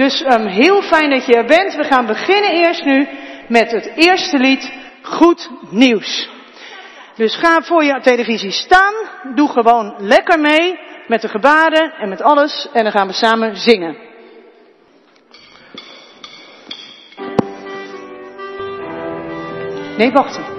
Dus 0.00 0.20
um, 0.20 0.46
heel 0.46 0.82
fijn 0.82 1.10
dat 1.10 1.26
je 1.26 1.34
er 1.34 1.46
bent. 1.46 1.74
We 1.74 1.84
gaan 1.84 2.06
beginnen 2.06 2.50
eerst 2.50 2.84
nu 2.84 3.08
met 3.48 3.70
het 3.70 3.92
eerste 3.94 4.38
lied, 4.38 4.72
Goed 5.02 5.50
Nieuws. 5.70 6.28
Dus 7.16 7.36
ga 7.36 7.62
voor 7.62 7.84
je 7.84 8.00
televisie 8.00 8.50
staan, 8.50 8.94
doe 9.34 9.48
gewoon 9.48 9.94
lekker 9.98 10.40
mee 10.40 10.78
met 11.06 11.20
de 11.22 11.28
gebaren 11.28 11.92
en 11.92 12.08
met 12.08 12.22
alles 12.22 12.68
en 12.72 12.82
dan 12.82 12.92
gaan 12.92 13.06
we 13.06 13.12
samen 13.12 13.56
zingen. 13.56 13.96
Nee, 19.96 20.10
wachten. 20.10 20.49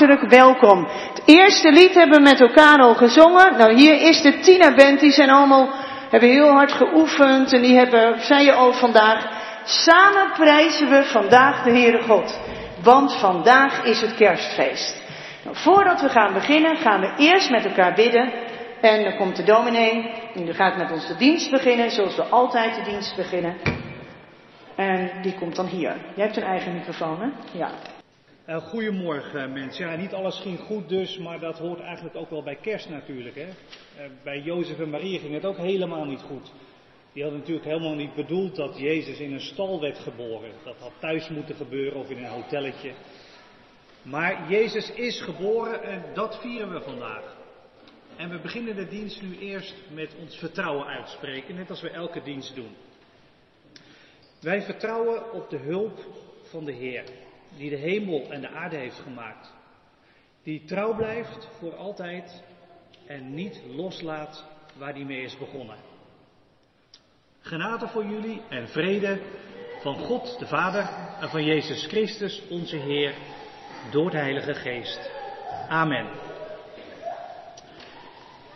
Hartelijk 0.00 0.30
welkom. 0.30 0.86
Het 1.14 1.22
eerste 1.24 1.72
lied 1.72 1.94
hebben 1.94 2.16
we 2.16 2.22
met 2.22 2.40
elkaar 2.40 2.78
al 2.78 2.94
gezongen. 2.94 3.56
Nou, 3.56 3.74
hier 3.74 4.00
is 4.00 4.22
de 4.22 4.38
Tina 4.38 4.74
Band, 4.74 5.00
die 5.00 5.10
zijn 5.10 5.30
allemaal, 5.30 5.68
hebben 6.10 6.28
heel 6.28 6.50
hard 6.50 6.72
geoefend 6.72 7.52
en 7.52 7.62
die 7.62 7.76
hebben, 7.76 8.20
zei 8.20 8.44
je 8.44 8.52
al 8.52 8.72
vandaag. 8.72 9.26
Samen 9.64 10.32
prijzen 10.32 10.88
we 10.88 11.04
vandaag 11.04 11.62
de 11.62 11.70
Heere 11.70 12.02
God, 12.02 12.40
want 12.82 13.16
vandaag 13.16 13.84
is 13.84 14.00
het 14.00 14.14
kerstfeest. 14.14 15.02
Nou, 15.44 15.56
voordat 15.56 16.00
we 16.00 16.08
gaan 16.08 16.32
beginnen, 16.32 16.76
gaan 16.76 17.00
we 17.00 17.12
eerst 17.16 17.50
met 17.50 17.64
elkaar 17.64 17.94
bidden. 17.94 18.32
En 18.80 19.04
dan 19.04 19.16
komt 19.16 19.36
de 19.36 19.44
dominee 19.44 20.12
en 20.34 20.44
die 20.44 20.54
gaat 20.54 20.76
met 20.76 20.92
ons 20.92 21.06
de 21.06 21.16
dienst 21.16 21.50
beginnen, 21.50 21.90
zoals 21.90 22.16
we 22.16 22.22
altijd 22.22 22.74
de 22.74 22.90
dienst 22.90 23.16
beginnen. 23.16 23.56
En 24.76 25.10
die 25.22 25.34
komt 25.34 25.56
dan 25.56 25.66
hier. 25.66 25.96
Jij 26.14 26.24
hebt 26.24 26.36
een 26.36 26.42
eigen 26.42 26.72
microfoon, 26.72 27.20
hè? 27.20 27.58
Ja. 27.58 27.70
Uh, 28.50 28.56
goedemorgen 28.56 29.52
mensen. 29.52 29.86
Ja, 29.86 29.96
niet 29.96 30.12
alles 30.12 30.38
ging 30.38 30.58
goed 30.58 30.88
dus, 30.88 31.18
maar 31.18 31.40
dat 31.40 31.58
hoort 31.58 31.80
eigenlijk 31.80 32.16
ook 32.16 32.30
wel 32.30 32.42
bij 32.42 32.56
kerst 32.56 32.88
natuurlijk. 32.88 33.34
Hè? 33.34 33.46
Uh, 33.46 34.10
bij 34.22 34.40
Jozef 34.40 34.78
en 34.78 34.90
Maria 34.90 35.18
ging 35.18 35.34
het 35.34 35.44
ook 35.44 35.56
helemaal 35.56 36.04
niet 36.04 36.20
goed. 36.20 36.52
Die 37.12 37.22
hadden 37.22 37.40
natuurlijk 37.40 37.66
helemaal 37.66 37.94
niet 37.94 38.14
bedoeld 38.14 38.56
dat 38.56 38.78
Jezus 38.78 39.18
in 39.18 39.32
een 39.32 39.40
stal 39.40 39.80
werd 39.80 39.98
geboren. 39.98 40.50
Dat 40.64 40.76
had 40.78 40.92
thuis 40.98 41.28
moeten 41.28 41.54
gebeuren 41.54 41.98
of 41.98 42.10
in 42.10 42.18
een 42.18 42.30
hotelletje. 42.30 42.92
Maar 44.02 44.50
Jezus 44.50 44.92
is 44.92 45.20
geboren 45.20 45.82
en 45.82 46.04
dat 46.14 46.40
vieren 46.40 46.72
we 46.72 46.80
vandaag. 46.80 47.36
En 48.16 48.30
we 48.30 48.38
beginnen 48.38 48.76
de 48.76 48.88
dienst 48.88 49.22
nu 49.22 49.38
eerst 49.38 49.74
met 49.92 50.14
ons 50.20 50.36
vertrouwen 50.36 50.86
uitspreken, 50.86 51.54
net 51.54 51.70
als 51.70 51.80
we 51.80 51.90
elke 51.90 52.22
dienst 52.22 52.54
doen. 52.54 52.76
Wij 54.40 54.62
vertrouwen 54.62 55.32
op 55.32 55.50
de 55.50 55.58
hulp 55.58 55.98
van 56.42 56.64
de 56.64 56.72
Heer 56.72 57.04
die 57.60 57.70
de 57.70 57.76
hemel 57.76 58.30
en 58.30 58.40
de 58.40 58.48
aarde 58.48 58.76
heeft 58.76 58.98
gemaakt. 58.98 59.52
Die 60.42 60.64
trouw 60.64 60.94
blijft 60.94 61.48
voor 61.58 61.74
altijd 61.74 62.42
en 63.06 63.34
niet 63.34 63.62
loslaat 63.74 64.44
waar 64.76 64.94
die 64.94 65.04
mee 65.04 65.22
is 65.22 65.38
begonnen. 65.38 65.76
Genade 67.40 67.88
voor 67.88 68.04
jullie 68.04 68.42
en 68.48 68.68
vrede 68.68 69.20
van 69.80 69.98
God 69.98 70.38
de 70.38 70.46
Vader 70.46 70.88
en 71.20 71.28
van 71.28 71.44
Jezus 71.44 71.86
Christus 71.86 72.42
onze 72.48 72.76
Heer 72.76 73.14
door 73.90 74.10
de 74.10 74.18
Heilige 74.18 74.54
Geest. 74.54 75.10
Amen. 75.68 76.06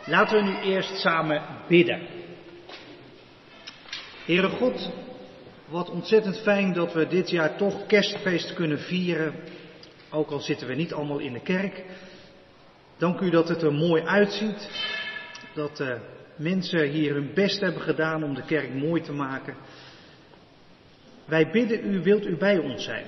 Laten 0.05 0.37
we 0.37 0.43
nu 0.43 0.57
eerst 0.57 0.99
samen 0.99 1.41
bidden. 1.67 2.07
Heere 4.25 4.49
God, 4.49 4.91
wat 5.69 5.89
ontzettend 5.89 6.37
fijn 6.39 6.73
dat 6.73 6.93
we 6.93 7.07
dit 7.07 7.29
jaar 7.29 7.57
toch 7.57 7.85
kerstfeest 7.85 8.53
kunnen 8.53 8.79
vieren, 8.79 9.33
ook 10.09 10.31
al 10.31 10.39
zitten 10.39 10.67
we 10.67 10.73
niet 10.73 10.93
allemaal 10.93 11.19
in 11.19 11.33
de 11.33 11.41
kerk. 11.41 11.83
Dank 12.97 13.19
u 13.19 13.29
dat 13.29 13.47
het 13.47 13.61
er 13.61 13.73
mooi 13.73 14.03
uitziet, 14.03 14.69
dat 15.53 15.77
de 15.77 15.99
mensen 16.35 16.87
hier 16.87 17.13
hun 17.13 17.33
best 17.33 17.61
hebben 17.61 17.81
gedaan 17.81 18.23
om 18.23 18.33
de 18.33 18.45
kerk 18.45 18.73
mooi 18.73 19.01
te 19.01 19.11
maken. 19.11 19.55
Wij 21.25 21.51
bidden 21.51 21.93
u, 21.93 22.01
wilt 22.01 22.25
u 22.25 22.37
bij 22.37 22.57
ons 22.57 22.83
zijn? 22.83 23.05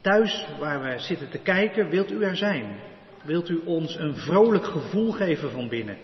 Thuis 0.00 0.46
waar 0.58 0.82
we 0.82 0.98
zitten 0.98 1.30
te 1.30 1.38
kijken, 1.38 1.88
wilt 1.88 2.10
u 2.10 2.22
er 2.22 2.36
zijn? 2.36 2.80
Wilt 3.24 3.48
u 3.48 3.60
ons 3.64 3.96
een 3.96 4.16
vrolijk 4.16 4.64
gevoel 4.64 5.12
geven 5.12 5.50
van 5.50 5.68
binnen? 5.68 5.96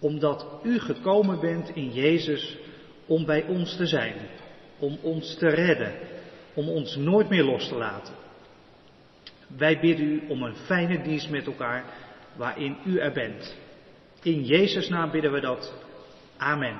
Omdat 0.00 0.46
u 0.62 0.78
gekomen 0.78 1.40
bent 1.40 1.68
in 1.68 1.92
Jezus 1.92 2.58
om 3.06 3.24
bij 3.24 3.44
ons 3.48 3.76
te 3.76 3.86
zijn, 3.86 4.14
om 4.78 4.98
ons 5.02 5.38
te 5.38 5.48
redden, 5.48 5.92
om 6.54 6.68
ons 6.68 6.96
nooit 6.96 7.28
meer 7.28 7.44
los 7.44 7.68
te 7.68 7.74
laten. 7.74 8.14
Wij 9.56 9.80
bidden 9.80 10.06
u 10.06 10.22
om 10.28 10.42
een 10.42 10.56
fijne 10.56 11.02
dienst 11.02 11.30
met 11.30 11.46
elkaar 11.46 11.84
waarin 12.36 12.76
u 12.84 12.98
er 12.98 13.12
bent. 13.12 13.56
In 14.22 14.44
Jezus' 14.44 14.88
naam 14.88 15.10
bidden 15.10 15.32
we 15.32 15.40
dat. 15.40 15.72
Amen. 16.36 16.76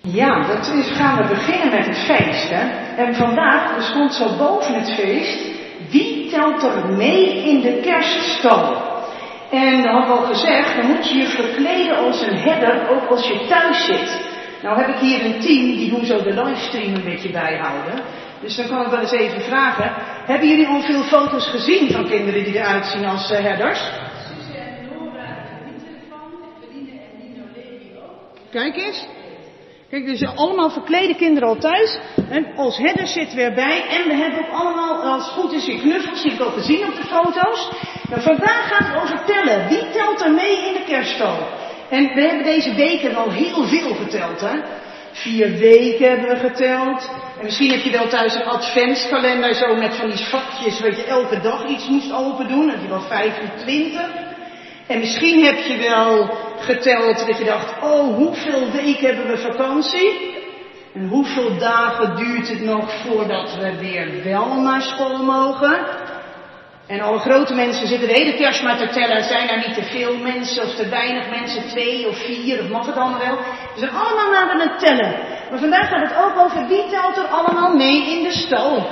Ja, 0.00 0.46
dat 0.46 0.74
is, 0.74 0.90
gaan 0.90 1.16
we 1.16 1.28
beginnen 1.28 1.70
met 1.70 1.86
het 1.86 1.98
feest. 1.98 2.48
Hè? 2.48 2.94
En 2.96 3.14
vandaag, 3.14 3.76
er 3.76 3.82
stond 3.82 4.14
zo 4.14 4.36
boven 4.36 4.74
het 4.74 4.94
feest, 4.94 5.50
wie 5.90 6.30
telt 6.30 6.62
er 6.62 6.92
mee 6.96 7.44
in 7.44 7.60
de 7.60 7.80
kerststal? 7.80 8.86
En 9.50 9.82
dan 9.82 9.94
had 9.94 10.18
al 10.18 10.24
gezegd, 10.24 10.76
dan 10.76 10.86
moet 10.86 11.08
je 11.08 11.18
je 11.18 11.26
verkleden 11.26 11.96
als 11.96 12.22
een 12.22 12.36
herder, 12.36 12.88
ook 12.88 13.10
als 13.10 13.28
je 13.28 13.46
thuis 13.48 13.84
zit. 13.84 14.27
Nou 14.62 14.78
heb 14.80 14.88
ik 14.88 15.00
hier 15.00 15.24
een 15.24 15.40
team, 15.40 15.76
die 15.76 15.90
doen 15.90 16.04
zo 16.04 16.22
de 16.22 16.42
livestream 16.42 16.94
een 16.94 17.04
beetje 17.04 17.30
bijhouden. 17.30 18.02
Dus 18.40 18.56
dan 18.56 18.68
kan 18.68 18.84
ik 18.84 18.90
wel 18.90 19.00
eens 19.00 19.12
even 19.12 19.40
vragen, 19.40 19.92
hebben 20.26 20.48
jullie 20.48 20.66
al 20.66 20.80
veel 20.80 21.02
foto's 21.02 21.46
gezien 21.46 21.90
van 21.90 22.08
kinderen 22.08 22.44
die 22.44 22.54
eruit 22.54 22.86
zien 22.86 23.04
als 23.04 23.30
uh, 23.30 23.38
herders? 23.38 23.90
Kijk 28.50 28.76
eens. 28.76 29.06
Kijk, 29.90 30.06
dus 30.06 30.26
allemaal 30.34 30.70
verklede 30.70 31.14
kinderen 31.14 31.48
al 31.48 31.56
thuis. 31.56 31.98
En 32.30 32.46
als 32.56 32.76
herders 32.76 33.12
zitten 33.12 33.36
we 33.36 33.42
erbij. 33.42 33.86
En 33.88 34.08
we 34.08 34.14
hebben 34.14 34.38
ook 34.38 34.60
allemaal, 34.60 35.02
als 35.02 35.24
het 35.24 35.34
goed 35.34 35.52
is, 35.52 35.68
in 35.68 35.80
knuffels. 35.80 36.22
Die 36.22 36.32
ik 36.32 36.40
ook 36.40 36.52
gezien 36.52 36.86
op 36.86 36.94
de 36.94 37.06
foto's. 37.06 37.70
Nou, 38.08 38.22
vandaag 38.22 38.68
gaat 38.68 38.86
het 38.86 39.02
over 39.02 39.24
tellen. 39.24 39.68
Wie 39.68 39.90
telt 39.90 40.20
er 40.20 40.32
mee 40.32 40.66
in 40.66 40.72
de 40.72 40.84
kerststal? 40.86 41.36
En 41.88 42.14
we 42.14 42.20
hebben 42.20 42.44
deze 42.44 42.74
weken 42.74 43.16
al 43.16 43.30
heel 43.30 43.66
veel 43.66 43.94
geteld, 43.94 44.40
hè. 44.40 44.60
Vier 45.12 45.58
weken 45.58 46.08
hebben 46.08 46.28
we 46.28 46.48
geteld. 46.48 47.10
En 47.38 47.44
misschien 47.44 47.70
heb 47.70 47.80
je 47.80 47.90
wel 47.90 48.08
thuis 48.08 48.34
een 48.34 48.44
adventskalender 48.44 49.54
zo 49.54 49.74
met 49.74 49.94
van 49.94 50.10
die 50.10 50.24
vakjes, 50.24 50.80
waar 50.80 50.96
je 50.96 51.04
elke 51.04 51.40
dag 51.40 51.66
iets 51.66 51.88
moest 51.88 52.12
open 52.12 52.48
doen. 52.48 52.60
Dan 52.60 52.68
heb 52.68 52.82
je 52.82 52.88
wel 52.88 53.00
25. 53.00 54.00
En 54.86 54.98
misschien 54.98 55.44
heb 55.44 55.58
je 55.58 55.76
wel 55.76 56.38
geteld 56.58 57.26
dat 57.26 57.38
je 57.38 57.44
dacht, 57.44 57.82
oh, 57.82 58.16
hoeveel 58.16 58.70
weken 58.70 59.06
hebben 59.06 59.26
we 59.26 59.38
vakantie? 59.38 60.36
En 60.94 61.08
hoeveel 61.08 61.58
dagen 61.58 62.16
duurt 62.16 62.48
het 62.48 62.60
nog 62.60 62.92
voordat 63.06 63.56
we 63.56 63.78
weer 63.78 64.22
wel 64.24 64.60
naar 64.60 64.82
school 64.82 65.22
mogen? 65.22 65.78
En 66.88 67.00
alle 67.00 67.18
grote 67.18 67.54
mensen 67.54 67.86
zitten 67.86 68.08
de 68.08 68.14
hele 68.14 68.34
kerst 68.34 68.62
maar 68.62 68.76
te 68.76 68.88
tellen. 68.88 69.24
Zijn 69.24 69.48
er 69.48 69.56
niet 69.66 69.74
te 69.74 69.82
veel 69.82 70.16
mensen 70.16 70.62
of 70.62 70.74
te 70.74 70.88
weinig 70.88 71.30
mensen? 71.30 71.68
Twee 71.68 72.08
of 72.08 72.18
vier? 72.18 72.60
Of 72.60 72.68
mag 72.68 72.86
het 72.86 72.96
allemaal 72.96 73.18
wel? 73.18 73.38
Ze 73.74 73.78
zijn 73.78 73.90
allemaal 73.90 74.30
naar 74.30 74.60
het 74.60 74.78
tellen. 74.78 75.14
Maar 75.50 75.58
vandaag 75.58 75.88
gaat 75.88 76.08
het 76.08 76.16
ook 76.24 76.44
over 76.44 76.66
wie 76.66 76.88
telt 76.90 77.16
er 77.16 77.24
allemaal 77.24 77.76
mee 77.76 78.16
in 78.16 78.22
de 78.22 78.32
stal. 78.32 78.88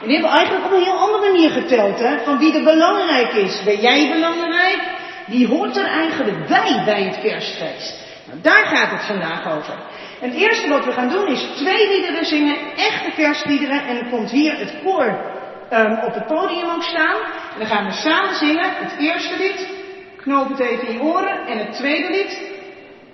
En 0.00 0.06
die 0.06 0.12
hebben 0.12 0.36
eigenlijk 0.36 0.64
op 0.64 0.72
een 0.72 0.82
heel 0.82 0.98
andere 0.98 1.32
manier 1.32 1.50
geteld. 1.50 1.98
Hè? 1.98 2.18
Van 2.24 2.38
wie 2.38 2.54
er 2.54 2.64
belangrijk 2.64 3.32
is. 3.32 3.62
Ben 3.64 3.80
jij 3.80 4.10
belangrijk? 4.12 4.82
Die 5.26 5.46
hoort 5.46 5.76
er 5.76 5.86
eigenlijk 5.86 6.46
bij 6.46 6.82
bij 6.84 7.02
het 7.02 7.20
kerstfeest. 7.20 7.94
Nou, 8.26 8.40
daar 8.40 8.66
gaat 8.66 8.90
het 8.90 9.04
vandaag 9.06 9.56
over. 9.56 9.74
Het 10.20 10.34
eerste 10.34 10.68
wat 10.68 10.84
we 10.84 10.92
gaan 10.92 11.08
doen 11.08 11.26
is 11.26 11.48
twee 11.56 11.88
liederen 11.88 12.24
zingen. 12.24 12.56
Echte 12.76 13.10
kerstliederen. 13.16 13.86
En 13.86 13.94
dan 13.94 14.10
komt 14.10 14.30
hier 14.30 14.58
het 14.58 14.74
koor 14.84 15.38
um, 15.72 15.98
op 16.04 16.14
het 16.14 16.26
podium 16.26 16.68
ook 16.68 16.82
staan. 16.82 17.16
En 17.52 17.58
dan 17.58 17.66
gaan 17.66 17.84
we 17.84 17.92
samen 17.92 18.34
zingen. 18.34 18.70
Het 18.74 18.96
eerste 18.98 19.36
lied, 19.38 19.68
knoop 20.16 20.48
het 20.48 20.58
even 20.58 20.88
in 20.88 20.92
je 20.92 21.02
oren. 21.02 21.46
En 21.46 21.58
het 21.58 21.72
tweede 21.72 22.10
lied, 22.10 22.48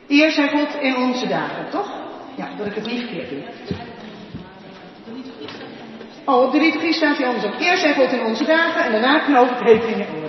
Eer 0.09 0.31
zijn 0.31 0.49
God 0.49 0.77
in 0.81 0.97
onze 0.97 1.27
dagen, 1.27 1.71
toch? 1.71 1.91
Ja, 2.37 2.49
dat 2.57 2.67
ik 2.67 2.75
het 2.75 2.87
niet 2.87 3.01
verkeerd 3.01 3.29
doe. 3.29 3.43
Oh, 6.25 6.43
op 6.43 6.53
de 6.53 6.59
liturgie 6.59 6.93
staat 6.93 7.17
hij 7.17 7.27
anders 7.27 7.45
op. 7.45 7.61
Eerst 7.61 7.83
zijn 7.83 7.95
God 7.95 8.13
in 8.13 8.25
onze 8.25 8.45
dagen 8.45 8.85
en 8.85 8.93
daarna 8.93 9.19
knoop 9.19 9.49
het 9.49 9.69
even 9.69 9.89
in 9.89 9.99
je 9.99 10.07
oren. 10.17 10.26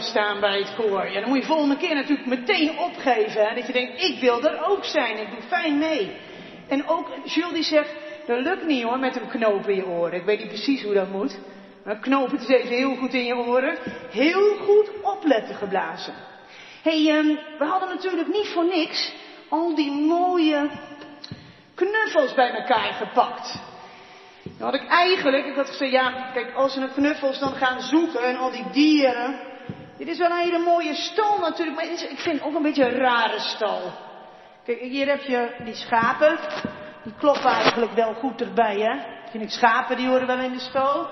Gestaan 0.00 0.40
bij 0.40 0.58
het 0.58 0.74
koor. 0.74 1.10
Ja, 1.10 1.20
dan 1.20 1.28
moet 1.28 1.38
je 1.38 1.44
volgende 1.44 1.76
keer 1.76 1.94
natuurlijk 1.94 2.26
meteen 2.26 2.78
opgeven. 2.78 3.54
Dat 3.54 3.66
je 3.66 3.72
denkt, 3.72 4.02
ik 4.02 4.20
wil 4.20 4.42
er 4.44 4.64
ook 4.66 4.84
zijn, 4.84 5.18
ik 5.18 5.30
doe 5.30 5.42
fijn 5.48 5.78
mee. 5.78 6.16
En 6.68 6.88
ook 6.88 7.08
Jules 7.24 7.52
die 7.52 7.62
zegt, 7.62 7.94
dat 8.26 8.40
lukt 8.40 8.66
niet 8.66 8.82
hoor, 8.82 8.98
met 8.98 9.16
een 9.16 9.28
knoop 9.28 9.68
in 9.68 9.76
je 9.76 9.86
oren. 9.86 10.18
Ik 10.18 10.24
weet 10.24 10.38
niet 10.38 10.48
precies 10.48 10.82
hoe 10.82 10.94
dat 10.94 11.10
moet. 11.10 11.38
Maar 11.84 11.98
knoop 11.98 12.30
het 12.30 12.40
eens 12.40 12.48
even 12.48 12.76
heel 12.76 12.96
goed 12.96 13.14
in 13.14 13.24
je 13.24 13.36
oren. 13.36 13.78
Heel 14.10 14.56
goed 14.56 14.90
opletten 15.02 15.54
geblazen. 15.54 16.14
Hey, 16.82 17.18
um, 17.18 17.38
we 17.58 17.64
hadden 17.64 17.88
natuurlijk 17.88 18.28
niet 18.28 18.48
voor 18.48 18.64
niks 18.64 19.12
al 19.48 19.74
die 19.74 19.90
mooie 19.90 20.70
knuffels 21.74 22.34
bij 22.34 22.50
elkaar 22.50 22.92
gepakt. 22.92 23.58
Dan 24.42 24.70
had 24.70 24.80
ik 24.80 24.88
eigenlijk, 24.88 25.46
ik 25.46 25.54
had 25.54 25.68
gezegd, 25.68 25.92
ja, 25.92 26.30
kijk, 26.32 26.54
als 26.54 26.74
we 26.74 26.80
een 26.80 26.92
knuffels 26.92 27.38
dan 27.38 27.52
gaan 27.52 27.80
zoeken 27.80 28.22
en 28.22 28.36
al 28.36 28.50
die 28.50 28.70
dieren. 28.72 29.49
Dit 30.00 30.08
is 30.08 30.18
wel 30.18 30.30
een 30.30 30.36
hele 30.36 30.58
mooie 30.58 30.94
stal 30.94 31.38
natuurlijk, 31.38 31.76
maar 31.76 32.10
ik 32.10 32.18
vind 32.18 32.38
het 32.38 32.42
ook 32.42 32.54
een 32.54 32.62
beetje 32.62 32.84
een 32.84 32.98
rare 32.98 33.38
stal. 33.38 33.80
Kijk, 34.64 34.80
hier 34.80 35.06
heb 35.06 35.22
je 35.22 35.54
die 35.64 35.74
schapen. 35.74 36.38
Die 37.02 37.12
kloppen 37.18 37.50
eigenlijk 37.50 37.92
wel 37.92 38.14
goed 38.14 38.40
erbij, 38.40 38.80
hè. 38.80 39.00
Vind 39.30 39.42
ik 39.42 39.50
schapen, 39.50 39.96
die 39.96 40.08
horen 40.08 40.26
wel 40.26 40.38
in 40.38 40.52
de 40.52 40.58
stal. 40.58 41.08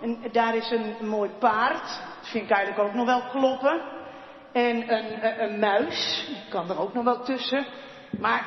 En 0.00 0.18
daar 0.32 0.56
is 0.56 0.70
een, 0.70 1.08
mooi 1.08 1.30
paard. 1.38 1.82
Dat 2.20 2.28
vind 2.30 2.44
ik 2.44 2.50
eigenlijk 2.50 2.88
ook 2.88 2.94
nog 2.94 3.06
wel 3.06 3.22
kloppen. 3.30 3.82
En 4.52 4.92
een, 4.92 5.42
een, 5.42 5.58
muis. 5.58 6.24
Die 6.26 6.48
kan 6.48 6.70
er 6.70 6.80
ook 6.80 6.94
nog 6.94 7.04
wel 7.04 7.22
tussen. 7.22 7.66
Maar 8.18 8.46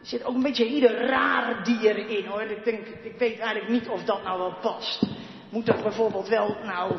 er 0.00 0.06
zit 0.06 0.24
ook 0.24 0.34
een 0.34 0.42
beetje 0.42 0.64
hele 0.64 1.06
rare 1.06 1.62
dieren 1.62 2.08
in 2.08 2.26
hoor. 2.26 2.42
Ik, 2.42 2.64
denk, 2.64 2.86
ik 2.86 3.18
weet 3.18 3.38
eigenlijk 3.38 3.68
niet 3.68 3.88
of 3.88 4.04
dat 4.04 4.22
nou 4.22 4.38
wel 4.38 4.56
past. 4.60 5.06
Moet 5.50 5.66
dat 5.66 5.82
bijvoorbeeld 5.82 6.28
wel, 6.28 6.56
nou, 6.62 6.96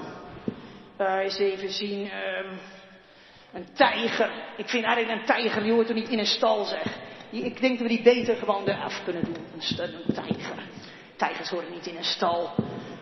uh, 1.02 1.24
eens 1.24 1.38
even 1.38 1.70
zien, 1.70 2.00
um, 2.00 2.60
een 3.54 3.74
tijger. 3.74 4.32
Ik 4.58 4.70
vind 4.70 4.86
eigenlijk 4.86 5.20
een 5.20 5.26
tijger, 5.26 5.64
die 5.64 5.72
hoort 5.72 5.90
er 5.90 5.96
niet 5.96 6.10
in 6.10 6.20
een 6.20 6.26
stal 6.26 6.66
zeg. 6.66 6.86
Ik 7.30 7.62
denk 7.62 7.80
dat 7.80 7.88
we 7.88 7.94
die 7.94 8.04
beter 8.04 8.36
gewoon 8.36 8.68
eraf 8.68 9.02
kunnen 9.04 9.24
doen. 9.24 9.36
Een, 9.54 9.94
een 9.94 10.14
tijger. 10.14 10.64
Tijgers 11.16 11.50
horen 11.50 11.72
niet 11.72 11.88
in 11.88 11.98
een 11.98 12.04
stal. 12.04 12.50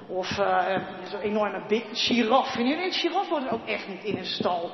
Of 0.07 0.37
uh, 0.37 0.75
zo'n 1.09 1.21
enorme 1.21 1.65
big 1.67 1.83
giraf. 1.91 2.51
Vind 2.51 2.67
je 2.67 2.75
een 2.75 2.91
giraf 2.91 3.29
hoort 3.29 3.49
ook 3.49 3.67
echt 3.67 3.87
niet 3.87 4.03
in 4.03 4.17
een 4.17 4.25
stal. 4.25 4.71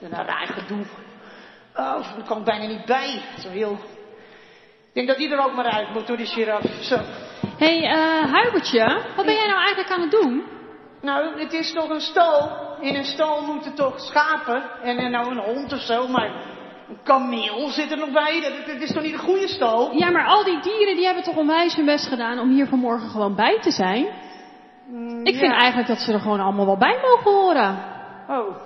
Een 0.00 0.10
raar 0.10 0.46
gedoe. 0.46 0.84
Oh, 1.74 2.14
daar 2.16 2.26
kan 2.26 2.44
bijna 2.44 2.66
niet 2.66 2.84
bij. 2.84 3.20
Zo 3.38 3.48
heel 3.48 3.78
ik 4.88 4.94
denk 4.94 5.08
dat 5.08 5.16
die 5.16 5.30
er 5.30 5.44
ook 5.44 5.54
maar 5.54 5.70
uit 5.70 5.92
moet 5.92 6.06
door 6.06 6.16
die 6.16 6.26
giraf. 6.26 6.62
Zo. 6.80 6.96
Hé, 7.56 7.78
hey, 7.78 7.96
uh, 7.96 8.32
Huibertje, 8.32 9.02
wat 9.16 9.24
ben 9.24 9.34
jij 9.34 9.46
nou 9.46 9.58
eigenlijk 9.58 9.90
aan 9.90 10.00
het 10.00 10.10
doen? 10.10 10.57
Nou, 11.00 11.40
het 11.40 11.52
is 11.52 11.72
toch 11.72 11.88
een 11.88 12.00
stal. 12.00 12.50
In 12.80 12.94
een 12.94 13.04
stal 13.04 13.42
moeten 13.42 13.74
toch 13.74 14.00
schapen 14.00 14.62
en, 14.82 14.98
en 14.98 15.10
nou 15.10 15.30
een 15.30 15.54
hond 15.54 15.72
of 15.72 15.80
zo, 15.80 16.08
maar 16.08 16.30
een 16.88 16.98
kameel 17.02 17.68
zit 17.68 17.90
er 17.90 17.98
nog 17.98 18.10
bij. 18.10 18.40
Dat, 18.40 18.66
dat 18.74 18.82
is 18.82 18.92
toch 18.92 19.02
niet 19.02 19.12
een 19.12 19.18
goede 19.18 19.48
stal? 19.48 19.92
Ja, 19.92 20.10
maar 20.10 20.26
al 20.26 20.44
die 20.44 20.60
dieren 20.60 20.96
die 20.96 21.04
hebben 21.04 21.24
toch 21.24 21.36
onwijs 21.36 21.76
hun 21.76 21.84
best 21.84 22.06
gedaan 22.06 22.38
om 22.38 22.50
hier 22.50 22.66
vanmorgen 22.66 23.08
gewoon 23.08 23.34
bij 23.34 23.58
te 23.60 23.70
zijn? 23.70 24.06
Mm, 24.86 25.26
ik 25.26 25.34
ja. 25.34 25.38
vind 25.38 25.52
eigenlijk 25.52 25.88
dat 25.88 25.98
ze 25.98 26.12
er 26.12 26.20
gewoon 26.20 26.40
allemaal 26.40 26.66
wel 26.66 26.78
bij 26.78 26.98
mogen 27.02 27.32
horen. 27.32 27.84
Oh. 28.28 28.56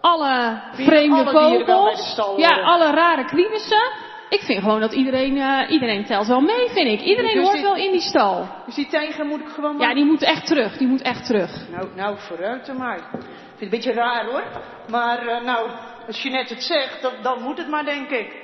Alle 0.00 0.60
vreemde 0.72 1.16
alle 1.16 1.64
vogels. 1.64 2.20
Ja, 2.36 2.60
alle 2.62 2.90
rare 2.90 3.24
kriebelsen. 3.24 3.90
Ik 4.32 4.40
vind 4.40 4.62
gewoon 4.62 4.80
dat 4.80 4.92
iedereen, 4.92 5.36
uh, 5.36 5.70
iedereen 5.70 6.04
telt 6.04 6.26
wel 6.26 6.40
mee, 6.40 6.68
vind 6.68 6.88
ik. 6.88 7.00
Iedereen 7.00 7.34
dus 7.34 7.42
hoort 7.42 7.54
die, 7.54 7.62
wel 7.62 7.76
in 7.76 7.90
die 7.90 8.00
stal. 8.00 8.48
Dus 8.66 8.74
die 8.74 8.86
tijger 8.86 9.24
moet 9.24 9.40
ik 9.40 9.48
gewoon 9.48 9.76
maar... 9.76 9.88
Ja, 9.88 9.94
die 9.94 10.04
moet 10.04 10.22
echt 10.22 10.46
terug. 10.46 10.76
Die 10.76 10.86
moet 10.86 11.02
echt 11.02 11.26
terug. 11.26 11.68
Nou, 11.70 11.88
nou, 11.94 12.18
vooruit 12.18 12.66
dan 12.66 12.76
maar. 12.76 12.96
Ik 12.96 13.04
vind 13.10 13.22
het 13.22 13.62
een 13.62 13.68
beetje 13.68 13.92
raar 13.92 14.24
hoor. 14.24 14.42
Maar 14.88 15.26
uh, 15.26 15.42
nou, 15.42 15.70
als 16.06 16.22
je 16.22 16.30
net 16.30 16.48
het 16.48 16.62
zegt, 16.62 17.02
dan, 17.02 17.12
dan 17.22 17.42
moet 17.42 17.58
het 17.58 17.68
maar, 17.68 17.84
denk 17.84 18.10
ik. 18.10 18.34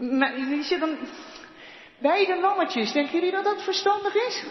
Maar 0.00 0.34
die 0.34 0.62
zit 0.62 0.80
dan... 0.80 0.96
Beide 1.98 2.40
lammetjes, 2.40 2.92
denken 2.92 3.14
jullie 3.14 3.32
dat 3.32 3.44
dat 3.44 3.62
verstandig 3.62 4.14
is? 4.14 4.44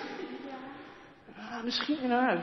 Ah, 1.38 1.64
misschien, 1.64 1.98
nou... 2.08 2.40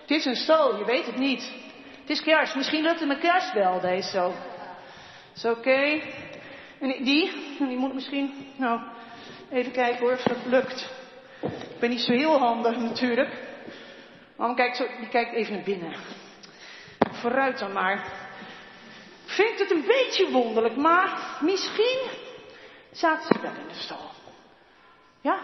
Het 0.00 0.10
is 0.10 0.24
een 0.24 0.36
stal, 0.36 0.78
je 0.78 0.84
weet 0.84 1.06
het 1.06 1.18
niet. 1.18 1.52
Het 2.00 2.10
is 2.10 2.22
kerst, 2.22 2.54
misschien 2.54 2.82
lukt 2.82 2.98
het 2.98 3.08
met 3.08 3.18
kerst 3.18 3.52
wel, 3.52 3.80
deze 3.80 4.10
zo. 4.10 4.32
Is 5.34 5.44
oké. 5.44 5.58
Okay. 5.58 6.02
En 6.80 7.04
die, 7.04 7.32
die 7.58 7.76
moet 7.76 7.94
misschien, 7.94 8.32
nou, 8.56 8.80
even 9.50 9.72
kijken 9.72 10.00
hoor 10.00 10.12
of 10.12 10.22
dat 10.22 10.46
lukt. 10.46 10.90
Ik 11.42 11.78
ben 11.78 11.90
niet 11.90 12.00
zo 12.00 12.12
heel 12.12 12.38
handig 12.38 12.76
natuurlijk. 12.76 13.46
Maar 14.36 14.54
kijkt 14.54 14.76
zo, 14.76 14.86
die 14.98 15.08
kijkt 15.08 15.32
even 15.34 15.54
naar 15.54 15.64
binnen. 15.64 15.92
Vooruit 17.12 17.58
dan 17.58 17.72
maar. 17.72 18.12
Vindt 19.24 19.58
het 19.58 19.70
een 19.70 19.84
beetje 19.86 20.30
wonderlijk, 20.30 20.76
maar 20.76 21.38
misschien 21.40 21.98
zaten 22.90 23.26
ze 23.26 23.42
wel 23.42 23.50
in 23.50 23.68
de 23.68 23.74
stal. 23.74 24.10
Ja? 25.20 25.38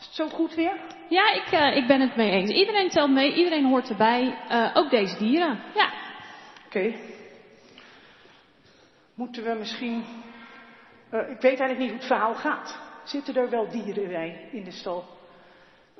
Is 0.00 0.06
het 0.06 0.14
zo 0.14 0.28
goed 0.28 0.54
weer? 0.54 0.80
Ja, 1.08 1.32
ik, 1.32 1.52
uh, 1.52 1.76
ik 1.76 1.86
ben 1.86 2.00
het 2.00 2.16
mee 2.16 2.30
eens. 2.30 2.50
Iedereen 2.50 2.88
telt 2.88 3.10
mee, 3.10 3.34
iedereen 3.34 3.64
hoort 3.64 3.88
erbij. 3.88 4.38
Uh, 4.50 4.70
ook 4.74 4.90
deze 4.90 5.16
dieren. 5.16 5.62
Ja. 5.74 5.92
Oké. 6.66 6.78
Okay. 6.78 6.98
Moeten 9.14 9.44
we 9.44 9.54
misschien 9.58 10.04
uh, 11.14 11.20
ik 11.20 11.40
weet 11.40 11.60
eigenlijk 11.60 11.78
niet 11.78 11.88
hoe 11.88 11.98
het 11.98 12.06
verhaal 12.06 12.34
gaat. 12.34 12.78
Zitten 13.04 13.34
er 13.34 13.50
wel 13.50 13.68
dieren 13.68 14.08
bij 14.08 14.48
in 14.52 14.64
de 14.64 14.70
stal? 14.70 15.04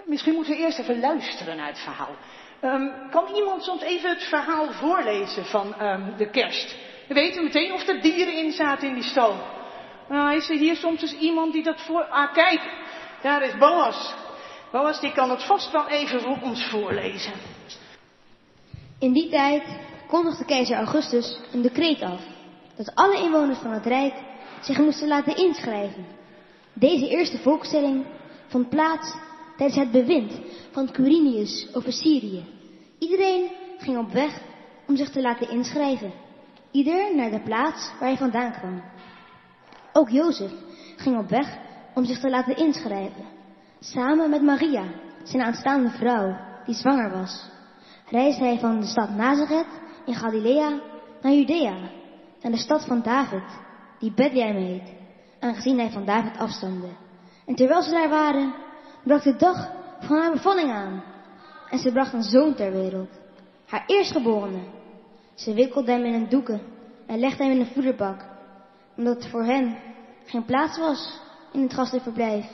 Misschien 0.05 0.35
moeten 0.35 0.53
we 0.53 0.59
eerst 0.59 0.79
even 0.79 1.01
luisteren 1.01 1.57
naar 1.57 1.67
het 1.67 1.79
verhaal. 1.79 2.15
Um, 2.63 2.93
kan 3.11 3.35
iemand 3.35 3.63
soms 3.63 3.83
even 3.83 4.11
het 4.11 4.25
verhaal 4.25 4.73
voorlezen 4.73 5.45
van 5.45 5.83
um, 5.83 6.17
de 6.17 6.31
kerst? 6.31 6.77
We 7.09 7.15
weten 7.15 7.45
meteen 7.45 7.73
of 7.73 7.89
er 7.89 8.01
dieren 8.01 8.35
in 8.35 8.53
zaten 8.53 8.89
in 8.89 8.95
die 8.95 9.03
stal. 9.03 9.37
Nou, 10.09 10.37
is 10.37 10.51
er 10.51 10.57
hier 10.57 10.77
soms 10.77 11.19
iemand 11.19 11.53
die 11.53 11.63
dat 11.63 11.81
voor... 11.81 12.05
Ah, 12.05 12.33
kijk, 12.33 12.61
daar 13.23 13.43
is 13.43 13.57
Boas. 13.59 14.15
Boas, 14.71 15.01
die 15.01 15.13
kan 15.13 15.31
het 15.31 15.45
vast 15.45 15.71
wel 15.71 15.89
even 15.89 16.21
voor 16.21 16.39
ons 16.43 16.65
voorlezen. 16.65 17.33
In 18.99 19.13
die 19.13 19.29
tijd 19.29 19.63
kondigde 20.07 20.45
keizer 20.45 20.77
Augustus 20.77 21.41
een 21.53 21.63
decreet 21.63 22.03
af 22.03 22.21
dat 22.77 22.95
alle 22.95 23.19
inwoners 23.19 23.59
van 23.59 23.73
het 23.73 23.87
Rijk 23.87 24.15
zich 24.65 24.79
moesten 24.79 25.09
laten 25.09 25.37
inschrijven. 25.37 26.07
Deze 26.73 27.09
eerste 27.09 27.39
volkstelling 27.39 28.05
vond 28.47 28.69
plaats 28.69 29.15
tijdens 29.57 29.79
het 29.79 29.91
bewind 29.91 30.41
van 30.71 30.91
Quirinius 30.91 31.69
over 31.75 31.93
Syrië. 31.93 32.45
Iedereen 32.99 33.51
ging 33.79 33.99
op 33.99 34.13
weg 34.13 34.41
om 34.87 34.97
zich 34.97 35.11
te 35.11 35.21
laten 35.21 35.51
inschrijven. 35.51 36.13
Ieder 36.71 37.15
naar 37.15 37.31
de 37.31 37.41
plaats 37.41 37.91
waar 37.99 38.09
hij 38.09 38.17
vandaan 38.17 38.53
kwam. 38.53 38.83
Ook 39.93 40.09
Jozef 40.09 40.51
ging 40.97 41.19
op 41.19 41.29
weg 41.29 41.59
om 41.95 42.05
zich 42.05 42.21
te 42.21 42.31
laten 42.31 42.57
inschrijven. 42.57 43.25
Samen 43.81 44.31
met 44.31 44.43
Maria, 44.43 44.85
zijn 45.23 45.43
aanstaande 45.43 45.91
vrouw, 45.91 46.37
die 46.65 46.75
zwanger 46.75 47.11
was, 47.11 47.49
reisde 48.11 48.45
hij 48.45 48.59
van 48.59 48.81
de 48.81 48.87
stad 48.87 49.11
Nazareth 49.11 49.81
in 50.07 50.15
Galilea 50.15 50.81
naar 51.23 51.33
Judea, 51.33 51.77
naar 52.43 52.53
de 52.53 52.59
stad 52.59 52.85
van 52.85 53.03
David, 53.03 53.43
die 53.99 54.13
Bethlehem 54.13 54.57
heet, 54.57 54.93
aangezien 55.41 55.79
hij 55.79 55.91
van 55.91 56.05
David 56.05 56.39
afstamde. 56.39 56.89
En 57.47 57.55
terwijl 57.55 57.83
ze 57.83 57.91
daar 57.91 58.09
waren, 58.09 58.55
brak 59.03 59.23
de 59.23 59.37
dag 59.37 59.73
van 60.01 60.17
haar 60.17 60.33
bevalling 60.33 60.71
aan. 60.71 61.05
En 61.71 61.79
ze 61.79 61.93
bracht 61.93 62.13
een 62.13 62.23
zoon 62.23 62.55
ter 62.55 62.73
wereld, 62.73 63.11
haar 63.67 63.85
eerstgeborene. 63.87 64.63
Ze 65.35 65.55
wikkelde 65.55 65.93
hem 65.93 66.05
in 66.05 66.15
een 66.15 66.29
doeken 66.29 66.61
en 67.07 67.19
legde 67.19 67.43
hem 67.43 67.53
in 67.53 67.61
een 67.61 67.73
voederbak, 67.73 68.25
omdat 68.97 69.27
voor 69.29 69.45
hen 69.45 69.77
geen 70.25 70.45
plaats 70.45 70.79
was 70.79 71.21
in 71.53 71.63
het 71.63 71.75
gastenverblijf. 71.75 72.47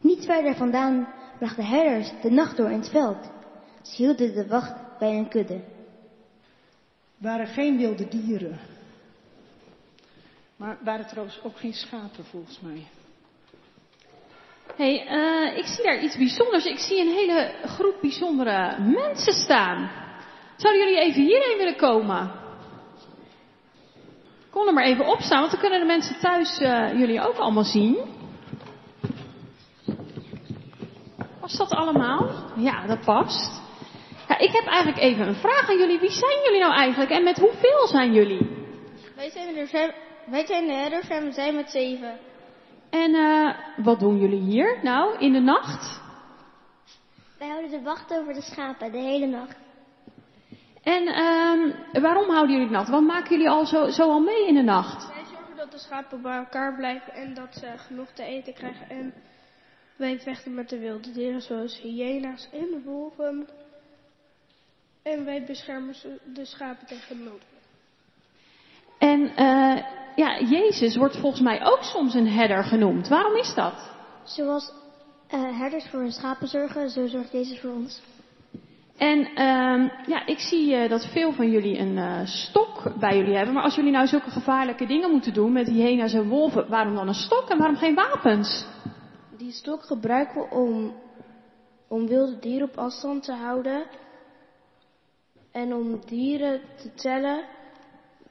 Niet 0.00 0.24
verder 0.24 0.54
vandaan 0.54 1.08
brachten 1.38 1.64
herders 1.64 2.12
de 2.22 2.30
nacht 2.30 2.56
door 2.56 2.70
in 2.70 2.78
het 2.78 2.90
veld. 2.90 3.30
Ze 3.82 3.96
hielden 3.96 4.34
de 4.34 4.46
wacht 4.46 4.98
bij 4.98 5.16
een 5.16 5.28
kudde. 5.28 5.60
waren 7.16 7.46
geen 7.46 7.76
wilde 7.76 8.08
dieren 8.08 8.58
maar 10.58 10.78
waren 10.84 11.06
trouwens 11.06 11.40
ook 11.42 11.58
geen 11.58 11.72
schapen 11.72 12.24
volgens 12.24 12.60
mij. 12.60 12.86
Hé, 14.76 14.96
hey, 14.96 15.16
uh, 15.50 15.58
ik 15.58 15.64
zie 15.64 15.84
daar 15.84 16.02
iets 16.02 16.16
bijzonders. 16.16 16.64
Ik 16.64 16.78
zie 16.78 17.00
een 17.00 17.14
hele 17.14 17.54
groep 17.64 17.94
bijzondere 18.00 18.78
mensen 18.78 19.32
staan. 19.32 19.90
Zouden 20.56 20.84
jullie 20.84 21.00
even 21.00 21.22
hierheen 21.22 21.56
willen 21.56 21.76
komen? 21.76 22.30
Kom 24.50 24.66
er 24.66 24.72
maar 24.72 24.84
even 24.84 25.06
op 25.06 25.20
staan, 25.20 25.38
want 25.38 25.50
dan 25.50 25.60
kunnen 25.60 25.80
de 25.80 25.86
mensen 25.86 26.20
thuis 26.20 26.60
uh, 26.60 26.98
jullie 26.98 27.20
ook 27.28 27.36
allemaal 27.36 27.64
zien. 27.64 27.98
Was 31.40 31.56
dat 31.56 31.70
allemaal? 31.70 32.30
Ja, 32.56 32.86
dat 32.86 33.04
past. 33.04 33.60
Ja, 34.28 34.38
ik 34.38 34.52
heb 34.52 34.66
eigenlijk 34.66 35.02
even 35.02 35.28
een 35.28 35.34
vraag 35.34 35.70
aan 35.70 35.78
jullie. 35.78 35.98
Wie 35.98 36.10
zijn 36.10 36.42
jullie 36.44 36.60
nou 36.60 36.72
eigenlijk 36.72 37.10
en 37.10 37.24
met 37.24 37.38
hoeveel 37.38 37.86
zijn 37.86 38.12
jullie? 38.12 38.66
Wij 39.16 39.30
zijn 39.30 39.48
er 39.48 39.54
wij 40.30 40.46
zijn 40.46 40.66
de 40.66 40.72
herders 40.72 41.08
en 41.08 41.24
we 41.24 41.32
zijn 41.32 41.54
met 41.54 41.70
zeven. 41.70 42.18
En 42.90 43.10
uh, 43.10 43.58
wat 43.76 44.00
doen 44.00 44.18
jullie 44.18 44.40
hier 44.40 44.78
nou 44.82 45.18
in 45.18 45.32
de 45.32 45.40
nacht? 45.40 46.00
Wij 47.38 47.48
houden 47.48 47.70
de 47.70 47.82
wacht 47.82 48.12
over 48.12 48.34
de 48.34 48.42
schapen 48.42 48.92
de 48.92 48.98
hele 48.98 49.26
nacht. 49.26 49.56
En 50.82 51.02
uh, 51.02 52.02
waarom 52.02 52.30
houden 52.30 52.50
jullie 52.50 52.66
de 52.66 52.72
nacht? 52.72 52.88
Wat 52.88 53.02
maken 53.02 53.30
jullie 53.30 53.50
al 53.50 53.66
zo, 53.66 53.88
zo 53.88 54.02
al 54.02 54.20
mee 54.20 54.46
in 54.46 54.54
de 54.54 54.62
nacht? 54.62 55.12
Wij 55.12 55.24
zorgen 55.24 55.56
dat 55.56 55.70
de 55.70 55.78
schapen 55.78 56.22
bij 56.22 56.36
elkaar 56.36 56.74
blijven 56.74 57.12
en 57.12 57.34
dat 57.34 57.54
ze 57.54 57.72
genoeg 57.76 58.10
te 58.10 58.22
eten 58.22 58.54
krijgen. 58.54 58.88
En 58.88 59.14
wij 59.96 60.18
vechten 60.18 60.54
met 60.54 60.68
de 60.68 60.78
wilde 60.78 61.10
dieren 61.10 61.40
zoals 61.40 61.80
hyena's 61.80 62.48
en 62.52 62.66
de 62.70 62.80
wolven. 62.84 63.48
En 65.02 65.24
wij 65.24 65.44
beschermen 65.44 65.94
de 66.34 66.44
schapen 66.44 66.86
tegen 66.86 67.24
nood. 67.24 67.42
En 68.98 69.20
uh, 69.20 69.84
ja, 70.18 70.40
Jezus 70.40 70.96
wordt 70.96 71.16
volgens 71.16 71.42
mij 71.42 71.64
ook 71.64 71.82
soms 71.82 72.14
een 72.14 72.28
herder 72.28 72.64
genoemd. 72.64 73.08
Waarom 73.08 73.36
is 73.36 73.54
dat? 73.54 73.90
Zoals 74.24 74.72
uh, 75.34 75.58
herders 75.58 75.86
voor 75.90 76.00
hun 76.00 76.12
schapen 76.12 76.48
zorgen, 76.48 76.90
zo 76.90 77.06
zorgt 77.06 77.32
Jezus 77.32 77.60
voor 77.60 77.70
ons. 77.70 78.02
En 78.96 79.18
uh, 79.18 79.90
ja, 80.06 80.26
ik 80.26 80.38
zie 80.38 80.74
uh, 80.74 80.88
dat 80.88 81.06
veel 81.06 81.32
van 81.32 81.50
jullie 81.50 81.78
een 81.78 81.96
uh, 81.96 82.20
stok 82.24 82.98
bij 82.98 83.16
jullie 83.16 83.36
hebben. 83.36 83.54
Maar 83.54 83.62
als 83.62 83.74
jullie 83.74 83.90
nou 83.90 84.06
zulke 84.06 84.30
gevaarlijke 84.30 84.86
dingen 84.86 85.10
moeten 85.10 85.34
doen 85.34 85.52
met 85.52 85.68
hyena's 85.68 86.12
en 86.12 86.28
wolven, 86.28 86.68
waarom 86.68 86.94
dan 86.94 87.08
een 87.08 87.14
stok 87.14 87.48
en 87.48 87.58
waarom 87.58 87.76
geen 87.76 87.94
wapens? 87.94 88.66
Die 89.36 89.52
stok 89.52 89.82
gebruiken 89.82 90.40
we 90.40 90.50
om, 90.50 90.94
om 91.88 92.06
wilde 92.06 92.38
dieren 92.38 92.68
op 92.68 92.76
afstand 92.76 93.22
te 93.24 93.32
houden. 93.32 93.84
En 95.52 95.74
om 95.74 96.00
dieren 96.06 96.60
te 96.76 96.94
tellen. 96.94 97.56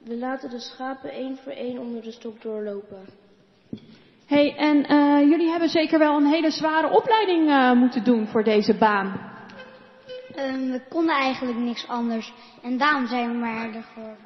We 0.08 0.17
laten 0.17 0.50
de 0.50 0.60
schapen 0.60 1.12
één 1.12 1.38
voor 1.38 1.52
één 1.52 1.80
onder 1.80 2.02
de 2.02 2.12
stok 2.12 2.41
doorlopen. 2.41 3.06
hey, 4.26 4.56
en 4.56 4.78
uh, 4.91 5.30
jullie 5.30 5.50
hebben 5.50 5.70
zeker 5.70 6.00
wel 6.00 6.17
een 6.17 6.26
hele 6.26 6.52
zware 6.52 6.89
opleiding 6.89 7.50
uh, 7.50 7.72
moeten 7.72 8.04
doen 8.04 8.28
voor 8.28 8.43
deze 8.43 8.74
baan. 8.74 9.36
Um, 10.38 10.72
we 10.72 10.82
konden 10.89 11.15
eigenlijk 11.15 11.58
niks 11.58 11.88
anders. 11.88 12.34
En 12.62 12.78
daarom 12.78 13.08
zijn 13.08 13.32
we 13.32 13.38
maar 13.38 13.86
geworden. 13.93 14.17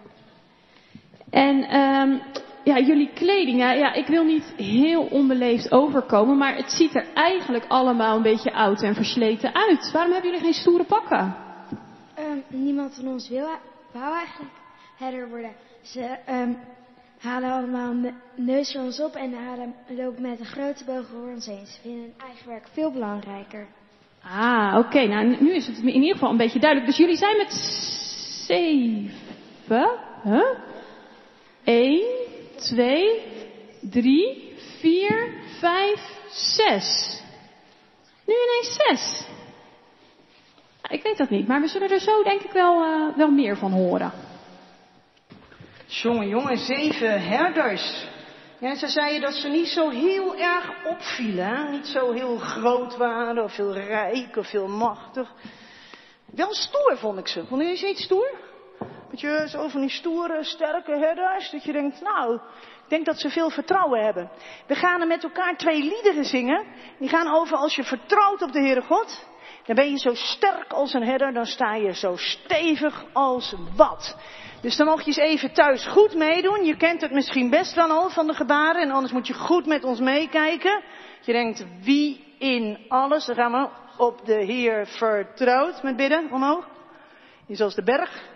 En 1.30 1.80
um, 1.80 2.22
ja, 2.63 2.80
jullie 2.80 3.10
kleding, 3.13 3.60
ja, 3.60 3.72
ja, 3.72 3.94
ik 3.94 4.08
wil 4.08 4.24
niet 4.24 4.54
heel 4.58 5.04
onbeleefd 5.04 5.72
overkomen, 5.72 6.38
maar 6.38 6.56
het 6.56 6.72
ziet 6.72 6.96
er 6.96 7.06
eigenlijk 7.13 7.65
allemaal 7.67 8.15
een 8.15 8.22
beetje 8.22 8.54
oud 8.54 8.82
en 8.82 8.96
versleten 8.96 9.54
uit. 9.54 9.91
Waarom 9.91 10.12
hebben 10.12 10.32
jullie 10.32 10.46
geen 10.46 10.62
stoere 10.62 10.84
pakken? 10.84 11.36
Um, 12.20 12.44
niemand 12.48 12.96
van 12.96 13.08
ons 13.08 13.30
wil, 13.30 13.48
wou 13.91 14.15
eigenlijk 14.15 14.52
herder 14.98 15.30
worden. 15.30 15.52
Ze 15.82 16.17
um, 16.30 16.58
halen 17.20 17.52
allemaal 17.52 17.94
neus 18.36 18.72
voor 18.72 18.82
ons 18.82 19.00
op 19.00 19.15
en 19.15 19.34
halen, 19.34 19.76
lopen 19.88 20.22
met 20.22 20.39
een 20.39 20.46
grote 20.46 20.86
boog 20.86 21.06
voor 21.08 21.30
ons 21.34 21.46
heen. 21.46 21.65
Ze 21.65 21.82
vinden 21.82 22.02
hun 22.02 22.13
eigen 22.17 22.48
werk 22.48 22.67
veel 22.72 22.91
belangrijker. 22.91 23.67
Ah, 24.24 24.76
oké. 24.78 25.08
Nou, 25.08 25.38
nu 25.39 25.54
is 25.54 25.67
het 25.67 25.78
in 25.78 25.88
ieder 25.88 26.13
geval 26.13 26.30
een 26.30 26.38
beetje 26.38 26.60
duidelijk. 26.60 26.89
Dus 26.89 27.00
jullie 27.00 27.17
zijn 27.17 27.38
met 27.38 27.54
zeven. 28.48 29.89
Huh? 30.24 30.58
Eén, 31.63 32.04
twee, 32.56 33.22
drie, 33.82 34.54
vier, 34.80 35.34
vijf, 35.60 36.20
zes. 36.30 37.20
Nu 38.26 38.34
ineens 38.34 38.78
zes. 38.88 39.30
Ik 40.89 41.04
weet 41.04 41.17
dat 41.17 41.30
niet, 41.30 41.48
maar 41.48 41.62
we 41.62 41.67
zullen 41.67 41.89
er 41.89 42.00
zo 42.00 42.24
denk 42.24 42.41
ik 42.41 42.52
wel, 42.52 42.84
uh, 42.84 43.15
wel 43.17 43.32
meer 43.32 43.58
van 43.58 43.72
horen. 43.72 44.12
Jongen, 45.91 46.27
jongen, 46.27 46.58
zeven 46.58 47.21
herders. 47.21 48.08
Ja, 48.60 48.75
ze 48.75 48.88
zeiden 48.88 49.21
dat 49.21 49.34
ze 49.34 49.47
niet 49.47 49.67
zo 49.67 49.89
heel 49.89 50.36
erg 50.36 50.86
opvielen. 50.86 51.71
Niet 51.71 51.88
zo 51.88 52.12
heel 52.12 52.38
groot 52.38 52.97
waren, 52.97 53.43
of 53.43 53.56
heel 53.56 53.73
rijk, 53.73 54.36
of 54.36 54.49
heel 54.49 54.67
machtig. 54.67 55.34
Wel 56.25 56.54
stoer 56.54 56.97
vond 56.97 57.19
ik 57.19 57.27
ze. 57.27 57.45
Vond 57.45 57.80
je 57.80 57.89
iets 57.89 58.04
stoer? 58.04 58.38
Beetje 59.10 59.47
zo 59.49 59.67
van 59.67 59.82
die 59.82 59.89
stoere, 59.89 60.43
sterke 60.43 60.91
herders. 60.91 61.51
Dat 61.51 61.63
je 61.63 61.71
denkt, 61.71 62.01
nou, 62.01 62.36
ik 62.36 62.89
denk 62.89 63.06
dat 63.06 63.19
ze 63.19 63.30
veel 63.30 63.49
vertrouwen 63.49 64.04
hebben. 64.04 64.32
We 64.67 64.75
gaan 64.75 65.01
er 65.01 65.08
met 65.08 65.23
elkaar 65.23 65.58
twee 65.58 65.84
liederen 65.84 66.25
zingen. 66.25 66.65
Die 66.99 67.10
gaan 67.10 67.34
over 67.36 67.58
als 67.58 67.75
je 67.75 67.84
vertrouwt 67.84 68.41
op 68.41 68.51
de 68.51 68.60
Heere 68.60 68.82
God. 68.82 69.25
Dan 69.65 69.75
ben 69.75 69.89
je 69.89 69.97
zo 69.97 70.13
sterk 70.13 70.71
als 70.71 70.93
een 70.93 71.03
herder, 71.03 71.33
dan 71.33 71.45
sta 71.45 71.75
je 71.75 71.93
zo 71.93 72.15
stevig 72.15 73.05
als 73.13 73.55
wat. 73.75 74.15
Dus 74.61 74.75
dan 74.75 74.85
mag 74.87 74.99
je 74.99 75.07
eens 75.07 75.17
even 75.17 75.53
thuis 75.53 75.85
goed 75.85 76.15
meedoen. 76.15 76.65
Je 76.65 76.77
kent 76.77 77.01
het 77.01 77.11
misschien 77.11 77.49
best 77.49 77.73
wel 77.75 77.89
al 77.89 78.09
van 78.09 78.27
de 78.27 78.33
gebaren. 78.33 78.81
En 78.81 78.91
anders 78.91 79.13
moet 79.13 79.27
je 79.27 79.33
goed 79.33 79.65
met 79.65 79.83
ons 79.83 79.99
meekijken. 79.99 80.81
Je 81.21 81.31
denkt, 81.31 81.65
wie 81.83 82.35
in 82.39 82.77
alles, 82.87 83.25
dan 83.25 83.35
gaan 83.35 83.51
we 83.51 83.69
op 83.97 84.25
de 84.25 84.43
Heer 84.43 84.87
vertrouwd 84.87 85.83
met 85.83 85.95
bidden 85.95 86.31
omhoog. 86.31 86.67
Is 87.47 87.61
als 87.61 87.75
de 87.75 87.83
berg 87.83 88.29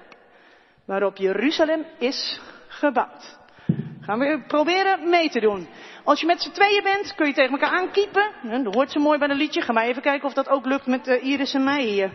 waarop 0.86 1.18
Jeruzalem 1.18 1.86
is 1.98 2.40
gebouwd. 2.68 3.38
Gaan 4.02 4.20
we 4.20 4.44
proberen 4.48 5.10
mee 5.10 5.30
te 5.30 5.40
doen. 5.40 5.68
Als 6.06 6.20
je 6.20 6.26
met 6.26 6.42
z'n 6.42 6.52
tweeën 6.52 6.84
bent, 6.84 7.16
kun 7.16 7.28
je 7.28 7.34
tegen 7.34 7.52
elkaar 7.52 7.80
aankiepen. 7.80 8.32
Dat 8.64 8.74
hoort 8.74 8.92
zo 8.92 9.00
mooi 9.00 9.20
bij 9.20 9.30
een 9.30 9.38
liedje. 9.38 9.62
Ga 9.62 9.74
maar 9.74 9.86
even 9.86 10.02
kijken 10.02 10.28
of 10.28 10.34
dat 10.34 10.50
ook 10.50 10.66
lukt 10.66 10.86
met 10.86 11.08
uh, 11.08 11.24
Iris 11.24 11.54
en 11.54 11.64
mij 11.64 11.84
hier. 11.84 12.14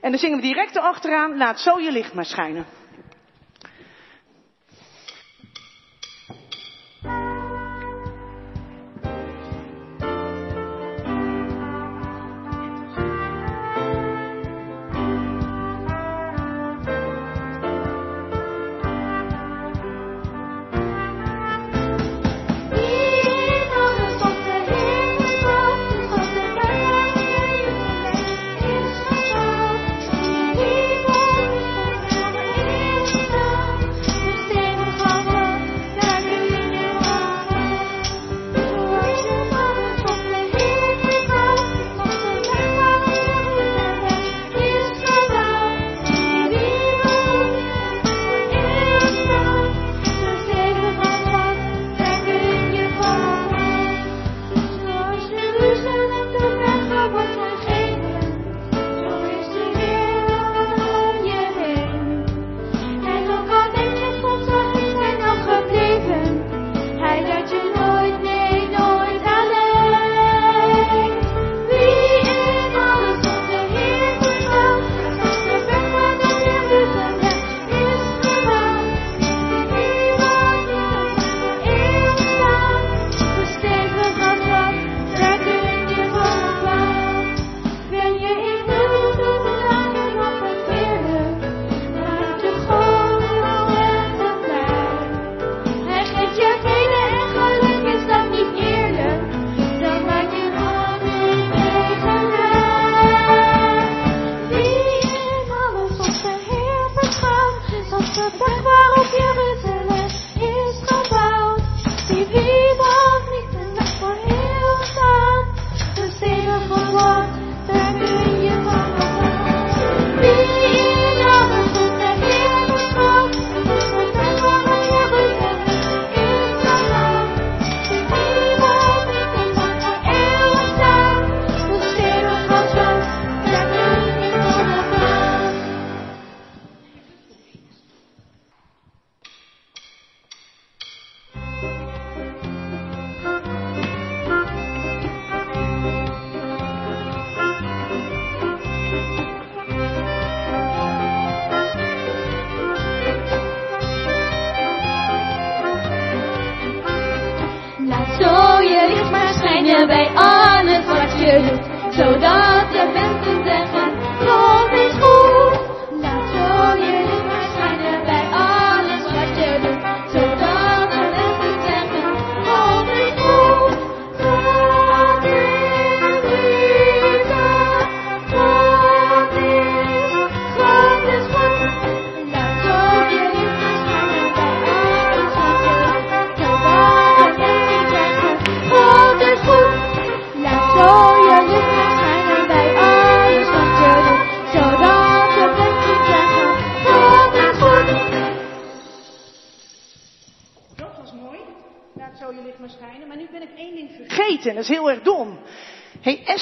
En 0.00 0.10
dan 0.10 0.18
zingen 0.18 0.36
we 0.36 0.42
direct 0.42 0.76
erachteraan. 0.76 1.36
Laat 1.36 1.60
zo 1.60 1.80
je 1.80 1.92
licht 1.92 2.14
maar 2.14 2.24
schijnen. 2.24 2.66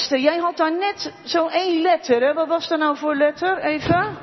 Jij 0.09 0.37
had 0.37 0.57
daar 0.57 0.77
net 0.77 1.13
zo 1.23 1.47
één 1.47 1.81
letter. 1.81 2.21
Hè? 2.21 2.33
Wat 2.33 2.47
was 2.47 2.67
dat 2.67 2.79
nou 2.79 2.97
voor 2.97 3.15
letter? 3.15 3.57
Even. 3.57 4.17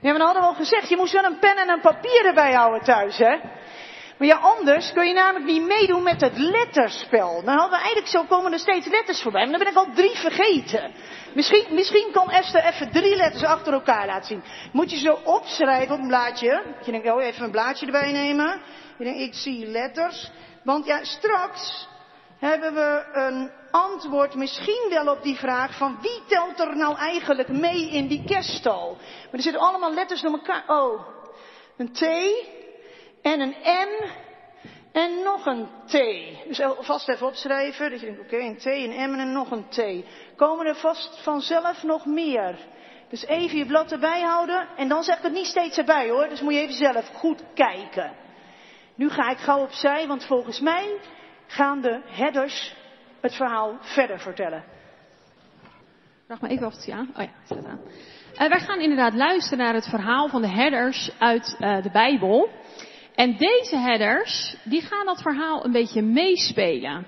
Ja, 0.00 0.12
we 0.14 0.22
hadden 0.22 0.42
al 0.42 0.54
gezegd, 0.54 0.88
je 0.88 0.96
moest 0.96 1.12
wel 1.12 1.24
een 1.24 1.38
pen 1.38 1.56
en 1.56 1.68
een 1.68 1.80
papier 1.80 2.24
erbij 2.26 2.52
houden 2.52 2.82
thuis, 2.82 3.18
hè? 3.18 3.36
Maar 4.18 4.28
ja, 4.28 4.36
anders 4.36 4.92
kun 4.92 5.06
je 5.06 5.14
namelijk 5.14 5.44
niet 5.44 5.66
meedoen 5.66 6.02
met 6.02 6.20
het 6.20 6.38
letterspel. 6.38 7.42
Dan 7.44 7.54
hadden 7.54 7.70
we 7.70 7.84
eigenlijk 7.84 8.06
zo 8.06 8.24
komen 8.24 8.52
er 8.52 8.58
steeds 8.58 8.86
letters 8.86 9.22
voorbij. 9.22 9.42
Maar 9.46 9.58
dan 9.58 9.58
ben 9.58 9.72
ik 9.72 9.88
al 9.88 9.94
drie 9.94 10.16
vergeten. 10.16 10.92
Misschien, 11.34 11.66
misschien 11.70 12.08
kan 12.12 12.30
Esther 12.30 12.64
even 12.64 12.90
drie 12.90 13.16
letters 13.16 13.44
achter 13.44 13.72
elkaar 13.72 14.06
laten 14.06 14.26
zien. 14.26 14.42
Moet 14.72 14.90
je 14.90 14.98
zo 14.98 15.18
opschrijven 15.24 15.94
op 15.94 16.00
een 16.00 16.08
blaadje. 16.08 16.62
Je 16.84 16.90
denkt, 16.90 17.10
oh, 17.10 17.22
even 17.22 17.44
een 17.44 17.50
blaadje 17.50 17.86
erbij 17.86 18.12
nemen. 18.12 18.60
Je 18.98 19.04
denkt, 19.04 19.20
ik 19.20 19.34
zie 19.34 19.66
letters. 19.66 20.30
Want 20.64 20.86
ja, 20.86 21.04
straks 21.04 21.88
hebben 22.38 22.74
we 22.74 23.04
een 23.12 23.50
antwoord 23.70 24.34
misschien 24.34 24.86
wel 24.88 25.12
op 25.12 25.22
die 25.22 25.36
vraag 25.36 25.76
van 25.76 25.98
wie 26.00 26.22
telt 26.26 26.60
er 26.60 26.76
nou 26.76 26.96
eigenlijk 26.96 27.48
mee 27.48 27.90
in 27.90 28.06
die 28.06 28.24
kerststal. 28.24 28.96
Maar 28.96 29.32
er 29.32 29.42
zitten 29.42 29.62
allemaal 29.62 29.94
letters 29.94 30.20
door 30.20 30.32
elkaar. 30.32 30.64
Oh, 30.66 31.06
een 31.76 31.92
T 31.92 32.02
en 33.22 33.40
een 33.40 33.56
M 33.62 34.10
en 34.92 35.22
nog 35.22 35.46
een 35.46 35.68
T. 35.86 35.92
Dus 36.46 36.60
vast 36.80 37.08
even 37.08 37.26
opschrijven. 37.26 37.90
Dat 37.90 38.00
je 38.00 38.06
denkt, 38.06 38.20
oké, 38.20 38.36
een 38.36 38.56
T, 38.56 38.64
een 38.64 39.10
M 39.10 39.14
en 39.14 39.32
nog 39.32 39.50
een 39.50 39.68
T. 39.68 40.06
Komen 40.36 40.66
er 40.66 40.76
vast 40.76 41.20
vanzelf 41.22 41.82
nog 41.82 42.06
meer. 42.06 42.58
Dus 43.08 43.26
even 43.26 43.58
je 43.58 43.66
blad 43.66 43.92
erbij 43.92 44.20
houden. 44.20 44.68
En 44.76 44.88
dan 44.88 45.02
zeg 45.02 45.16
ik 45.16 45.22
het 45.22 45.32
niet 45.32 45.46
steeds 45.46 45.78
erbij 45.78 46.08
hoor. 46.10 46.28
Dus 46.28 46.40
moet 46.40 46.54
je 46.54 46.60
even 46.60 46.74
zelf 46.74 47.08
goed 47.14 47.42
kijken. 47.54 48.12
Nu 48.94 49.10
ga 49.10 49.30
ik 49.30 49.38
gauw 49.38 49.62
opzij, 49.62 50.06
want 50.06 50.24
volgens 50.24 50.60
mij 50.60 50.98
gaan 51.46 51.80
de 51.80 52.00
headers 52.06 52.76
het 53.20 53.34
verhaal 53.34 53.78
verder 53.80 54.20
vertellen. 54.20 54.64
Vraag 56.26 56.40
maar 56.40 56.50
even 56.50 56.66
of 56.66 56.74
het. 56.74 56.88
Oh 56.88 57.22
ja, 57.22 57.28
staat 57.44 57.64
aan. 57.64 57.80
Uh, 58.32 58.48
wij 58.48 58.60
gaan 58.60 58.80
inderdaad 58.80 59.14
luisteren 59.14 59.58
naar 59.58 59.74
het 59.74 59.88
verhaal 59.88 60.28
van 60.28 60.42
de 60.42 60.48
herders 60.48 61.10
uit 61.18 61.56
uh, 61.60 61.82
de 61.82 61.90
Bijbel. 61.90 62.48
En 63.14 63.36
deze 63.36 63.76
herders, 63.76 64.56
die 64.64 64.82
gaan 64.82 65.06
dat 65.06 65.22
verhaal 65.22 65.64
een 65.64 65.72
beetje 65.72 66.02
meespelen. 66.02 67.06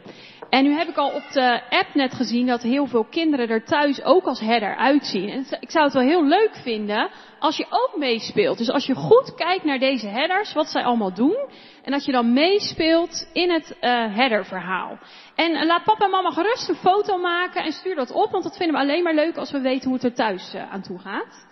En 0.50 0.64
nu 0.64 0.72
heb 0.72 0.88
ik 0.88 0.96
al 0.96 1.10
op 1.10 1.22
de 1.32 1.62
app 1.68 1.94
net 1.94 2.14
gezien 2.14 2.46
dat 2.46 2.62
heel 2.62 2.86
veel 2.86 3.04
kinderen 3.04 3.48
er 3.48 3.64
thuis 3.64 4.02
ook 4.02 4.24
als 4.24 4.40
herder 4.40 4.76
uitzien. 4.76 5.28
En 5.28 5.46
ik 5.60 5.70
zou 5.70 5.84
het 5.84 5.94
wel 5.94 6.02
heel 6.02 6.26
leuk 6.26 6.56
vinden 6.62 7.10
als 7.38 7.56
je 7.56 7.66
ook 7.70 7.92
meespeelt. 7.96 8.58
Dus 8.58 8.70
als 8.70 8.86
je 8.86 8.94
goed 8.94 9.34
kijkt 9.34 9.64
naar 9.64 9.78
deze 9.78 10.06
herders, 10.06 10.52
wat 10.52 10.66
zij 10.68 10.82
allemaal 10.82 11.14
doen. 11.14 11.48
En 11.82 11.92
dat 11.92 12.04
je 12.04 12.12
dan 12.12 12.32
meespeelt 12.32 13.28
in 13.32 13.50
het 13.50 13.70
uh, 13.70 13.80
herderverhaal. 14.16 14.98
En 15.40 15.66
laat 15.66 15.84
papa 15.84 16.04
en 16.04 16.10
mama 16.10 16.30
gerust 16.30 16.68
een 16.68 16.74
foto 16.74 17.18
maken 17.18 17.64
en 17.64 17.72
stuur 17.72 17.94
dat 17.94 18.10
op. 18.10 18.30
Want 18.30 18.44
dat 18.44 18.56
vinden 18.56 18.76
we 18.76 18.82
alleen 18.82 19.02
maar 19.02 19.14
leuk 19.14 19.36
als 19.36 19.50
we 19.50 19.60
weten 19.60 19.84
hoe 19.84 19.94
het 19.94 20.04
er 20.04 20.14
thuis 20.14 20.54
uh, 20.54 20.72
aan 20.72 20.82
toe 20.82 20.98
gaat. 20.98 21.46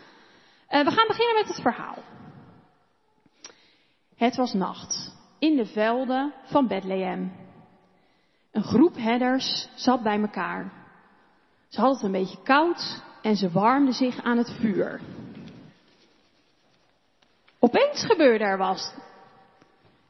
we 0.69 0.91
gaan 0.91 1.07
beginnen 1.07 1.35
met 1.35 1.49
het 1.49 1.61
verhaal. 1.61 1.97
Het 4.17 4.37
was 4.37 4.53
nacht. 4.53 5.17
In 5.39 5.57
de 5.57 5.67
velden 5.67 6.35
van 6.45 6.67
Bethlehem. 6.67 7.33
Een 8.53 8.63
groep 8.63 8.97
herders 8.97 9.69
zat 9.75 10.03
bij 10.03 10.21
elkaar. 10.21 10.73
Ze 11.69 11.81
hadden 11.81 11.97
het 11.97 12.07
een 12.07 12.21
beetje 12.21 12.43
koud 12.43 13.03
en 13.23 13.37
ze 13.37 13.51
warmden 13.51 13.95
zich 13.95 14.23
aan 14.23 14.39
het 14.39 14.51
vuur. 14.61 15.01
Opeens 17.59 18.05
gebeurde 18.05 18.45
er 18.45 18.59
wat. 18.59 18.95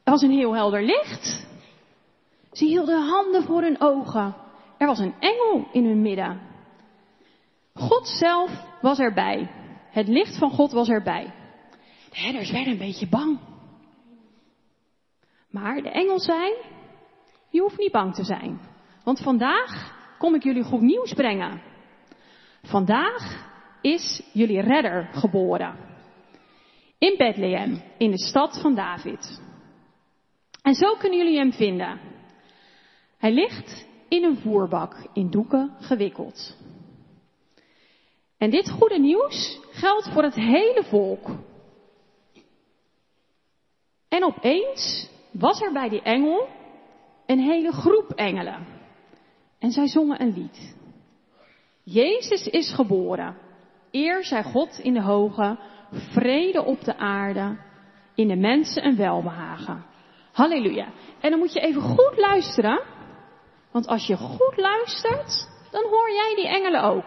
Er 0.03 0.11
was 0.11 0.21
een 0.21 0.37
heel 0.37 0.55
helder 0.55 0.83
licht. 0.83 1.47
Ze 2.51 2.65
hielden 2.65 3.01
handen 3.01 3.43
voor 3.43 3.61
hun 3.61 3.81
ogen. 3.81 4.35
Er 4.77 4.87
was 4.87 4.99
een 4.99 5.15
engel 5.19 5.67
in 5.71 5.85
hun 5.85 6.01
midden. 6.01 6.41
God 7.73 8.07
zelf 8.07 8.51
was 8.81 8.99
erbij. 8.99 9.51
Het 9.91 10.07
licht 10.07 10.37
van 10.37 10.51
God 10.51 10.71
was 10.71 10.89
erbij. 10.89 11.33
De 12.09 12.19
herders 12.19 12.51
werden 12.51 12.73
een 12.73 12.79
beetje 12.79 13.09
bang. 13.09 13.39
Maar 15.49 15.81
de 15.81 15.89
engel 15.89 16.19
zei, 16.19 16.53
je 17.49 17.61
hoeft 17.61 17.77
niet 17.77 17.91
bang 17.91 18.13
te 18.13 18.23
zijn. 18.23 18.59
Want 19.03 19.21
vandaag 19.21 19.97
kom 20.17 20.35
ik 20.35 20.43
jullie 20.43 20.63
goed 20.63 20.81
nieuws 20.81 21.13
brengen. 21.13 21.61
Vandaag 22.61 23.47
is 23.81 24.21
jullie 24.33 24.61
redder 24.61 25.09
geboren. 25.11 25.75
In 26.97 27.17
Bethlehem, 27.17 27.81
in 27.97 28.11
de 28.11 28.19
stad 28.19 28.59
van 28.61 28.75
David. 28.75 29.41
En 30.61 30.73
zo 30.73 30.95
kunnen 30.95 31.17
jullie 31.17 31.37
hem 31.37 31.53
vinden. 31.53 31.99
Hij 33.19 33.31
ligt 33.31 33.85
in 34.07 34.23
een 34.23 34.37
voerbak 34.37 35.07
in 35.13 35.29
doeken 35.29 35.75
gewikkeld. 35.79 36.57
En 38.37 38.49
dit 38.49 38.69
goede 38.69 38.99
nieuws 38.99 39.59
geldt 39.71 40.09
voor 40.13 40.23
het 40.23 40.35
hele 40.35 40.83
volk. 40.83 41.29
En 44.07 44.23
opeens 44.23 45.09
was 45.31 45.61
er 45.61 45.71
bij 45.71 45.89
die 45.89 46.01
engel 46.01 46.47
een 47.25 47.39
hele 47.39 47.71
groep 47.71 48.11
engelen. 48.11 48.67
En 49.59 49.71
zij 49.71 49.87
zongen 49.87 50.21
een 50.21 50.33
lied. 50.33 50.75
Jezus 51.83 52.47
is 52.47 52.73
geboren. 52.73 53.37
Eer 53.91 54.25
zij 54.25 54.43
God 54.43 54.79
in 54.79 54.93
de 54.93 55.01
hoge, 55.01 55.59
vrede 55.91 56.63
op 56.63 56.83
de 56.83 56.97
aarde, 56.97 57.57
in 58.15 58.27
de 58.27 58.35
mensen 58.35 58.85
een 58.85 58.95
welbehagen. 58.95 59.85
Halleluja. 60.31 60.87
En 61.19 61.29
dan 61.29 61.39
moet 61.39 61.53
je 61.53 61.59
even 61.59 61.81
goed 61.81 62.17
luisteren. 62.17 62.81
Want 63.71 63.87
als 63.87 64.07
je 64.07 64.17
goed 64.17 64.57
luistert, 64.57 65.47
dan 65.71 65.83
hoor 65.83 66.11
jij 66.11 66.35
die 66.35 66.47
engelen 66.47 66.83
ook. 66.83 67.05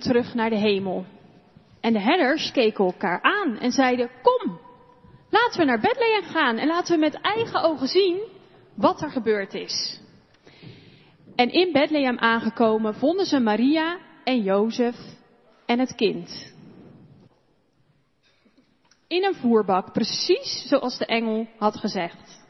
Terug 0.00 0.34
naar 0.34 0.50
de 0.50 0.56
hemel. 0.56 1.04
En 1.80 1.92
de 1.92 2.00
herders 2.00 2.52
keken 2.52 2.84
elkaar 2.84 3.22
aan 3.22 3.58
en 3.58 3.70
zeiden, 3.70 4.10
kom, 4.22 4.60
laten 5.30 5.58
we 5.58 5.64
naar 5.64 5.80
Bethlehem 5.80 6.22
gaan 6.22 6.56
en 6.56 6.66
laten 6.66 6.94
we 6.94 7.00
met 7.00 7.20
eigen 7.20 7.62
ogen 7.62 7.88
zien 7.88 8.20
wat 8.74 9.02
er 9.02 9.10
gebeurd 9.10 9.54
is. 9.54 10.00
En 11.36 11.52
in 11.52 11.72
Bethlehem 11.72 12.18
aangekomen 12.18 12.94
vonden 12.94 13.26
ze 13.26 13.40
Maria 13.40 13.98
en 14.24 14.42
Jozef 14.42 14.96
en 15.66 15.78
het 15.78 15.94
kind. 15.94 16.52
In 19.06 19.24
een 19.24 19.34
voerbak, 19.34 19.92
precies 19.92 20.68
zoals 20.68 20.98
de 20.98 21.06
engel 21.06 21.46
had 21.58 21.76
gezegd. 21.76 22.40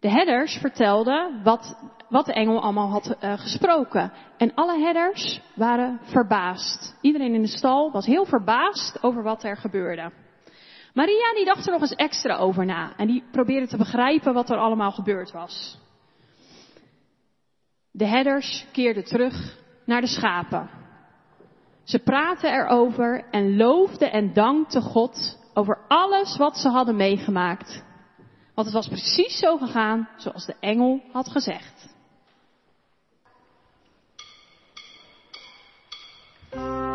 De 0.00 0.10
herders 0.10 0.56
vertelden 0.56 1.40
wat, 1.42 1.76
wat 2.08 2.26
de 2.26 2.32
engel 2.32 2.62
allemaal 2.62 2.90
had 2.90 3.16
uh, 3.20 3.38
gesproken. 3.38 4.12
En 4.36 4.54
alle 4.54 4.78
herders 4.78 5.40
waren 5.54 6.00
verbaasd. 6.02 6.96
Iedereen 7.00 7.34
in 7.34 7.42
de 7.42 7.48
stal 7.48 7.90
was 7.90 8.06
heel 8.06 8.24
verbaasd 8.24 9.02
over 9.02 9.22
wat 9.22 9.44
er 9.44 9.56
gebeurde. 9.56 10.12
Maria 10.94 11.34
die 11.34 11.44
dacht 11.44 11.66
er 11.66 11.72
nog 11.72 11.80
eens 11.80 11.94
extra 11.94 12.36
over 12.36 12.64
na. 12.64 12.92
En 12.96 13.06
die 13.06 13.24
probeerde 13.30 13.66
te 13.66 13.76
begrijpen 13.76 14.34
wat 14.34 14.50
er 14.50 14.56
allemaal 14.56 14.92
gebeurd 14.92 15.32
was. 15.32 15.78
De 17.90 18.06
herders 18.06 18.66
keerden 18.72 19.04
terug 19.04 19.58
naar 19.84 20.00
de 20.00 20.06
schapen. 20.06 20.70
Ze 21.84 21.98
praten 21.98 22.52
erover 22.52 23.24
en 23.30 23.56
loofden 23.56 24.12
en 24.12 24.32
dankten 24.32 24.82
God 24.82 25.38
over 25.54 25.84
alles 25.88 26.36
wat 26.36 26.56
ze 26.56 26.68
hadden 26.68 26.96
meegemaakt. 26.96 27.84
Want 28.54 28.66
het 28.66 28.76
was 28.76 28.88
precies 28.88 29.38
zo 29.38 29.56
gegaan 29.56 30.08
zoals 30.16 30.46
de 30.46 30.56
engel 30.60 31.02
had 31.12 31.28
gezegd. 31.28 31.95
Thank 36.56 36.68
you. 36.68 36.85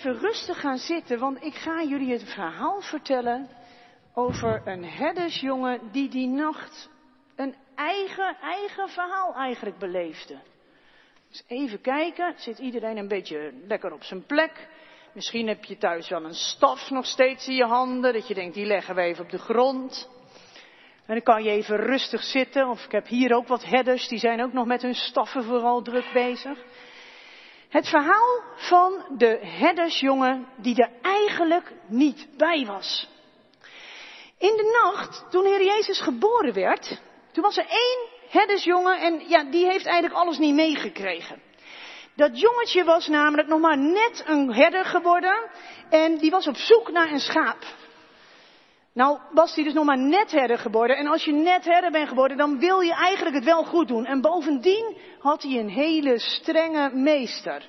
Even 0.00 0.18
rustig 0.18 0.60
gaan 0.60 0.78
zitten, 0.78 1.18
want 1.18 1.42
ik 1.42 1.54
ga 1.54 1.82
jullie 1.82 2.12
het 2.12 2.32
verhaal 2.32 2.80
vertellen 2.80 3.48
over 4.14 4.62
een 4.64 4.84
herdersjongen 4.84 5.80
die 5.92 6.08
die 6.08 6.26
nacht 6.26 6.90
een 7.36 7.54
eigen, 7.74 8.36
eigen 8.40 8.88
verhaal 8.88 9.34
eigenlijk 9.34 9.78
beleefde. 9.78 10.38
Dus 11.28 11.44
even 11.46 11.80
kijken, 11.80 12.34
zit 12.36 12.58
iedereen 12.58 12.96
een 12.96 13.08
beetje 13.08 13.52
lekker 13.66 13.92
op 13.92 14.02
zijn 14.02 14.26
plek? 14.26 14.68
Misschien 15.12 15.48
heb 15.48 15.64
je 15.64 15.76
thuis 15.76 16.08
wel 16.08 16.24
een 16.24 16.34
staf 16.34 16.90
nog 16.90 17.06
steeds 17.06 17.48
in 17.48 17.54
je 17.54 17.64
handen, 17.64 18.12
dat 18.12 18.28
je 18.28 18.34
denkt, 18.34 18.54
die 18.54 18.66
leggen 18.66 18.94
we 18.94 19.00
even 19.00 19.24
op 19.24 19.30
de 19.30 19.38
grond. 19.38 20.08
En 21.06 21.14
dan 21.14 21.22
kan 21.22 21.42
je 21.42 21.50
even 21.50 21.76
rustig 21.76 22.22
zitten, 22.22 22.68
of 22.68 22.84
ik 22.84 22.92
heb 22.92 23.06
hier 23.06 23.34
ook 23.34 23.48
wat 23.48 23.64
herders, 23.64 24.08
die 24.08 24.18
zijn 24.18 24.42
ook 24.42 24.52
nog 24.52 24.66
met 24.66 24.82
hun 24.82 24.94
staffen 24.94 25.44
vooral 25.44 25.82
druk 25.82 26.10
bezig. 26.12 26.58
Het 27.70 27.88
verhaal 27.88 28.42
van 28.56 29.04
de 29.16 29.38
herdersjongen 29.42 30.46
die 30.56 30.82
er 30.82 30.90
eigenlijk 31.02 31.72
niet 31.86 32.28
bij 32.36 32.66
was. 32.66 33.08
In 34.38 34.56
de 34.56 34.80
nacht, 34.82 35.24
toen 35.30 35.44
Heer 35.44 35.64
Jezus 35.64 36.00
geboren 36.00 36.54
werd, 36.54 37.00
toen 37.32 37.42
was 37.42 37.56
er 37.56 37.66
één 37.66 38.08
herdersjongen 38.28 39.00
en 39.00 39.28
ja, 39.28 39.44
die 39.44 39.64
heeft 39.66 39.86
eigenlijk 39.86 40.14
alles 40.14 40.38
niet 40.38 40.54
meegekregen. 40.54 41.42
Dat 42.16 42.40
jongetje 42.40 42.84
was 42.84 43.08
namelijk 43.08 43.48
nog 43.48 43.60
maar 43.60 43.78
net 43.78 44.22
een 44.26 44.52
herder 44.52 44.84
geworden 44.84 45.50
en 45.90 46.18
die 46.18 46.30
was 46.30 46.46
op 46.46 46.56
zoek 46.56 46.90
naar 46.90 47.10
een 47.10 47.20
schaap. 47.20 47.64
Nou 48.94 49.18
was 49.32 49.54
hij 49.54 49.64
dus 49.64 49.72
nog 49.72 49.84
maar 49.84 49.98
net 49.98 50.30
herder 50.30 50.58
geworden. 50.58 50.96
En 50.96 51.06
als 51.06 51.24
je 51.24 51.32
net 51.32 51.64
herder 51.64 51.90
bent 51.90 52.08
geworden, 52.08 52.36
dan 52.36 52.58
wil 52.58 52.80
je 52.80 52.94
eigenlijk 52.94 53.34
het 53.34 53.44
wel 53.44 53.64
goed 53.64 53.88
doen. 53.88 54.06
En 54.06 54.20
bovendien 54.20 54.96
had 55.18 55.42
hij 55.42 55.58
een 55.58 55.68
hele 55.68 56.18
strenge 56.18 56.90
meester. 56.94 57.68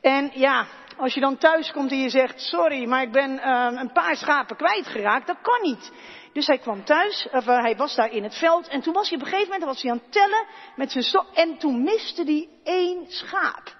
En 0.00 0.30
ja, 0.34 0.66
als 0.96 1.14
je 1.14 1.20
dan 1.20 1.36
thuis 1.36 1.72
komt 1.72 1.90
en 1.90 1.98
je 1.98 2.08
zegt, 2.08 2.40
sorry, 2.40 2.88
maar 2.88 3.02
ik 3.02 3.12
ben 3.12 3.30
uh, 3.30 3.68
een 3.70 3.92
paar 3.92 4.16
schapen 4.16 4.56
kwijtgeraakt, 4.56 5.26
dat 5.26 5.40
kan 5.42 5.62
niet. 5.62 5.92
Dus 6.32 6.46
hij 6.46 6.58
kwam 6.58 6.84
thuis, 6.84 7.28
of 7.32 7.46
uh, 7.46 7.58
hij 7.58 7.76
was 7.76 7.94
daar 7.94 8.12
in 8.12 8.22
het 8.22 8.34
veld, 8.34 8.68
en 8.68 8.80
toen 8.80 8.92
was 8.92 9.08
hij 9.08 9.18
op 9.18 9.24
een 9.24 9.30
gegeven 9.30 9.50
moment, 9.52 9.70
was 9.70 9.82
hij 9.82 9.90
aan 9.90 10.00
het 10.02 10.12
tellen 10.12 10.46
met 10.76 10.92
zijn 10.92 11.04
stok, 11.04 11.26
en 11.34 11.58
toen 11.58 11.82
miste 11.82 12.22
hij 12.22 12.48
één 12.64 13.04
schaap. 13.08 13.77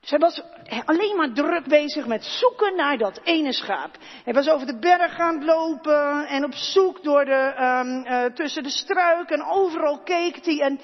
Hij 0.00 0.18
was 0.18 0.42
alleen 0.84 1.16
maar 1.16 1.32
druk 1.32 1.66
bezig 1.66 2.06
met 2.06 2.24
zoeken 2.24 2.76
naar 2.76 2.98
dat 2.98 3.20
ene 3.24 3.52
schaap. 3.52 3.96
Hij 4.24 4.32
was 4.32 4.48
over 4.48 4.66
de 4.66 4.78
berg 4.78 5.14
gaan 5.14 5.44
lopen 5.44 6.26
en 6.26 6.44
op 6.44 6.54
zoek 6.54 7.02
door 7.02 7.24
de, 7.24 7.54
um, 7.60 8.06
uh, 8.06 8.24
tussen 8.24 8.62
de 8.62 8.70
struiken 8.70 9.40
en 9.40 9.46
overal 9.46 10.02
keek 10.02 10.44
hij. 10.44 10.60
En 10.60 10.80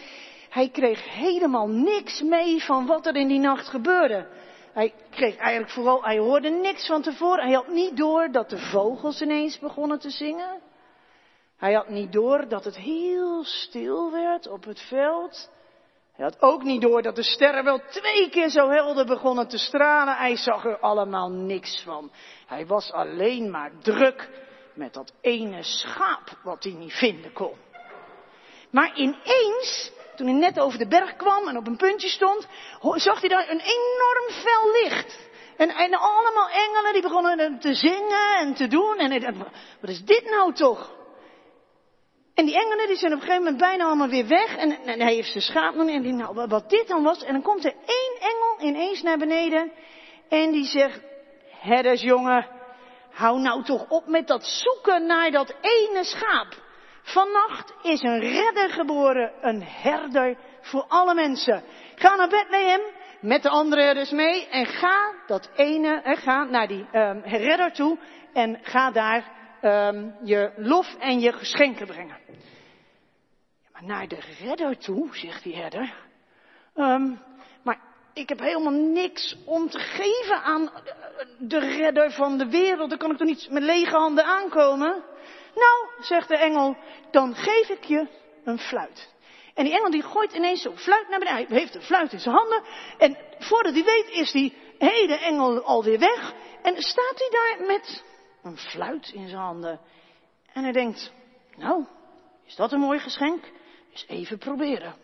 hij 0.50 0.68
kreeg 0.68 1.14
helemaal 1.14 1.68
niks 1.68 2.20
mee 2.20 2.62
van 2.62 2.86
wat 2.86 3.06
er 3.06 3.16
in 3.16 3.28
die 3.28 3.38
nacht 3.38 3.68
gebeurde. 3.68 4.26
Hij 4.72 4.94
kreeg 5.10 5.36
eigenlijk 5.36 5.72
vooral, 5.72 6.04
hij 6.04 6.18
hoorde 6.18 6.48
niks 6.48 6.86
van 6.86 7.02
tevoren. 7.02 7.44
Hij 7.44 7.54
had 7.54 7.68
niet 7.68 7.96
door 7.96 8.30
dat 8.30 8.50
de 8.50 8.58
vogels 8.58 9.20
ineens 9.20 9.58
begonnen 9.58 9.98
te 9.98 10.10
zingen. 10.10 10.60
Hij 11.56 11.72
had 11.72 11.88
niet 11.88 12.12
door 12.12 12.48
dat 12.48 12.64
het 12.64 12.76
heel 12.76 13.44
stil 13.44 14.12
werd 14.12 14.48
op 14.48 14.64
het 14.64 14.80
veld. 14.80 15.50
Hij 16.16 16.24
had 16.24 16.42
ook 16.42 16.62
niet 16.62 16.80
door 16.80 17.02
dat 17.02 17.16
de 17.16 17.22
sterren 17.22 17.64
wel 17.64 17.80
twee 17.90 18.30
keer 18.30 18.48
zo 18.48 18.68
helder 18.68 19.06
begonnen 19.06 19.48
te 19.48 19.58
stralen. 19.58 20.16
Hij 20.16 20.36
zag 20.36 20.64
er 20.64 20.78
allemaal 20.78 21.30
niks 21.30 21.82
van. 21.84 22.10
Hij 22.46 22.66
was 22.66 22.92
alleen 22.92 23.50
maar 23.50 23.70
druk 23.82 24.28
met 24.74 24.94
dat 24.94 25.12
ene 25.20 25.62
schaap 25.62 26.38
wat 26.42 26.64
hij 26.64 26.72
niet 26.72 26.92
vinden 26.92 27.32
kon. 27.32 27.54
Maar 28.70 28.96
ineens, 28.96 29.92
toen 30.16 30.26
hij 30.26 30.36
net 30.36 30.60
over 30.60 30.78
de 30.78 30.88
berg 30.88 31.16
kwam 31.16 31.48
en 31.48 31.56
op 31.56 31.66
een 31.66 31.76
puntje 31.76 32.08
stond, 32.08 32.46
zag 32.80 33.20
hij 33.20 33.28
daar 33.28 33.50
een 33.50 33.60
enorm 33.60 34.30
fel 34.30 34.70
licht. 34.82 35.18
En, 35.56 35.70
en 35.70 35.94
allemaal 35.94 36.48
engelen 36.48 36.92
die 36.92 37.02
begonnen 37.02 37.58
te 37.58 37.74
zingen 37.74 38.36
en 38.38 38.54
te 38.54 38.66
doen. 38.66 38.98
En 38.98 39.10
hij 39.10 39.20
dacht, 39.20 39.36
wat 39.80 39.90
is 39.90 40.04
dit 40.04 40.24
nou 40.30 40.52
toch? 40.54 40.94
En 42.36 42.44
die 42.44 42.54
engelen 42.54 42.86
die 42.86 42.96
zijn 42.96 43.12
op 43.12 43.18
een 43.18 43.26
gegeven 43.26 43.44
moment 43.44 43.62
bijna 43.62 43.84
allemaal 43.84 44.08
weer 44.08 44.26
weg. 44.26 44.56
En, 44.56 44.78
en 44.84 45.00
hij 45.00 45.14
heeft 45.14 45.30
zijn 45.30 45.42
schaap 45.42 45.74
nog 45.74 45.88
En 45.88 46.02
die, 46.02 46.12
nou, 46.12 46.46
wat 46.48 46.70
dit 46.70 46.88
dan 46.88 47.02
was. 47.02 47.22
En 47.24 47.32
dan 47.32 47.42
komt 47.42 47.64
er 47.64 47.74
één 47.86 48.16
engel 48.20 48.68
ineens 48.68 49.02
naar 49.02 49.18
beneden. 49.18 49.72
En 50.28 50.52
die 50.52 50.64
zegt, 50.64 51.00
herdersjongen, 51.50 52.46
hou 53.10 53.40
nou 53.40 53.64
toch 53.64 53.88
op 53.88 54.06
met 54.06 54.26
dat 54.26 54.44
zoeken 54.46 55.06
naar 55.06 55.30
dat 55.30 55.54
ene 55.60 56.04
schaap. 56.04 56.64
Vannacht 57.02 57.72
is 57.82 58.02
een 58.02 58.20
redder 58.20 58.70
geboren, 58.70 59.32
een 59.40 59.62
herder 59.62 60.36
voor 60.60 60.84
alle 60.88 61.14
mensen. 61.14 61.62
Ga 61.94 62.14
naar 62.14 62.28
Bethlehem 62.28 62.80
met 63.20 63.42
de 63.42 63.48
andere 63.48 63.82
herders 63.82 64.10
mee 64.10 64.48
en 64.48 64.66
ga 64.66 65.12
dat 65.26 65.50
ene, 65.54 66.00
eh, 66.00 66.16
ga 66.16 66.44
naar 66.44 66.66
die 66.66 66.86
um, 66.92 67.22
redder 67.24 67.72
toe 67.72 67.98
en 68.32 68.58
ga 68.62 68.90
daar 68.90 69.35
um, 69.66 70.14
je 70.22 70.52
lof 70.56 70.94
en 70.98 71.20
je 71.20 71.32
geschenken 71.32 71.86
brengen. 71.86 72.18
Maar 73.72 73.84
naar 73.84 74.08
de 74.08 74.18
redder 74.40 74.78
toe, 74.78 75.16
zegt 75.16 75.42
die 75.42 75.56
herder. 75.56 75.94
Um, 76.74 77.22
maar 77.62 77.80
ik 78.12 78.28
heb 78.28 78.38
helemaal 78.38 78.72
niks 78.72 79.36
om 79.44 79.68
te 79.68 79.78
geven 79.78 80.42
aan 80.42 80.70
de 81.38 81.58
redder 81.58 82.10
van 82.10 82.38
de 82.38 82.48
wereld. 82.48 82.88
Dan 82.88 82.98
kan 82.98 83.10
ik 83.10 83.16
toch 83.16 83.26
niet 83.26 83.50
met 83.50 83.62
lege 83.62 83.96
handen 83.96 84.24
aankomen? 84.24 85.04
Nou, 85.54 85.88
zegt 86.00 86.28
de 86.28 86.36
engel, 86.36 86.76
dan 87.10 87.34
geef 87.34 87.68
ik 87.68 87.84
je 87.84 88.06
een 88.44 88.58
fluit. 88.58 89.14
En 89.54 89.64
die 89.64 89.74
engel 89.74 89.90
die 89.90 90.02
gooit 90.02 90.32
ineens 90.32 90.62
zo'n 90.62 90.78
fluit 90.78 91.08
naar 91.08 91.18
beneden. 91.18 91.46
Hij 91.48 91.58
heeft 91.58 91.74
een 91.74 91.82
fluit 91.82 92.12
in 92.12 92.20
zijn 92.20 92.34
handen. 92.34 92.62
En 92.98 93.16
voordat 93.38 93.74
hij 93.74 93.84
weet 93.84 94.08
is 94.10 94.32
die 94.32 94.56
hele 94.78 95.16
engel 95.16 95.62
alweer 95.62 95.98
weg. 95.98 96.32
En 96.62 96.82
staat 96.82 97.14
hij 97.18 97.28
daar 97.30 97.66
met 97.66 98.04
een 98.46 98.58
fluit 98.58 99.12
in 99.12 99.28
zijn 99.28 99.40
handen. 99.40 99.80
En 100.52 100.62
hij 100.62 100.72
denkt, 100.72 101.12
nou, 101.56 101.84
is 102.44 102.56
dat 102.56 102.72
een 102.72 102.80
mooi 102.80 102.98
geschenk? 102.98 103.44
Eens 103.90 104.06
even 104.06 104.38
proberen. 104.38 104.94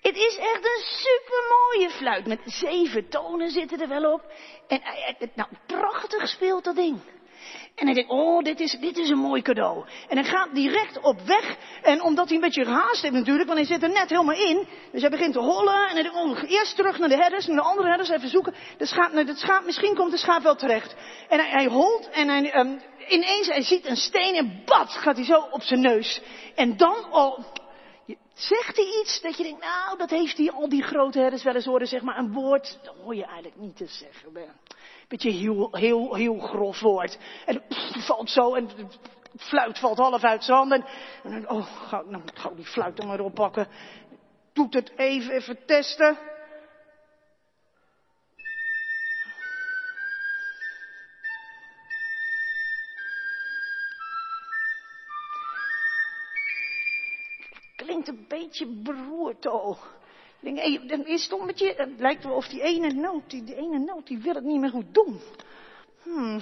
Het 0.00 0.16
is 0.16 0.36
echt 0.36 0.64
een 0.64 0.84
supermooie 0.84 1.90
fluit. 1.90 2.26
Met 2.26 2.40
zeven 2.44 3.08
tonen 3.08 3.50
zitten 3.50 3.80
er 3.80 3.88
wel 3.88 4.12
op. 4.12 4.32
En 4.68 4.82
nou, 5.34 5.48
prachtig 5.66 6.28
speelt 6.28 6.64
dat 6.64 6.76
ding. 6.76 7.00
En 7.74 7.84
hij 7.86 7.94
denkt, 7.94 8.10
oh, 8.10 8.42
dit 8.42 8.60
is, 8.60 8.76
dit 8.80 8.96
is 8.96 9.08
een 9.08 9.18
mooi 9.18 9.42
cadeau. 9.42 9.84
En 10.08 10.16
hij 10.16 10.26
gaat 10.26 10.54
direct 10.54 11.00
op 11.00 11.20
weg. 11.20 11.56
En 11.82 12.02
omdat 12.02 12.26
hij 12.26 12.34
een 12.34 12.42
beetje 12.42 12.64
gehaast 12.64 13.02
heeft 13.02 13.14
natuurlijk, 13.14 13.48
want 13.48 13.58
hij 13.58 13.68
zit 13.68 13.82
er 13.82 13.88
net 13.92 14.10
helemaal 14.10 14.34
in. 14.34 14.66
Dus 14.92 15.00
hij 15.00 15.10
begint 15.10 15.32
te 15.32 15.38
hollen. 15.38 15.88
En 15.88 15.94
hij 15.94 16.02
denkt, 16.02 16.16
oh, 16.16 16.50
eerst 16.50 16.76
terug 16.76 16.98
naar 16.98 17.08
de 17.08 17.16
herders, 17.16 17.46
naar 17.46 17.56
de 17.56 17.62
andere 17.62 17.88
herders, 17.88 18.08
even 18.08 18.28
zoeken. 18.28 18.54
De 18.78 18.86
schaap, 18.86 19.12
schaap, 19.34 19.64
misschien 19.64 19.94
komt 19.94 20.10
de 20.10 20.16
schaap 20.16 20.42
wel 20.42 20.56
terecht. 20.56 20.94
En 21.28 21.38
hij, 21.38 21.48
hij 21.50 21.66
holt 21.66 22.10
en 22.10 22.28
hij, 22.28 22.58
um, 22.58 22.80
ineens, 23.08 23.46
hij 23.46 23.62
ziet 23.62 23.86
een 23.86 23.96
steen 23.96 24.34
en 24.34 24.62
bad, 24.64 24.90
gaat 24.90 25.16
hij 25.16 25.24
zo 25.24 25.46
op 25.50 25.62
zijn 25.62 25.80
neus. 25.80 26.20
En 26.54 26.76
dan, 26.76 27.12
oh, 27.12 27.38
Zegt 28.38 28.76
hij 28.76 29.00
iets 29.02 29.20
dat 29.20 29.36
je 29.36 29.42
denkt, 29.42 29.60
nou, 29.60 29.98
dat 29.98 30.10
heeft 30.10 30.38
hij 30.38 30.50
al 30.50 30.68
die 30.68 30.82
grote 30.82 31.18
herders 31.18 31.42
wel 31.42 31.54
eens 31.54 31.64
horen, 31.64 31.86
zeg 31.86 32.02
maar, 32.02 32.18
een 32.18 32.32
woord, 32.32 32.78
dat 32.82 32.94
hoor 33.02 33.14
je 33.14 33.24
eigenlijk 33.24 33.56
niet 33.56 33.76
te 33.76 33.86
zeggen. 33.86 34.32
Beetje 35.08 35.30
heel, 35.30 35.68
heel, 35.70 36.14
heel 36.14 36.38
grof 36.38 36.80
woord. 36.80 37.18
En 37.46 37.62
valt 38.06 38.30
zo, 38.30 38.54
en 38.54 38.68
het 38.68 38.98
fluit 39.36 39.78
valt 39.78 39.98
half 39.98 40.24
uit 40.24 40.44
zijn 40.44 40.56
handen. 40.56 40.84
En 41.22 41.30
dan, 41.30 41.50
oh, 41.50 41.66
gauw, 41.66 42.04
nou, 42.04 42.22
gauw 42.34 42.54
die 42.54 42.66
fluit 42.66 42.96
dan 42.96 43.06
maar 43.06 43.20
oppakken. 43.20 43.68
Doet 44.52 44.74
het 44.74 44.92
even, 44.96 45.32
even 45.32 45.64
testen. 45.66 46.18
klinkt 57.88 58.08
een 58.08 58.24
beetje 58.28 58.66
beroerd. 58.66 59.46
Denk, 60.40 60.58
is 61.06 61.28
het 61.30 61.44
met 61.44 61.58
je, 61.58 61.74
het 61.76 62.00
lijkt 62.00 62.24
wel 62.24 62.34
of 62.34 62.48
die 62.48 62.62
ene 62.62 62.92
noot, 62.92 63.30
die, 63.30 63.44
die 63.44 63.54
ene 63.54 63.78
noot, 63.78 64.06
die 64.06 64.18
wil 64.18 64.34
het 64.34 64.44
niet 64.44 64.60
meer 64.60 64.70
goed 64.70 64.94
doen. 64.94 65.20
Hmm, 66.02 66.40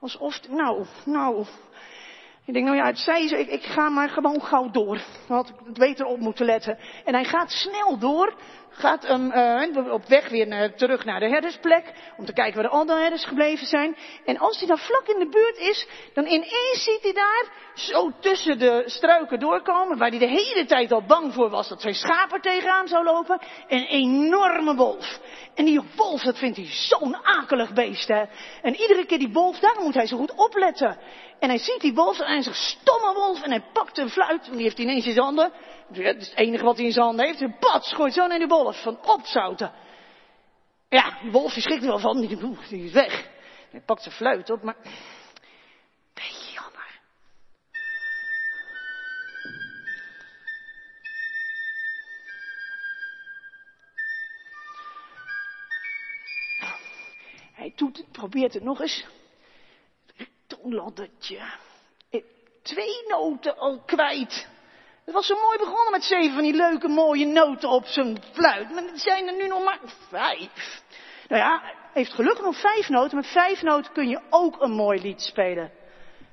alsof, 0.00 0.48
nou, 0.48 0.84
nou. 1.04 1.44
Ik 2.44 2.52
denk, 2.52 2.64
nou 2.64 2.76
ja, 2.76 2.86
het 2.86 2.98
zei 2.98 3.28
ze, 3.28 3.38
ik, 3.38 3.48
ik 3.48 3.62
ga 3.62 3.88
maar 3.88 4.08
gewoon 4.08 4.42
gauw 4.42 4.70
door. 4.70 5.00
Had 5.28 5.48
ik 5.48 5.54
het 5.64 5.78
beter 5.78 6.06
op 6.06 6.18
moeten 6.18 6.46
letten. 6.46 6.78
En 7.04 7.14
hij 7.14 7.24
gaat 7.24 7.50
snel 7.50 7.98
door, 7.98 8.34
gaat 8.78 9.10
um, 9.10 9.32
uh, 9.32 9.92
op 9.92 10.06
weg 10.06 10.28
weer 10.28 10.46
naar, 10.46 10.74
terug 10.74 11.04
naar 11.04 11.20
de 11.20 11.28
herdersplek, 11.28 11.92
om 12.16 12.24
te 12.24 12.32
kijken 12.32 12.54
waar 12.54 12.70
de 12.70 12.76
andere 12.76 13.00
herders 13.00 13.24
gebleven 13.24 13.66
zijn. 13.66 13.96
En 14.24 14.38
als 14.38 14.58
hij 14.58 14.66
dan 14.66 14.78
vlak 14.78 15.06
in 15.06 15.18
de 15.18 15.28
buurt 15.28 15.58
is, 15.58 15.86
dan 16.14 16.26
ineens 16.26 16.84
ziet 16.84 17.02
hij 17.02 17.12
daar, 17.12 17.44
zo 17.74 18.12
tussen 18.20 18.58
de 18.58 18.82
struiken 18.86 19.40
doorkomen, 19.40 19.98
waar 19.98 20.08
hij 20.08 20.18
de 20.18 20.26
hele 20.26 20.64
tijd 20.64 20.92
al 20.92 21.06
bang 21.06 21.34
voor 21.34 21.50
was 21.50 21.68
dat 21.68 21.80
zijn 21.80 21.94
schaper 21.94 22.40
tegenaan 22.40 22.88
zou 22.88 23.04
lopen, 23.04 23.40
een 23.68 23.86
enorme 23.86 24.74
wolf. 24.74 25.20
En 25.54 25.64
die 25.64 25.80
wolf, 25.96 26.22
dat 26.22 26.38
vindt 26.38 26.56
hij 26.56 26.66
zo'n 26.66 27.16
akelig 27.16 27.72
beest, 27.72 28.08
hè. 28.08 28.24
En 28.62 28.74
iedere 28.74 29.06
keer 29.06 29.18
die 29.18 29.32
wolf, 29.32 29.58
daar 29.58 29.76
moet 29.82 29.94
hij 29.94 30.06
zo 30.06 30.16
goed 30.16 30.34
opletten. 30.34 30.98
En 31.38 31.48
hij 31.48 31.58
ziet 31.58 31.80
die 31.80 31.94
wolf 31.94 32.18
en 32.18 32.32
hij 32.32 32.42
zegt, 32.42 32.56
stomme 32.56 33.14
wolf, 33.14 33.42
en 33.42 33.50
hij 33.50 33.64
pakt 33.72 33.98
een 33.98 34.10
fluit, 34.10 34.46
en 34.46 34.52
die 34.52 34.62
heeft 34.62 34.76
hij 34.76 34.86
ineens 34.86 35.06
in 35.06 35.12
zijn 35.12 35.24
handen. 35.24 35.52
Het 35.92 36.32
enige 36.34 36.64
wat 36.64 36.76
hij 36.76 36.84
in 36.84 36.92
zijn 36.92 37.04
handen 37.04 37.26
heeft. 37.26 37.40
Een 37.40 37.58
pad 37.58 37.86
gooit 37.86 38.14
zo 38.14 38.26
naar 38.26 38.38
die 38.38 38.46
wolf 38.46 38.82
van 38.82 38.98
opzouten. 39.04 39.72
Ja, 40.88 41.18
die 41.22 41.30
wolf 41.30 41.52
schrikt 41.52 41.82
er 41.82 41.88
wel 41.88 41.98
van. 41.98 42.20
Die, 42.20 42.84
is 42.84 42.92
weg. 42.92 43.28
Hij 43.70 43.80
pakt 43.80 44.02
zijn 44.02 44.14
fluit 44.14 44.50
op, 44.50 44.62
maar... 44.62 44.76
Beetje 46.14 46.52
jammer. 46.52 47.00
Hij 57.52 57.74
probeert 58.12 58.54
het 58.54 58.62
nog 58.62 58.80
eens. 58.80 59.04
Toonladdertje. 60.46 61.40
Twee 62.62 63.06
noten 63.08 63.58
al 63.58 63.80
kwijt. 63.80 64.48
Het 65.06 65.14
was 65.14 65.26
zo 65.26 65.34
mooi 65.40 65.58
begonnen 65.58 65.90
met 65.90 66.04
zeven 66.04 66.32
van 66.32 66.42
die 66.42 66.54
leuke 66.54 66.88
mooie 66.88 67.26
noten 67.26 67.68
op 67.68 67.86
zijn 67.86 68.18
fluit. 68.32 68.70
Maar 68.70 68.82
er 68.82 68.98
zijn 68.98 69.26
er 69.28 69.36
nu 69.36 69.46
nog 69.46 69.64
maar 69.64 69.78
vijf. 70.08 70.82
Nou 71.28 71.42
ja, 71.42 71.62
heeft 71.92 72.12
gelukkig 72.12 72.44
nog 72.44 72.60
vijf 72.60 72.88
noten. 72.88 73.16
Met 73.16 73.26
vijf 73.26 73.62
noten 73.62 73.92
kun 73.92 74.08
je 74.08 74.20
ook 74.30 74.62
een 74.62 74.70
mooi 74.70 75.00
lied 75.00 75.20
spelen. 75.20 75.70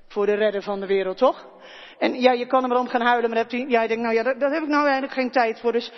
Voor 0.08 0.26
de 0.26 0.34
redder 0.34 0.62
van 0.62 0.80
de 0.80 0.86
wereld, 0.86 1.18
toch? 1.18 1.48
En 2.00 2.22
ja, 2.22 2.32
je 2.32 2.48
kan 2.48 2.64
er 2.64 2.70
maar 2.70 2.80
om 2.80 2.88
gaan 2.88 3.02
huilen, 3.02 3.30
maar 3.30 3.46
je 3.52 3.68
denkt, 3.68 3.96
nou 3.96 4.14
ja, 4.14 4.24
daar, 4.24 4.52
heb 4.52 4.64
ik 4.64 4.70
nou 4.70 4.84
eigenlijk 4.84 5.14
geen 5.14 5.32
tijd 5.32 5.60
voor. 5.60 5.72
Dus 5.72 5.92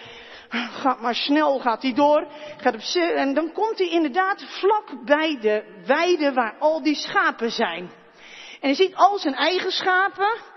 gaat 0.49 1.01
maar 1.01 1.15
snel, 1.15 1.59
gaat 1.59 1.81
hij 1.81 1.93
door. 1.93 2.27
Gaat 2.57 2.75
op, 2.75 3.15
en 3.15 3.33
dan 3.33 3.51
komt 3.51 3.77
hij 3.77 3.89
inderdaad 3.89 4.45
vlak 4.47 5.05
bij 5.05 5.37
de 5.41 5.81
weide 5.85 6.33
waar 6.33 6.55
al 6.59 6.83
die 6.83 6.95
schapen 6.95 7.51
zijn. 7.51 7.91
En 8.59 8.71
hij 8.71 8.73
ziet 8.73 8.95
al 8.95 9.17
zijn 9.17 9.35
eigen 9.35 9.71
schapen. 9.71 10.53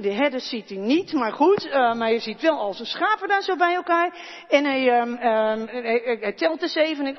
De 0.00 0.12
herders 0.12 0.48
ziet 0.48 0.68
hij 0.68 0.78
niet, 0.78 1.12
maar 1.12 1.32
goed, 1.32 1.66
uh, 1.66 1.94
maar 1.94 2.12
je 2.12 2.18
ziet 2.18 2.40
wel 2.40 2.58
al 2.58 2.74
zijn 2.74 2.88
schapen 2.88 3.28
daar 3.28 3.42
zo 3.42 3.56
bij 3.56 3.74
elkaar. 3.74 4.16
En 4.48 4.64
hij, 4.64 5.00
um, 5.00 5.12
um, 5.12 5.68
hij, 5.68 6.18
hij 6.20 6.32
telt 6.32 6.62
eens 6.62 6.74
even 6.74 7.06
en 7.06 7.16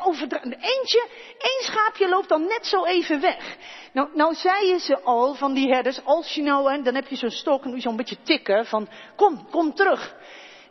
eentje, 0.60 1.08
één 1.38 1.64
schaapje 1.64 2.10
loopt 2.10 2.30
dan 2.30 2.42
net 2.42 2.66
zo 2.66 2.84
even 2.84 3.22
weg. 3.22 3.58
Nou, 3.94 4.10
nou 4.14 4.34
zeiden 4.34 4.80
ze 4.80 5.02
al 5.02 5.34
van 5.34 5.54
die 5.54 5.74
herders, 5.74 6.04
als 6.04 6.34
je 6.34 6.42
nou, 6.42 6.72
en 6.72 6.84
dan 6.84 6.96
heb 6.96 7.08
je 7.08 7.16
zo'n 7.16 7.30
stok 7.30 7.64
en 7.64 7.68
doe 7.68 7.76
je 7.76 7.82
zo'n 7.82 7.96
beetje 7.96 8.22
tikken 8.24 8.66
van, 8.66 8.88
kom, 9.16 9.50
kom 9.50 9.74
terug. 9.74 10.16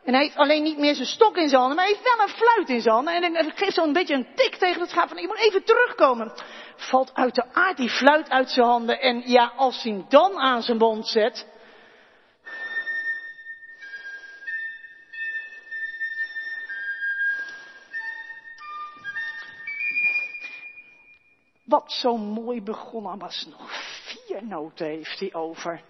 En 0.05 0.15
hij 0.15 0.23
heeft 0.23 0.37
alleen 0.37 0.63
niet 0.63 0.79
meer 0.79 0.95
zijn 0.95 1.07
stok 1.07 1.37
in 1.37 1.49
zijn 1.49 1.61
handen, 1.61 1.77
maar 1.77 1.87
hij 1.87 1.95
heeft 1.95 2.17
wel 2.17 2.27
een 2.27 2.35
fluit 2.35 2.69
in 2.69 2.81
zijn 2.81 2.95
handen. 2.95 3.15
En 3.15 3.35
hij 3.35 3.53
geeft 3.55 3.75
zo'n 3.75 3.93
beetje 3.93 4.15
een 4.15 4.29
tik 4.35 4.55
tegen 4.55 4.81
het 4.81 4.91
schaap 4.91 5.09
van, 5.09 5.21
je 5.21 5.27
moet 5.27 5.39
even 5.39 5.65
terugkomen. 5.65 6.33
Valt 6.77 7.11
uit 7.15 7.35
de 7.35 7.45
aard 7.53 7.77
die 7.77 7.91
fluit 7.91 8.31
uit 8.31 8.51
zijn 8.51 8.67
handen. 8.67 9.01
En 9.01 9.23
ja, 9.27 9.53
als 9.57 9.83
hij 9.83 10.05
dan 10.09 10.39
aan 10.39 10.63
zijn 10.63 10.79
mond 10.79 11.09
zet, 11.09 11.53
Wat 21.75 21.93
zo 21.93 22.17
mooi 22.17 22.63
begonnen 22.63 23.19
was, 23.19 23.47
nog 23.51 23.71
vier 24.05 24.45
noten 24.45 24.87
heeft 24.87 25.21
hij 25.21 25.35
over. 25.35 25.81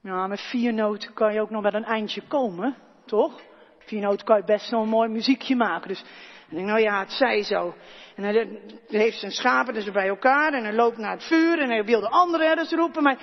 Ja, 0.00 0.26
met 0.26 0.40
vier 0.40 0.74
noten 0.74 1.12
kan 1.12 1.32
je 1.32 1.40
ook 1.40 1.50
nog 1.50 1.62
wel 1.62 1.74
een 1.74 1.84
eindje 1.84 2.22
komen, 2.26 2.76
toch? 3.06 3.40
Vier 3.78 4.00
noten 4.00 4.26
kan 4.26 4.36
je 4.36 4.44
best 4.44 4.68
zo'n 4.68 4.88
mooi 4.88 5.08
muziekje 5.08 5.56
maken. 5.56 5.88
Dus 5.88 6.00
ik 6.48 6.56
denk, 6.56 6.66
nou 6.66 6.80
ja, 6.80 6.98
het 6.98 7.12
zij 7.12 7.42
zo. 7.42 7.74
En 8.16 8.24
hij 8.24 8.48
heeft 8.88 9.18
zijn 9.18 9.32
schapen 9.32 9.74
dus 9.74 9.90
bij 9.90 10.08
elkaar 10.08 10.52
en 10.52 10.64
hij 10.64 10.72
loopt 10.72 10.98
naar 10.98 11.12
het 11.12 11.24
vuur 11.24 11.58
en 11.58 11.68
hij 11.68 11.84
wil 11.84 12.00
de 12.00 12.08
andere 12.08 12.44
herders 12.44 12.70
roepen. 12.70 13.02
Maar 13.02 13.16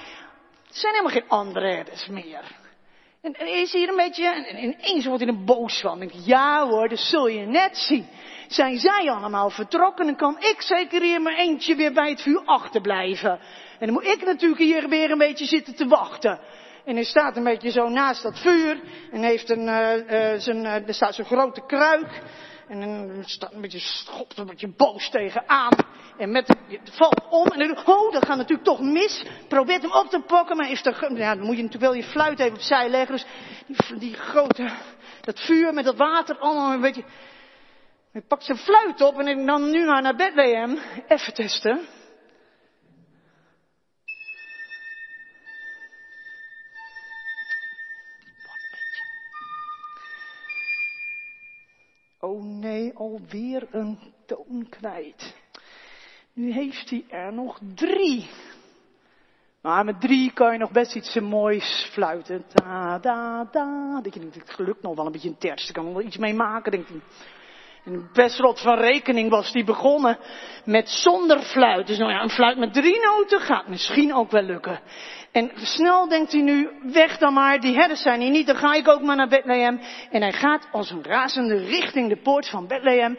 Er 0.67 0.75
zijn 0.75 0.93
helemaal 0.93 1.15
geen 1.21 1.29
andere 1.29 1.73
herders 1.73 2.07
meer. 2.07 2.55
En, 3.21 3.33
en 3.33 3.47
is 3.47 3.71
hier 3.71 3.89
een 3.89 3.95
beetje, 3.95 4.27
en 4.27 4.63
ineens 4.63 5.05
wordt 5.05 5.23
hij 5.23 5.33
er 5.33 5.43
boos 5.43 5.81
van. 5.81 6.01
Ik 6.01 6.11
denk, 6.11 6.25
ja 6.25 6.67
hoor, 6.67 6.89
dat 6.89 6.99
zul 6.99 7.27
je 7.27 7.45
net 7.45 7.77
zien. 7.77 8.07
Zijn 8.47 8.77
zij 8.77 9.11
allemaal 9.11 9.49
vertrokken, 9.49 10.05
dan 10.05 10.15
kan 10.15 10.37
ik 10.39 10.61
zeker 10.61 11.01
hier 11.01 11.21
mijn 11.21 11.37
eentje 11.37 11.75
weer 11.75 11.93
bij 11.93 12.09
het 12.09 12.21
vuur 12.21 12.41
achterblijven. 12.45 13.39
En 13.79 13.85
dan 13.85 13.93
moet 13.93 14.07
ik 14.07 14.25
natuurlijk 14.25 14.61
hier 14.61 14.89
weer 14.89 15.11
een 15.11 15.17
beetje 15.17 15.45
zitten 15.45 15.75
te 15.75 15.87
wachten. 15.87 16.39
En 16.85 16.95
hij 16.95 17.03
staat 17.03 17.37
een 17.37 17.43
beetje 17.43 17.71
zo 17.71 17.89
naast 17.89 18.23
dat 18.23 18.39
vuur. 18.39 18.79
En 19.11 19.23
heeft 19.23 19.49
een, 19.49 19.67
uh, 19.67 20.39
zijn, 20.39 20.63
uh, 20.63 20.87
er 20.87 20.93
staat 20.93 21.15
zo'n 21.15 21.25
grote 21.25 21.65
kruik. 21.65 22.21
En 22.67 22.79
dan 22.79 23.23
staat 23.25 23.53
een 23.53 23.61
beetje, 23.61 23.79
schopt 23.79 24.37
een 24.37 24.45
beetje 24.45 24.73
boos 24.77 25.09
tegenaan. 25.09 25.73
En 26.17 26.31
met, 26.31 26.55
valt 26.91 27.21
om. 27.29 27.47
En 27.47 27.67
dan, 27.67 27.85
oh, 27.85 28.13
dat 28.13 28.25
gaat 28.25 28.37
natuurlijk 28.37 28.67
toch 28.67 28.79
mis. 28.81 29.25
Probeert 29.47 29.81
hem 29.81 29.91
op 29.91 30.09
te 30.09 30.19
pakken. 30.19 30.57
Maar 30.57 30.71
is 30.71 30.85
er, 30.85 31.17
ja, 31.17 31.35
dan 31.35 31.45
moet 31.45 31.55
je 31.55 31.63
natuurlijk 31.63 31.91
wel 31.91 32.01
je 32.01 32.09
fluit 32.09 32.39
even 32.39 32.53
opzij 32.53 32.89
leggen. 32.89 33.15
Dus 33.15 33.25
die, 33.67 33.97
die 33.97 34.13
grote, 34.13 34.69
dat 35.21 35.39
vuur 35.39 35.73
met 35.73 35.85
dat 35.85 35.95
water, 35.95 36.37
allemaal 36.37 36.73
een 36.73 36.81
beetje. 36.81 37.03
Hij 38.17 38.25
pakt 38.25 38.43
zijn 38.43 38.57
fluit 38.57 39.01
op 39.01 39.19
en 39.19 39.45
dan 39.45 39.71
nu 39.71 39.85
naar 39.85 40.15
Bethlehem. 40.15 40.77
Even 41.07 41.33
testen. 41.33 41.79
Oh 52.19 52.43
nee, 52.43 52.93
alweer 52.95 53.67
een 53.71 53.99
toon 54.25 54.67
kwijt. 54.69 55.35
Nu 56.33 56.51
heeft 56.51 56.89
hij 56.89 57.05
er 57.09 57.33
nog 57.33 57.59
drie. 57.75 58.29
Maar 59.61 59.85
met 59.85 60.01
drie 60.01 60.33
kan 60.33 60.51
je 60.51 60.59
nog 60.59 60.71
best 60.71 60.95
iets 60.95 61.15
moois 61.15 61.89
fluiten. 61.91 62.45
Da, 62.53 62.99
da, 62.99 63.43
da. 63.51 63.99
Dat 64.01 64.13
je 64.13 64.19
denkt, 64.19 64.35
het 64.35 64.49
gelukt 64.49 64.81
nog 64.81 64.95
wel 64.95 65.05
een 65.05 65.11
beetje 65.11 65.29
een 65.29 65.37
terts. 65.37 65.67
Ik 65.67 65.73
kan 65.73 65.85
er 65.87 65.93
wel 65.93 66.01
iets 66.01 66.17
mee 66.17 66.33
maken, 66.33 66.71
denk 66.71 66.87
ik. 66.87 67.01
En 67.87 68.09
best 68.13 68.39
rot 68.39 68.61
van 68.61 68.77
rekening 68.77 69.29
was 69.29 69.51
die 69.51 69.63
begonnen 69.63 70.17
met 70.65 70.89
zonder 70.89 71.41
fluit. 71.41 71.87
Dus 71.87 71.97
nou 71.97 72.11
ja, 72.11 72.21
een 72.21 72.29
fluit 72.29 72.57
met 72.57 72.73
drie 72.73 72.99
noten 72.99 73.39
gaat 73.39 73.67
misschien 73.67 74.13
ook 74.13 74.31
wel 74.31 74.41
lukken. 74.41 74.79
En 75.31 75.51
snel 75.55 76.07
denkt 76.07 76.31
hij 76.31 76.41
nu, 76.41 76.69
weg 76.81 77.17
dan 77.17 77.33
maar, 77.33 77.59
die 77.59 77.75
herders 77.75 78.01
zijn 78.01 78.21
hier 78.21 78.29
niet, 78.29 78.47
dan 78.47 78.55
ga 78.55 78.73
ik 78.73 78.87
ook 78.87 79.01
maar 79.01 79.15
naar 79.15 79.27
Bethlehem. 79.27 79.79
En 80.11 80.21
hij 80.21 80.33
gaat 80.33 80.67
als 80.71 80.91
een 80.91 81.03
razende 81.03 81.57
richting 81.57 82.09
de 82.09 82.21
poort 82.21 82.49
van 82.49 82.67
Bethlehem. 82.67 83.17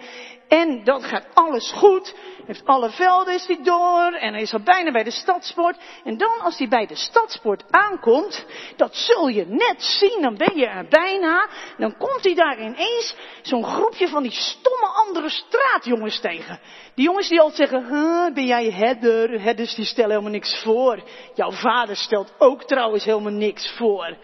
En 0.48 0.84
dat 0.84 1.04
gaat 1.04 1.26
alles 1.34 1.72
goed. 1.72 2.14
Heeft 2.48 2.64
alle 2.64 2.90
velden 2.90 3.34
is 3.34 3.46
hij 3.46 3.58
door. 3.62 4.12
En 4.12 4.32
hij 4.32 4.42
is 4.42 4.52
al 4.52 4.60
bijna 4.60 4.90
bij 4.90 5.04
de 5.04 5.10
stadspoort. 5.10 5.76
En 6.04 6.16
dan 6.16 6.40
als 6.40 6.58
hij 6.58 6.68
bij 6.68 6.86
de 6.86 6.96
stadspoort 6.96 7.64
aankomt. 7.70 8.46
Dat 8.76 8.96
zul 8.96 9.28
je 9.28 9.46
net 9.46 9.82
zien. 9.82 10.22
Dan 10.22 10.36
ben 10.36 10.56
je 10.56 10.66
er 10.66 10.86
bijna. 10.88 11.48
Dan 11.78 11.96
komt 11.96 12.24
hij 12.24 12.34
daar 12.34 12.60
ineens 12.60 13.14
zo'n 13.42 13.64
groepje 13.64 14.08
van 14.08 14.22
die 14.22 14.32
stomme 14.32 14.86
andere 15.06 15.28
straatjongens 15.28 16.20
tegen. 16.20 16.60
Die 16.94 17.04
jongens 17.04 17.28
die 17.28 17.40
altijd 17.40 17.68
zeggen. 17.68 17.88
Huh, 17.88 18.34
ben 18.34 18.46
jij 18.46 18.70
herder? 18.70 19.40
Herders 19.40 19.74
die 19.74 19.84
stellen 19.84 20.10
helemaal 20.10 20.32
niks 20.32 20.62
voor. 20.62 21.02
Jouw 21.34 21.50
vader 21.50 21.96
stelt 21.96 22.32
ook 22.38 22.64
trouwens 22.64 23.04
helemaal 23.04 23.32
niks 23.32 23.72
voor. 23.76 24.16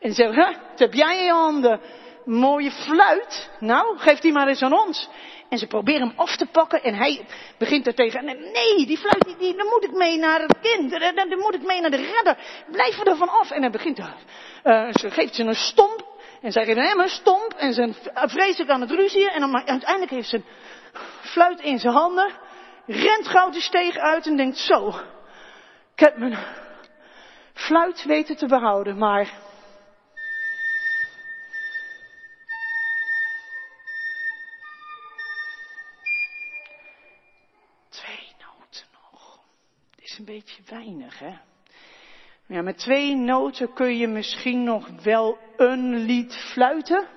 En 0.00 0.12
zeggen. 0.12 0.46
Huh, 0.46 0.56
wat 0.70 0.78
heb 0.78 0.94
jij 0.94 1.18
in 1.18 1.24
je 1.24 1.32
handen? 1.32 1.80
Mooie 2.24 2.70
fluit. 2.70 3.50
Nou, 3.60 3.98
geef 3.98 4.18
die 4.18 4.32
maar 4.32 4.48
eens 4.48 4.62
aan 4.62 4.78
ons. 4.86 5.08
En 5.50 5.58
ze 5.58 5.66
proberen 5.66 6.08
hem 6.08 6.18
af 6.18 6.36
te 6.36 6.46
pakken 6.46 6.82
en 6.82 6.94
hij 6.94 7.26
begint 7.58 7.86
er 7.86 7.94
tegen. 7.94 8.24
Nee, 8.24 8.86
die 8.86 8.98
fluit, 8.98 9.24
die, 9.24 9.36
die, 9.36 9.56
dan 9.56 9.66
moet 9.66 9.84
ik 9.84 9.92
mee 9.92 10.18
naar 10.18 10.40
het 10.40 10.56
kind. 10.60 10.90
Dan, 10.90 11.28
dan 11.28 11.38
moet 11.38 11.54
ik 11.54 11.62
mee 11.62 11.80
naar 11.80 11.90
de 11.90 11.96
redder. 11.96 12.36
Blijf 12.70 13.06
er 13.06 13.16
van 13.16 13.28
af. 13.28 13.50
En 13.50 13.60
hij 13.60 13.70
begint, 13.70 13.98
uh, 13.98 14.88
ze 14.92 15.10
geeft 15.10 15.34
ze 15.34 15.42
een 15.42 15.54
stomp. 15.54 16.06
En 16.40 16.52
zij 16.52 16.64
geeft 16.64 16.78
hem 16.78 17.00
een 17.00 17.08
stomp. 17.08 17.54
En 17.56 17.72
ze 17.72 17.92
vreselijk 18.14 18.70
aan 18.70 18.80
het 18.80 18.90
ruzien. 18.90 19.28
En 19.28 19.54
uiteindelijk 19.54 20.10
heeft 20.10 20.28
ze 20.28 20.36
een 20.36 20.44
fluit 21.20 21.60
in 21.60 21.78
zijn 21.78 21.94
handen. 21.94 22.30
Rent 22.86 23.28
gauw 23.28 23.50
de 23.50 23.60
steeg 23.60 23.96
uit 23.96 24.26
en 24.26 24.36
denkt 24.36 24.58
zo. 24.58 24.88
Ik 25.94 26.00
heb 26.00 26.16
mijn 26.16 26.38
fluit 27.54 28.04
weten 28.04 28.36
te 28.36 28.46
behouden, 28.46 28.98
maar 28.98 29.32
beetje 40.40 40.62
weinig, 40.66 41.18
hè? 41.18 41.34
Ja, 42.46 42.62
met 42.62 42.78
twee 42.78 43.14
noten 43.14 43.72
kun 43.72 43.96
je 43.96 44.06
misschien 44.06 44.64
nog 44.64 44.88
wel 45.02 45.38
een 45.56 45.96
lied 45.96 46.36
fluiten. 46.52 47.08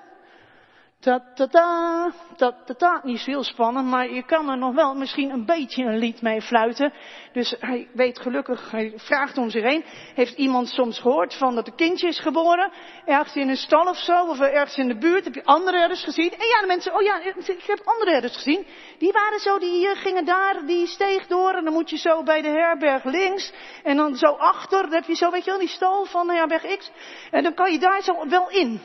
Ta 1.03 1.19
ta 1.35 1.47
ta, 1.47 2.11
ta 2.37 2.51
ta 2.65 2.73
ta, 2.73 3.01
niet 3.03 3.19
zo 3.19 3.31
heel 3.31 3.43
spannend, 3.43 3.87
maar 3.87 4.13
je 4.13 4.23
kan 4.25 4.49
er 4.49 4.57
nog 4.57 4.75
wel 4.75 4.95
misschien 4.95 5.29
een 5.29 5.45
beetje 5.45 5.83
een 5.83 5.97
lied 5.97 6.21
mee 6.21 6.41
fluiten. 6.41 6.93
Dus 7.33 7.55
hij 7.59 7.87
weet 7.93 8.19
gelukkig, 8.19 8.71
hij 8.71 8.93
vraagt 8.95 9.37
om 9.37 9.49
zich 9.49 9.63
heen. 9.63 9.83
Heeft 10.15 10.37
iemand 10.37 10.67
soms 10.67 10.99
gehoord 10.99 11.33
van 11.33 11.55
dat 11.55 11.67
een 11.67 11.75
kindje 11.75 12.07
is 12.07 12.19
geboren? 12.19 12.71
Ergens 13.05 13.35
in 13.35 13.49
een 13.49 13.57
stal 13.57 13.85
of 13.85 13.97
zo, 13.97 14.27
of 14.27 14.39
ergens 14.39 14.77
in 14.77 14.87
de 14.87 14.97
buurt. 14.97 15.23
Heb 15.23 15.33
je 15.33 15.43
andere 15.43 15.77
herders 15.77 16.03
gezien? 16.03 16.31
En 16.31 16.47
ja, 16.47 16.61
de 16.61 16.67
mensen, 16.67 16.93
oh 16.93 17.01
ja, 17.01 17.19
ik 17.21 17.63
heb 17.67 17.81
andere 17.83 18.11
herders 18.11 18.35
gezien. 18.35 18.65
Die 18.97 19.11
waren 19.11 19.39
zo, 19.39 19.59
die 19.59 19.89
eh, 19.89 19.97
gingen 20.01 20.25
daar, 20.25 20.65
die 20.65 20.87
steeg 20.87 21.27
door. 21.27 21.53
En 21.53 21.63
dan 21.63 21.73
moet 21.73 21.89
je 21.89 21.97
zo 21.97 22.23
bij 22.23 22.41
de 22.41 22.49
herberg 22.49 23.03
links. 23.03 23.53
En 23.83 23.97
dan 23.97 24.15
zo 24.15 24.31
achter, 24.31 24.81
dan 24.81 24.93
heb 24.93 25.05
je 25.05 25.15
zo, 25.15 25.31
weet 25.31 25.43
je 25.43 25.49
wel, 25.49 25.59
die 25.59 25.67
stal 25.67 26.05
van 26.05 26.27
de 26.27 26.33
herberg 26.33 26.77
X. 26.77 26.91
En 27.31 27.43
dan 27.43 27.53
kan 27.53 27.71
je 27.71 27.79
daar 27.79 28.01
zo 28.01 28.27
wel 28.27 28.49
in. 28.49 28.81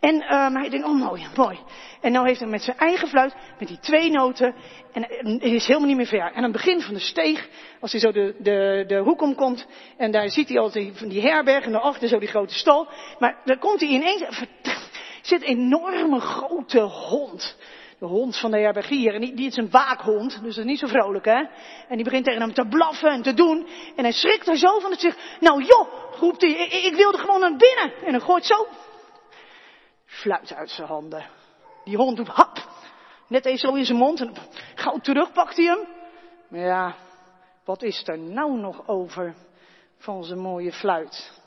En 0.00 0.34
um, 0.34 0.56
hij 0.56 0.68
denkt, 0.68 0.86
oh 0.86 0.94
mooi, 0.94 1.26
mooi. 1.36 1.58
En 2.00 2.12
nou 2.12 2.26
heeft 2.26 2.40
hij 2.40 2.48
met 2.48 2.62
zijn 2.62 2.76
eigen 2.76 3.08
fluit, 3.08 3.34
met 3.58 3.68
die 3.68 3.78
twee 3.78 4.10
noten, 4.10 4.54
en 4.92 5.02
het 5.22 5.42
is 5.42 5.66
helemaal 5.66 5.88
niet 5.88 5.96
meer 5.96 6.06
ver. 6.06 6.20
En 6.20 6.34
aan 6.34 6.42
het 6.42 6.52
begin 6.52 6.80
van 6.80 6.94
de 6.94 7.00
steeg, 7.00 7.48
als 7.80 7.92
hij 7.92 8.00
zo 8.00 8.12
de, 8.12 8.34
de, 8.38 8.84
de 8.86 8.98
hoek 8.98 9.22
omkomt, 9.22 9.66
en 9.96 10.10
daar 10.10 10.30
ziet 10.30 10.48
hij 10.48 10.58
al 10.58 10.70
die, 10.70 10.92
van 10.94 11.08
die 11.08 11.20
herberg, 11.20 11.64
en 11.64 11.72
daarachter 11.72 12.08
zo 12.08 12.18
die 12.18 12.28
grote 12.28 12.54
stal. 12.54 12.88
Maar 13.18 13.40
dan 13.44 13.58
komt 13.58 13.80
hij 13.80 13.88
ineens, 13.88 14.24
zit 15.22 15.42
een 15.42 15.48
enorme 15.48 16.20
grote 16.20 16.80
hond. 16.80 17.56
De 17.98 18.06
hond 18.06 18.36
van 18.36 18.50
de 18.50 18.58
herbergier, 18.58 19.14
en 19.14 19.20
die, 19.20 19.34
die 19.34 19.46
is 19.46 19.56
een 19.56 19.70
waakhond, 19.70 20.30
dus 20.30 20.54
dat 20.54 20.64
is 20.64 20.70
niet 20.70 20.78
zo 20.78 20.86
vrolijk 20.86 21.24
hè. 21.24 21.42
En 21.88 21.96
die 21.96 22.04
begint 22.04 22.24
tegen 22.24 22.40
hem 22.40 22.54
te 22.54 22.66
blaffen 22.68 23.10
en 23.10 23.22
te 23.22 23.34
doen, 23.34 23.66
en 23.96 24.04
hij 24.04 24.12
schrikt 24.12 24.48
er 24.48 24.56
zo 24.56 24.78
van, 24.78 24.90
het 24.90 25.00
zegt, 25.00 25.18
nou 25.40 25.64
joh, 25.64 25.88
roept 26.18 26.40
hij, 26.40 26.50
ik, 26.50 26.72
ik 26.72 26.94
wilde 26.94 27.18
gewoon 27.18 27.40
naar 27.40 27.56
binnen. 27.56 27.92
En 28.04 28.12
dan 28.12 28.20
gooit 28.20 28.44
zo 28.44 28.66
fluit 30.10 30.54
uit 30.54 30.70
zijn 30.70 30.88
handen. 30.88 31.26
Die 31.84 31.96
hond 31.96 32.16
doet 32.16 32.28
hap. 32.28 32.68
Net 33.28 33.46
eens 33.46 33.60
zo 33.60 33.74
in 33.74 33.84
zijn 33.84 33.98
mond 33.98 34.20
en 34.20 34.34
gauw 34.74 34.98
terug 34.98 35.32
pakt 35.32 35.56
hij 35.56 35.64
hem. 35.64 35.86
Maar 36.48 36.60
ja, 36.60 36.96
wat 37.64 37.82
is 37.82 38.02
er 38.08 38.18
nou 38.18 38.58
nog 38.58 38.88
over 38.88 39.34
van 39.96 40.24
zijn 40.24 40.38
mooie 40.38 40.72
fluit? 40.72 41.38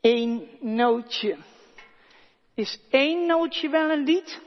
Eén 0.00 0.48
nootje. 0.60 1.36
Is 2.54 2.80
één 2.90 3.26
nootje 3.26 3.68
wel 3.68 3.90
een 3.90 4.04
lied? 4.04 4.40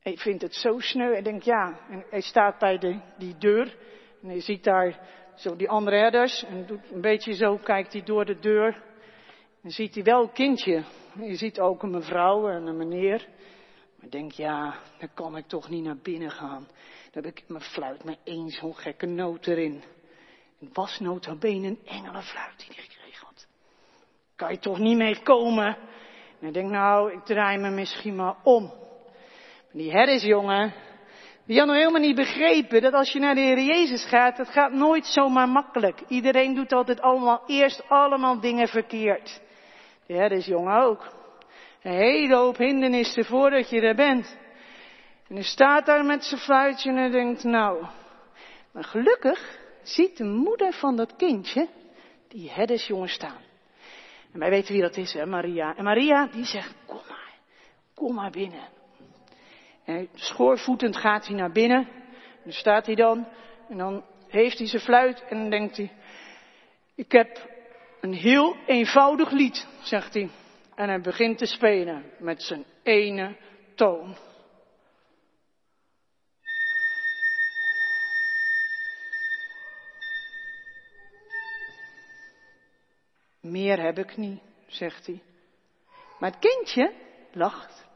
Hij 0.00 0.16
vindt 0.16 0.42
het 0.42 0.54
zo 0.54 0.78
sneu 0.78 1.14
en 1.14 1.24
denkt 1.24 1.44
ja, 1.44 1.78
en 1.90 2.04
hij 2.10 2.20
staat 2.20 2.58
bij 2.58 2.78
de, 2.78 3.00
die 3.18 3.38
deur 3.38 3.76
en 4.22 4.34
je 4.34 4.40
ziet 4.40 4.64
daar 4.64 5.00
zo 5.34 5.56
die 5.56 5.68
andere 5.68 5.96
herders. 5.96 6.44
En 6.44 6.66
doet 6.66 6.90
een 6.90 7.00
beetje 7.00 7.32
zo, 7.32 7.56
kijkt 7.56 7.92
hij 7.92 8.02
door 8.02 8.24
de 8.24 8.38
deur. 8.38 8.82
En 9.62 9.70
ziet 9.70 9.94
hij 9.94 10.04
wel 10.04 10.22
een 10.22 10.32
kindje. 10.32 10.82
Je 11.20 11.34
ziet 11.34 11.60
ook 11.60 11.82
een 11.82 11.90
mevrouw 11.90 12.48
en 12.48 12.66
een 12.66 12.76
meneer. 12.76 13.28
Maar 14.00 14.10
denk, 14.10 14.32
ja, 14.32 14.74
dan 14.98 15.08
kan 15.14 15.36
ik 15.36 15.46
toch 15.46 15.68
niet 15.68 15.84
naar 15.84 15.98
binnen 16.02 16.30
gaan. 16.30 16.68
Dan 17.10 17.24
heb 17.24 17.36
ik 17.36 17.44
mijn 17.48 17.62
fluit 17.62 18.04
met 18.04 18.18
één 18.24 18.48
zo'n 18.48 18.74
gekke 18.74 19.06
noot 19.06 19.46
erin. 19.46 19.82
Het 20.58 20.68
was 20.72 20.98
nota 21.00 21.34
bene 21.34 21.66
een 21.66 21.80
engelenfluit 21.84 22.58
die 22.58 22.66
hij 22.74 22.84
gekregen 22.84 23.26
had. 23.26 23.46
Kan 24.36 24.52
je 24.52 24.58
toch 24.58 24.78
niet 24.78 24.96
mee 24.96 25.22
komen? 25.22 25.76
En 26.40 26.46
ik 26.46 26.54
denk, 26.54 26.70
nou, 26.70 27.12
ik 27.12 27.24
draai 27.24 27.58
me 27.58 27.70
misschien 27.70 28.16
maar 28.16 28.36
om. 28.42 28.64
Maar 28.64 29.82
die 29.82 29.90
herdesjongen, 29.90 30.72
die 31.48 31.58
had 31.58 31.66
nog 31.66 31.76
helemaal 31.76 32.00
niet 32.00 32.16
begrepen 32.16 32.82
dat 32.82 32.92
als 32.92 33.12
je 33.12 33.18
naar 33.18 33.34
de 33.34 33.40
Heer 33.40 33.60
Jezus 33.60 34.04
gaat, 34.04 34.36
dat 34.36 34.48
gaat 34.48 34.72
nooit 34.72 35.06
zomaar 35.06 35.48
makkelijk. 35.48 36.00
Iedereen 36.08 36.54
doet 36.54 36.72
altijd 36.72 37.00
allemaal, 37.00 37.42
eerst 37.46 37.88
allemaal 37.88 38.40
dingen 38.40 38.68
verkeerd. 38.68 39.40
De 40.06 40.14
herdersjongen 40.14 40.82
ook. 40.82 41.16
Een 41.82 41.92
hele 41.92 42.34
hoop 42.34 42.56
hindernissen 42.56 43.24
voordat 43.24 43.70
je 43.70 43.80
er 43.80 43.94
bent. 43.94 44.38
En 45.28 45.34
hij 45.34 45.44
staat 45.44 45.86
daar 45.86 46.04
met 46.04 46.24
zijn 46.24 46.40
fluitje 46.40 46.92
en 46.92 47.10
denkt, 47.10 47.44
nou, 47.44 47.86
maar 48.72 48.84
gelukkig 48.84 49.58
ziet 49.82 50.16
de 50.16 50.24
moeder 50.24 50.72
van 50.72 50.96
dat 50.96 51.16
kindje 51.16 51.68
die 52.28 52.50
herdersjongen 52.50 53.08
staan. 53.08 53.42
En 54.32 54.38
wij 54.38 54.50
weten 54.50 54.72
wie 54.72 54.82
dat 54.82 54.96
is, 54.96 55.12
hè, 55.12 55.26
Maria. 55.26 55.76
En 55.76 55.84
Maria, 55.84 56.26
die 56.26 56.44
zegt, 56.44 56.74
kom 56.86 57.00
maar, 57.08 57.32
kom 57.94 58.14
maar 58.14 58.30
binnen. 58.30 58.77
En 59.88 60.08
schoorvoetend 60.14 60.96
gaat 60.96 61.26
hij 61.26 61.36
naar 61.36 61.52
binnen. 61.52 61.88
En 61.88 62.40
dan 62.44 62.52
staat 62.52 62.86
hij 62.86 62.94
dan. 62.94 63.28
En 63.68 63.78
dan 63.78 64.04
heeft 64.26 64.58
hij 64.58 64.66
zijn 64.66 64.82
fluit. 64.82 65.24
En 65.28 65.38
dan 65.38 65.50
denkt 65.50 65.76
hij. 65.76 65.92
Ik 66.94 67.12
heb 67.12 67.48
een 68.00 68.12
heel 68.12 68.56
eenvoudig 68.66 69.30
lied, 69.30 69.66
zegt 69.82 70.14
hij. 70.14 70.30
En 70.74 70.88
hij 70.88 71.00
begint 71.00 71.38
te 71.38 71.46
spelen 71.46 72.04
met 72.18 72.42
zijn 72.42 72.64
ene 72.82 73.36
toon. 73.74 74.16
Meer 83.40 83.82
heb 83.82 83.98
ik 83.98 84.16
niet, 84.16 84.40
zegt 84.66 85.06
hij. 85.06 85.22
Maar 86.18 86.30
het 86.30 86.40
kindje 86.40 86.92
lacht. 87.32 87.86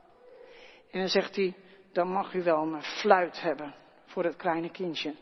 En 0.91 0.99
dan 0.99 1.09
zegt 1.09 1.37
hij, 1.37 1.55
dan 1.93 2.09
mag 2.09 2.35
u 2.35 2.43
wel 2.43 2.63
een 2.63 2.83
fluit 2.83 3.41
hebben 3.41 3.75
voor 4.05 4.25
het 4.25 4.37
kleine 4.37 4.71
kindje. 4.71 5.15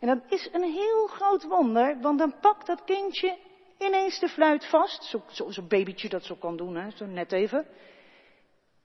En 0.00 0.06
dat 0.06 0.18
is 0.28 0.48
een 0.52 0.72
heel 0.72 1.06
groot 1.06 1.44
wonder, 1.44 2.00
want 2.00 2.18
dan 2.18 2.34
pakt 2.40 2.66
dat 2.66 2.84
kindje 2.84 3.38
ineens 3.78 4.18
de 4.18 4.28
fluit 4.28 4.66
vast. 4.66 5.04
Zo'n 5.30 5.52
zo, 5.52 5.62
babytje 5.62 6.08
dat 6.08 6.24
zo 6.24 6.34
kan 6.34 6.56
doen, 6.56 6.76
hè, 6.76 6.90
zo 6.90 7.06
net 7.06 7.32
even. 7.32 7.66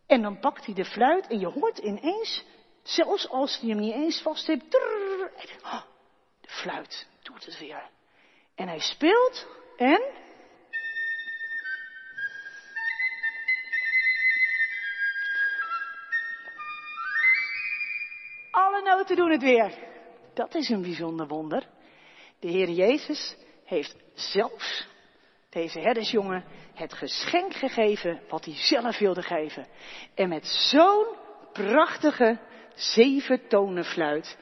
En 0.07 0.21
dan 0.21 0.39
pakt 0.39 0.65
hij 0.65 0.75
de 0.75 0.85
fluit 0.85 1.27
en 1.27 1.39
je 1.39 1.47
hoort 1.47 1.77
ineens, 1.77 2.45
zelfs 2.83 3.29
als 3.29 3.59
hij 3.59 3.69
hem 3.69 3.79
niet 3.79 3.93
eens 3.93 4.21
vast 4.21 4.47
heeft, 4.47 4.75
oh, 5.63 5.81
de 6.41 6.49
fluit 6.49 7.07
doet 7.21 7.45
het 7.45 7.59
weer. 7.59 7.89
En 8.55 8.67
hij 8.67 8.79
speelt 8.79 9.47
en 9.77 10.01
Noten 19.03 19.17
doen 19.17 19.31
het 19.31 19.41
weer. 19.41 19.73
Dat 20.33 20.55
is 20.55 20.69
een 20.69 20.81
bijzonder 20.81 21.27
wonder. 21.27 21.67
De 22.39 22.47
Heer 22.47 22.69
Jezus 22.69 23.35
heeft 23.65 23.95
zelfs 24.13 24.87
deze 25.49 25.79
herdersjongen 25.79 26.43
het 26.73 26.93
geschenk 26.93 27.53
gegeven 27.53 28.21
wat 28.29 28.45
hij 28.45 28.55
zelf 28.55 28.97
wilde 28.97 29.21
geven. 29.21 29.67
En 30.15 30.29
met 30.29 30.45
zo'n 30.45 31.05
prachtige 31.53 32.39
zeven 32.75 33.47
tonen 33.47 33.85
fluit 33.85 34.37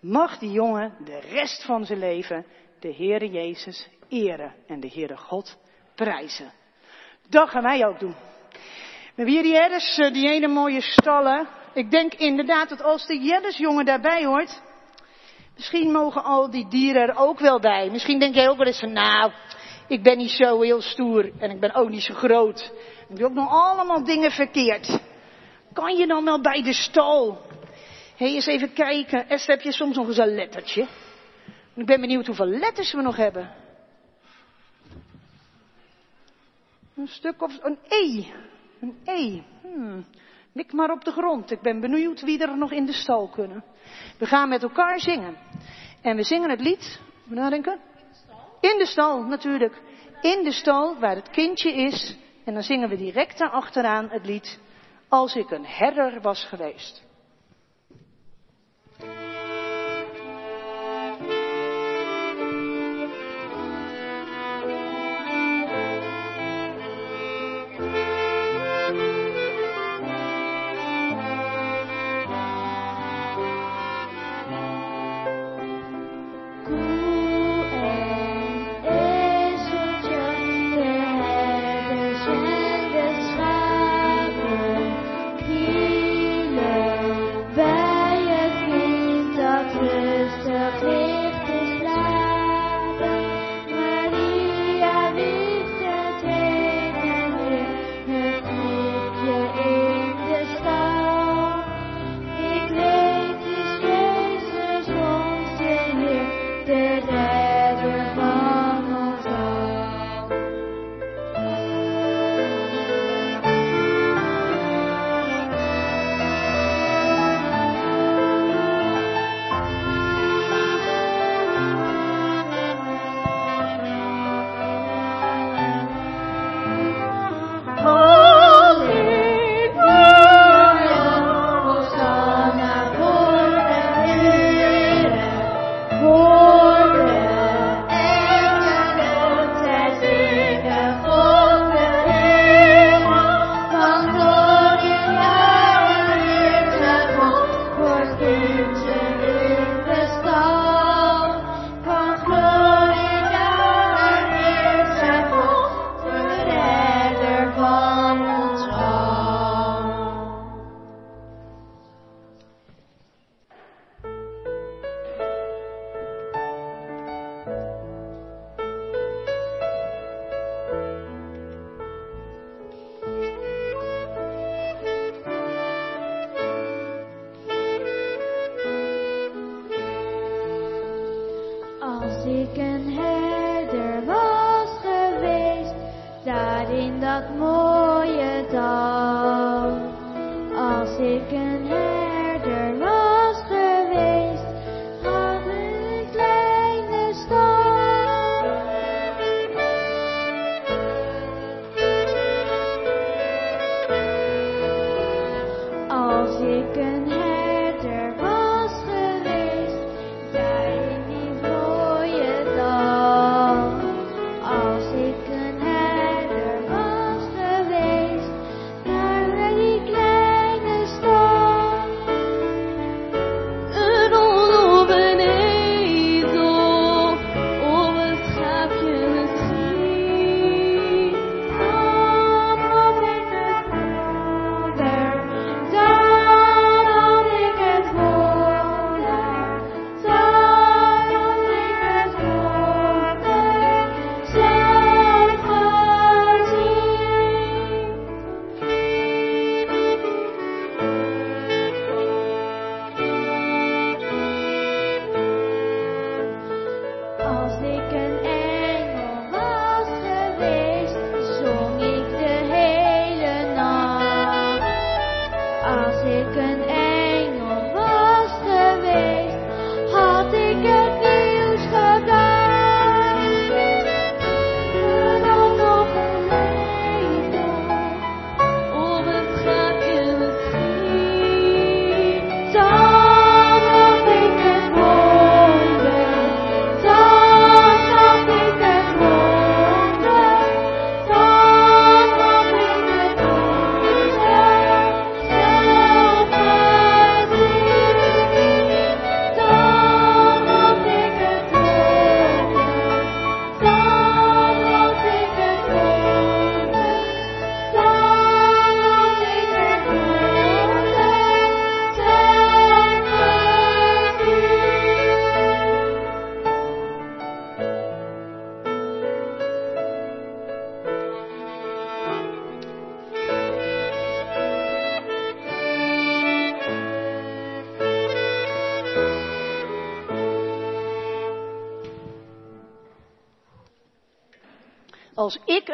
mag 0.00 0.38
die 0.38 0.50
jongen 0.50 0.94
de 1.04 1.18
rest 1.18 1.64
van 1.64 1.84
zijn 1.84 1.98
leven 1.98 2.46
de 2.80 2.94
Heere 2.94 3.30
Jezus 3.30 3.88
eren 4.08 4.54
en 4.66 4.80
de 4.80 4.90
Heere 4.94 5.16
God 5.16 5.58
prijzen. 5.94 6.52
Dat 7.28 7.48
gaan 7.48 7.62
wij 7.62 7.86
ook 7.86 7.98
doen. 7.98 8.14
We 8.52 9.12
hebben 9.14 9.34
hier 9.34 9.42
die 9.42 9.54
herders, 9.54 9.98
eh, 9.98 10.12
die 10.12 10.28
ene 10.28 10.48
mooie 10.48 10.80
stallen. 10.80 11.60
Ik 11.74 11.90
denk 11.90 12.14
inderdaad 12.14 12.68
dat 12.68 12.82
als 12.82 13.06
de 13.06 13.18
herdersjongen 13.18 13.84
daarbij 13.84 14.24
hoort, 14.24 14.60
misschien 15.54 15.92
mogen 15.92 16.24
al 16.24 16.50
die 16.50 16.68
dieren 16.68 17.02
er 17.02 17.16
ook 17.16 17.38
wel 17.38 17.60
bij. 17.60 17.90
Misschien 17.90 18.18
denk 18.18 18.34
jij 18.34 18.48
ook 18.48 18.56
wel 18.56 18.66
eens 18.66 18.78
van, 18.78 18.92
nou, 18.92 19.32
ik 19.88 20.02
ben 20.02 20.18
niet 20.18 20.30
zo 20.30 20.60
heel 20.60 20.80
stoer 20.80 21.32
en 21.38 21.50
ik 21.50 21.60
ben 21.60 21.74
ook 21.74 21.88
niet 21.88 22.02
zo 22.02 22.14
groot. 22.14 22.72
Ik 23.08 23.16
doe 23.16 23.26
ook 23.26 23.32
nog 23.32 23.50
allemaal 23.50 24.04
dingen 24.04 24.30
verkeerd. 24.30 25.00
Kan 25.72 25.96
je 25.96 26.06
dan 26.06 26.24
wel 26.24 26.40
bij 26.40 26.62
de 26.62 26.72
stal? 26.72 27.38
Hé, 28.16 28.26
hey, 28.26 28.34
eens 28.34 28.46
even 28.46 28.72
kijken. 28.72 29.28
Esther, 29.28 29.54
heb 29.54 29.64
je 29.64 29.72
soms 29.72 29.96
nog 29.96 30.06
eens 30.06 30.18
een 30.18 30.34
lettertje? 30.34 30.86
Ik 31.74 31.86
ben 31.86 32.00
benieuwd 32.00 32.26
hoeveel 32.26 32.46
letters 32.46 32.92
we 32.92 33.02
nog 33.02 33.16
hebben. 33.16 33.50
Een 36.96 37.08
stuk 37.08 37.42
of 37.42 37.58
een 37.62 37.78
E. 37.88 38.24
Een 38.80 38.98
E. 39.04 39.40
Hmm. 39.62 40.06
Mik 40.52 40.72
maar 40.72 40.90
op 40.90 41.04
de 41.04 41.12
grond. 41.12 41.50
Ik 41.50 41.60
ben 41.60 41.80
benieuwd 41.80 42.20
wie 42.20 42.38
er 42.38 42.56
nog 42.56 42.72
in 42.72 42.86
de 42.86 42.92
stal 42.92 43.28
kunnen. 43.28 43.64
We 44.18 44.26
gaan 44.26 44.48
met 44.48 44.62
elkaar 44.62 45.00
zingen. 45.00 45.36
En 46.02 46.16
we 46.16 46.22
zingen 46.22 46.50
het 46.50 46.60
lied. 46.60 47.00
Nadenken? 47.24 47.78
In 48.60 48.78
de 48.78 48.86
stal, 48.86 49.22
natuurlijk. 49.22 49.82
In 50.20 50.44
de 50.44 50.52
stal 50.52 50.98
waar 50.98 51.14
het 51.14 51.30
kindje 51.30 51.72
is. 51.72 52.16
En 52.44 52.54
dan 52.54 52.62
zingen 52.62 52.88
we 52.88 52.96
direct 52.96 53.38
daarachteraan 53.38 54.08
het 54.10 54.26
lied. 54.26 54.58
Als 55.08 55.34
ik 55.34 55.50
een 55.50 55.66
herder 55.66 56.20
was 56.20 56.44
geweest. 56.44 57.02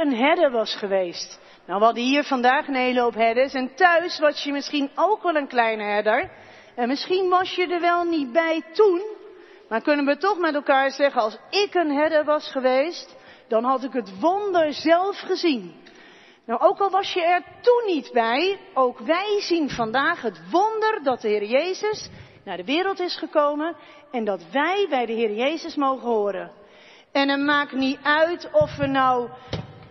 Een 0.00 0.14
herder 0.14 0.50
was 0.50 0.74
geweest. 0.74 1.40
Nou, 1.66 1.78
we 1.78 1.84
hadden 1.84 2.04
hier 2.04 2.24
vandaag 2.24 2.68
een 2.68 2.74
hele 2.74 3.00
hoop 3.00 3.14
herders. 3.14 3.54
En 3.54 3.74
thuis 3.74 4.18
was 4.18 4.44
je 4.44 4.52
misschien 4.52 4.90
ook 4.94 5.22
wel 5.22 5.36
een 5.36 5.48
kleine 5.48 5.82
herder. 5.82 6.30
En 6.74 6.88
misschien 6.88 7.28
was 7.28 7.54
je 7.54 7.66
er 7.66 7.80
wel 7.80 8.04
niet 8.04 8.32
bij 8.32 8.62
toen. 8.72 9.02
Maar 9.68 9.82
kunnen 9.82 10.04
we 10.04 10.16
toch 10.16 10.38
met 10.38 10.54
elkaar 10.54 10.90
zeggen, 10.90 11.22
als 11.22 11.38
ik 11.50 11.74
een 11.74 11.90
herder 11.90 12.24
was 12.24 12.50
geweest, 12.50 13.16
dan 13.48 13.64
had 13.64 13.84
ik 13.84 13.92
het 13.92 14.20
wonder 14.20 14.72
zelf 14.72 15.18
gezien. 15.18 15.74
Nou, 16.46 16.60
ook 16.60 16.78
al 16.78 16.90
was 16.90 17.12
je 17.12 17.22
er 17.22 17.42
toen 17.60 17.82
niet 17.86 18.10
bij, 18.12 18.58
ook 18.74 18.98
wij 18.98 19.40
zien 19.40 19.70
vandaag 19.70 20.22
het 20.22 20.40
wonder 20.50 21.00
dat 21.02 21.20
de 21.20 21.28
Heer 21.28 21.44
Jezus 21.44 22.08
naar 22.44 22.56
de 22.56 22.64
wereld 22.64 23.00
is 23.00 23.16
gekomen 23.16 23.76
en 24.10 24.24
dat 24.24 24.50
wij 24.52 24.86
bij 24.88 25.06
de 25.06 25.12
Heer 25.12 25.34
Jezus 25.34 25.74
mogen 25.74 26.08
horen. 26.08 26.50
En 27.12 27.28
het 27.28 27.40
maakt 27.40 27.72
niet 27.72 27.98
uit 28.02 28.50
of 28.52 28.76
we 28.76 28.86
nou 28.86 29.28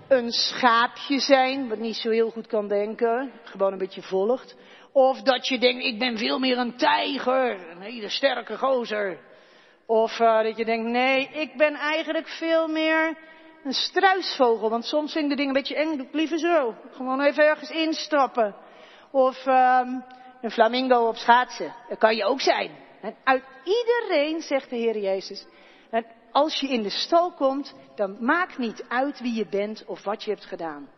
een 0.08 0.32
schaapje 0.32 1.20
zijn, 1.20 1.70
wat 1.70 1.78
niet 1.78 1.96
zo 1.96 2.10
heel 2.10 2.30
goed 2.30 2.48
kan 2.48 2.68
denken, 2.68 3.32
gewoon 3.44 3.72
een 3.72 3.78
beetje 3.78 4.02
volgt. 4.02 4.56
Of 4.92 5.22
dat 5.22 5.48
je 5.48 5.58
denkt, 5.58 5.84
ik 5.84 6.00
ben 6.00 6.18
veel 6.18 6.40
meer 6.40 6.58
een 6.58 6.78
tijger, 6.78 7.70
een 7.70 7.82
hele 7.82 8.10
sterke 8.10 8.58
gozer. 8.58 9.20
Of 9.86 10.20
uh, 10.20 10.44
dat 10.44 10.58
je 10.58 10.66
denkt, 10.66 10.90
nee, 10.90 11.30
ik 11.32 11.58
ben 11.58 11.74
eigenlijk 11.74 12.28
veel 12.28 12.68
meer 12.68 13.18
een 13.64 13.74
struisvogel. 13.74 14.70
Want 14.70 14.86
soms 14.86 15.12
vind 15.12 15.30
de 15.30 15.36
dingen 15.36 15.56
een 15.56 15.62
beetje 15.62 15.76
eng, 15.76 15.98
doe 15.98 16.08
ik 16.08 16.14
liever 16.14 16.40
zo. 16.40 16.76
Gewoon 16.92 17.22
even 17.22 17.44
ergens 17.44 17.70
instappen. 17.70 18.56
Of 19.12 19.46
um, 19.46 20.04
een 20.42 20.52
flamingo 20.52 21.08
op 21.08 21.16
schaatsen. 21.16 21.76
Dat 21.90 21.98
kan 21.98 22.16
je 22.16 22.26
ook 22.26 22.42
zijn. 22.42 22.72
En 23.02 23.16
uit 23.24 23.44
iedereen, 23.64 24.42
zegt 24.42 24.70
de 24.70 24.76
Heer 24.76 24.98
Jezus, 24.98 25.46
als 26.32 26.60
je 26.60 26.68
in 26.68 26.84
de 26.84 26.90
stal 26.90 27.32
komt, 27.32 27.74
dan 27.96 28.18
maakt 28.20 28.58
niet 28.58 28.86
uit 28.88 29.20
wie 29.20 29.34
je 29.34 29.48
bent 29.48 29.86
of 29.86 30.04
wat 30.04 30.24
je 30.24 30.30
hebt 30.30 30.46
gedaan. 30.46 30.90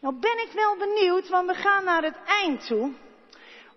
Nou 0.00 0.18
ben 0.18 0.38
ik 0.46 0.50
wel 0.54 0.76
benieuwd, 0.76 1.28
want 1.28 1.46
we 1.46 1.54
gaan 1.54 1.84
naar 1.84 2.02
het 2.02 2.16
eind 2.26 2.66
toe. 2.66 2.92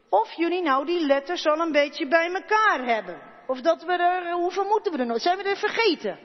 Of 0.10 0.32
jullie 0.32 0.62
nou 0.62 0.86
die 0.86 1.06
letters 1.06 1.46
al 1.46 1.60
een 1.60 1.72
beetje 1.72 2.08
bij 2.08 2.34
elkaar 2.34 2.86
hebben. 2.86 3.22
Of 3.48 3.62
dat 3.62 3.84
we 3.84 3.94
er, 3.94 4.32
hoeveel 4.32 4.66
moeten 4.66 4.92
we 4.92 4.98
er 4.98 5.06
nog? 5.06 5.22
Zijn 5.22 5.38
we 5.38 5.44
er 5.44 5.58
vergeten? 5.58 6.20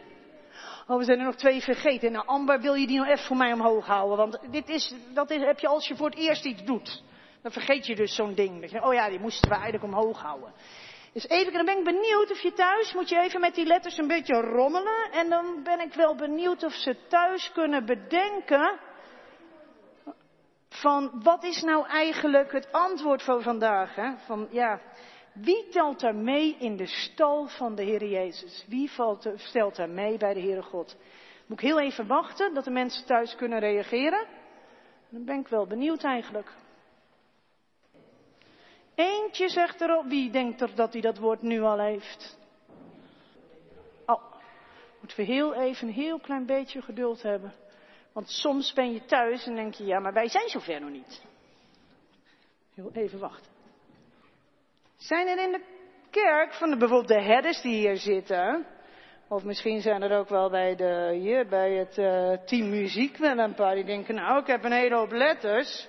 Oh, 0.87 0.99
we 0.99 1.05
zijn 1.05 1.19
er 1.19 1.25
nog 1.25 1.35
twee 1.35 1.63
vergeten. 1.63 2.13
Nou, 2.13 2.27
Amber, 2.27 2.61
wil 2.61 2.75
je 2.75 2.87
die 2.87 2.99
nog 2.99 3.07
even 3.07 3.25
voor 3.25 3.37
mij 3.37 3.53
omhoog 3.53 3.87
houden? 3.87 4.17
Want 4.17 4.39
dit 4.51 4.69
is, 4.69 4.95
dat 5.15 5.31
is, 5.31 5.41
heb 5.41 5.59
je 5.59 5.69
als 5.69 5.89
je 5.89 5.97
voor 5.97 6.07
het 6.09 6.19
eerst 6.19 6.45
iets 6.45 6.65
doet. 6.65 7.03
Dan 7.43 7.53
vergeet 7.53 7.87
je 7.87 7.95
dus 7.95 8.15
zo'n 8.15 8.35
ding. 8.35 8.83
oh 8.83 8.95
ja, 8.95 9.09
die 9.09 9.21
moesten 9.21 9.49
we 9.49 9.55
eigenlijk 9.55 9.85
omhoog 9.85 10.21
houden. 10.21 10.53
Dus 11.17 11.29
even, 11.29 11.53
dan 11.53 11.65
ben 11.65 11.79
ik 11.79 11.85
benieuwd 11.85 12.31
of 12.31 12.41
je 12.41 12.53
thuis, 12.53 12.93
moet 12.93 13.09
je 13.09 13.21
even 13.21 13.41
met 13.41 13.55
die 13.55 13.67
letters 13.67 13.99
een 13.99 14.07
beetje 14.07 14.41
rommelen. 14.41 15.11
En 15.13 15.29
dan 15.29 15.63
ben 15.63 15.81
ik 15.81 15.95
wel 15.95 16.15
benieuwd 16.15 16.63
of 16.65 16.73
ze 16.73 16.97
thuis 17.09 17.53
kunnen 17.53 17.87
bedenken. 17.87 18.81
Van 20.69 21.21
wat 21.23 21.45
is 21.45 21.63
nou 21.63 21.87
eigenlijk 21.87 22.53
het 22.53 22.73
antwoord 22.73 23.23
voor 23.23 23.43
vandaag? 23.43 23.95
Hè? 23.95 24.17
Van 24.17 24.49
ja, 24.51 24.81
wie 25.35 25.69
telt 25.69 26.03
er 26.03 26.15
mee 26.15 26.57
in 26.59 26.77
de 26.77 26.87
stal 26.87 27.47
van 27.47 27.75
de 27.75 27.83
Heer 27.83 28.05
Jezus? 28.05 28.65
Wie 28.69 28.91
valt, 28.91 29.33
stelt 29.37 29.79
er 29.79 29.89
mee 29.89 30.17
bij 30.17 30.35
de 30.35 30.41
Heere 30.41 30.63
God? 30.63 30.97
Moet 31.47 31.63
ik 31.63 31.67
heel 31.67 31.81
even 31.81 32.07
wachten 32.07 32.55
dat 32.55 32.65
de 32.65 32.71
mensen 32.71 33.07
thuis 33.07 33.37
kunnen 33.37 33.59
reageren? 33.59 34.27
Dan 35.09 35.25
ben 35.25 35.39
ik 35.39 35.49
wel 35.49 35.67
benieuwd 35.67 36.05
eigenlijk. 36.05 36.53
Eentje 38.97 39.49
zegt 39.49 39.81
erop, 39.81 40.05
wie 40.05 40.31
denkt 40.31 40.61
er 40.61 40.75
dat 40.75 40.93
hij 40.93 41.03
dat 41.03 41.19
woord 41.19 41.43
nu 41.43 41.61
al 41.61 41.79
heeft? 41.79 42.39
Oh, 44.07 44.23
moeten 45.01 45.19
we 45.19 45.25
heel 45.25 45.55
even 45.55 45.89
een 45.89 45.95
heel 45.95 46.19
klein 46.19 46.47
beetje 46.47 46.83
geduld 46.83 47.23
hebben. 47.23 47.53
Want 48.13 48.31
soms 48.31 48.73
ben 48.73 48.93
je 48.93 49.05
thuis 49.05 49.47
en 49.47 49.55
denk 49.55 49.75
je, 49.75 49.85
ja, 49.85 49.99
maar 49.99 50.13
wij 50.13 50.29
zijn 50.29 50.49
zover 50.49 50.81
nog 50.81 50.91
niet. 50.91 51.25
Heel 52.75 52.91
even 52.93 53.19
wachten. 53.19 53.53
Zijn 54.97 55.27
er 55.27 55.39
in 55.39 55.53
de 55.53 55.65
kerk 56.11 56.55
van 56.55 56.71
de, 56.71 56.77
bijvoorbeeld 56.77 57.09
de 57.09 57.23
herders 57.23 57.61
die 57.61 57.75
hier 57.75 57.97
zitten, 57.97 58.67
of 59.29 59.45
misschien 59.45 59.81
zijn 59.81 60.03
er 60.03 60.19
ook 60.19 60.29
wel 60.29 60.51
bij, 60.51 60.77
de, 60.77 61.17
hier, 61.21 61.47
bij 61.47 61.73
het 61.73 61.99
uh, 61.99 62.33
team 62.45 62.71
muziek 62.71 63.17
wel 63.17 63.39
een 63.39 63.55
paar 63.55 63.75
die 63.75 63.85
denken, 63.85 64.15
nou 64.15 64.41
ik 64.41 64.47
heb 64.47 64.65
een 64.65 64.73
hele 64.73 64.97
hoop 64.97 65.13
letters. 65.13 65.89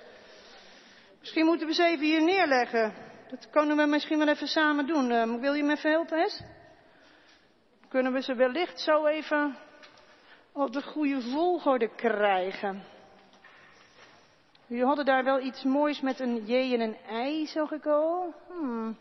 Misschien 1.20 1.44
moeten 1.44 1.66
we 1.66 1.74
ze 1.74 1.84
even 1.84 2.06
hier 2.06 2.22
neerleggen. 2.22 2.94
Dat 3.30 3.50
kunnen 3.50 3.76
we 3.76 3.86
misschien 3.86 4.18
wel 4.18 4.28
even 4.28 4.46
samen 4.46 4.86
doen. 4.86 5.10
Uh, 5.10 5.40
wil 5.40 5.54
je 5.54 5.62
me 5.62 5.72
even 5.72 5.90
helpen, 5.90 6.18
Hes? 6.18 6.42
Kunnen 7.88 8.12
we 8.12 8.22
ze 8.22 8.34
wellicht 8.34 8.80
zo 8.80 9.06
even 9.06 9.56
op 10.52 10.72
de 10.72 10.82
goede 10.82 11.20
volgorde 11.20 11.94
krijgen. 11.94 12.82
Jullie 14.66 14.84
hadden 14.84 15.04
daar 15.04 15.24
wel 15.24 15.40
iets 15.40 15.64
moois 15.64 16.00
met 16.00 16.20
een 16.20 16.46
J 16.46 16.74
en 16.74 16.80
een 16.80 17.26
I, 17.26 17.46
zag 17.46 17.70
ik 17.72 17.86
al. 17.86 18.34
Hmm. 18.48 18.96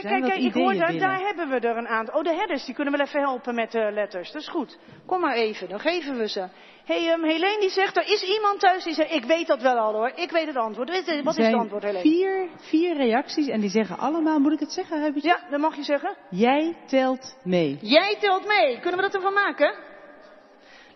Kijk, 0.00 0.14
kijk, 0.14 0.24
kijk, 0.24 0.42
ik 0.42 0.54
hoor 0.54 0.74
daar, 0.74 0.98
daar 0.98 1.20
hebben 1.20 1.48
we 1.48 1.68
er 1.68 1.76
een 1.76 1.88
aantal. 1.88 2.18
Oh, 2.18 2.22
de 2.22 2.34
herders, 2.34 2.64
die 2.64 2.74
kunnen 2.74 2.96
wel 2.96 3.06
even 3.06 3.20
helpen 3.20 3.54
met 3.54 3.72
de 3.72 3.90
letters. 3.92 4.32
Dat 4.32 4.42
is 4.42 4.48
goed. 4.48 4.78
Kom 5.06 5.20
maar 5.20 5.34
even, 5.34 5.68
dan 5.68 5.80
geven 5.80 6.16
we 6.16 6.28
ze. 6.28 6.48
Hé, 6.84 7.04
hey, 7.04 7.12
um, 7.12 7.24
Helene 7.24 7.60
die 7.60 7.70
zegt, 7.70 7.96
er 7.96 8.08
is 8.08 8.22
iemand 8.22 8.60
thuis 8.60 8.84
die 8.84 8.94
zegt, 8.94 9.12
ik 9.12 9.24
weet 9.24 9.46
dat 9.46 9.62
wel 9.62 9.76
al 9.76 9.92
hoor. 9.92 10.12
Ik 10.14 10.30
weet 10.30 10.46
het 10.46 10.56
antwoord. 10.56 10.88
Wat 10.88 11.36
is, 11.38 11.46
het 11.46 11.54
antwoord, 11.54 11.82
Helene? 11.82 12.00
Vier, 12.00 12.48
vier 12.56 12.96
reacties 12.96 13.48
en 13.48 13.60
die 13.60 13.70
zeggen 13.70 13.98
allemaal, 13.98 14.38
moet 14.38 14.52
ik 14.52 14.60
het 14.60 14.72
zeggen, 14.72 15.00
Huibertje? 15.00 15.28
Ja, 15.28 15.50
dat 15.50 15.60
mag 15.60 15.76
je 15.76 15.82
zeggen. 15.82 16.16
Jij 16.30 16.76
telt 16.86 17.36
mee. 17.42 17.78
Jij 17.80 18.16
telt 18.20 18.46
mee. 18.46 18.80
Kunnen 18.80 18.96
we 18.96 19.02
dat 19.02 19.14
ervan 19.14 19.32
maken? 19.32 19.74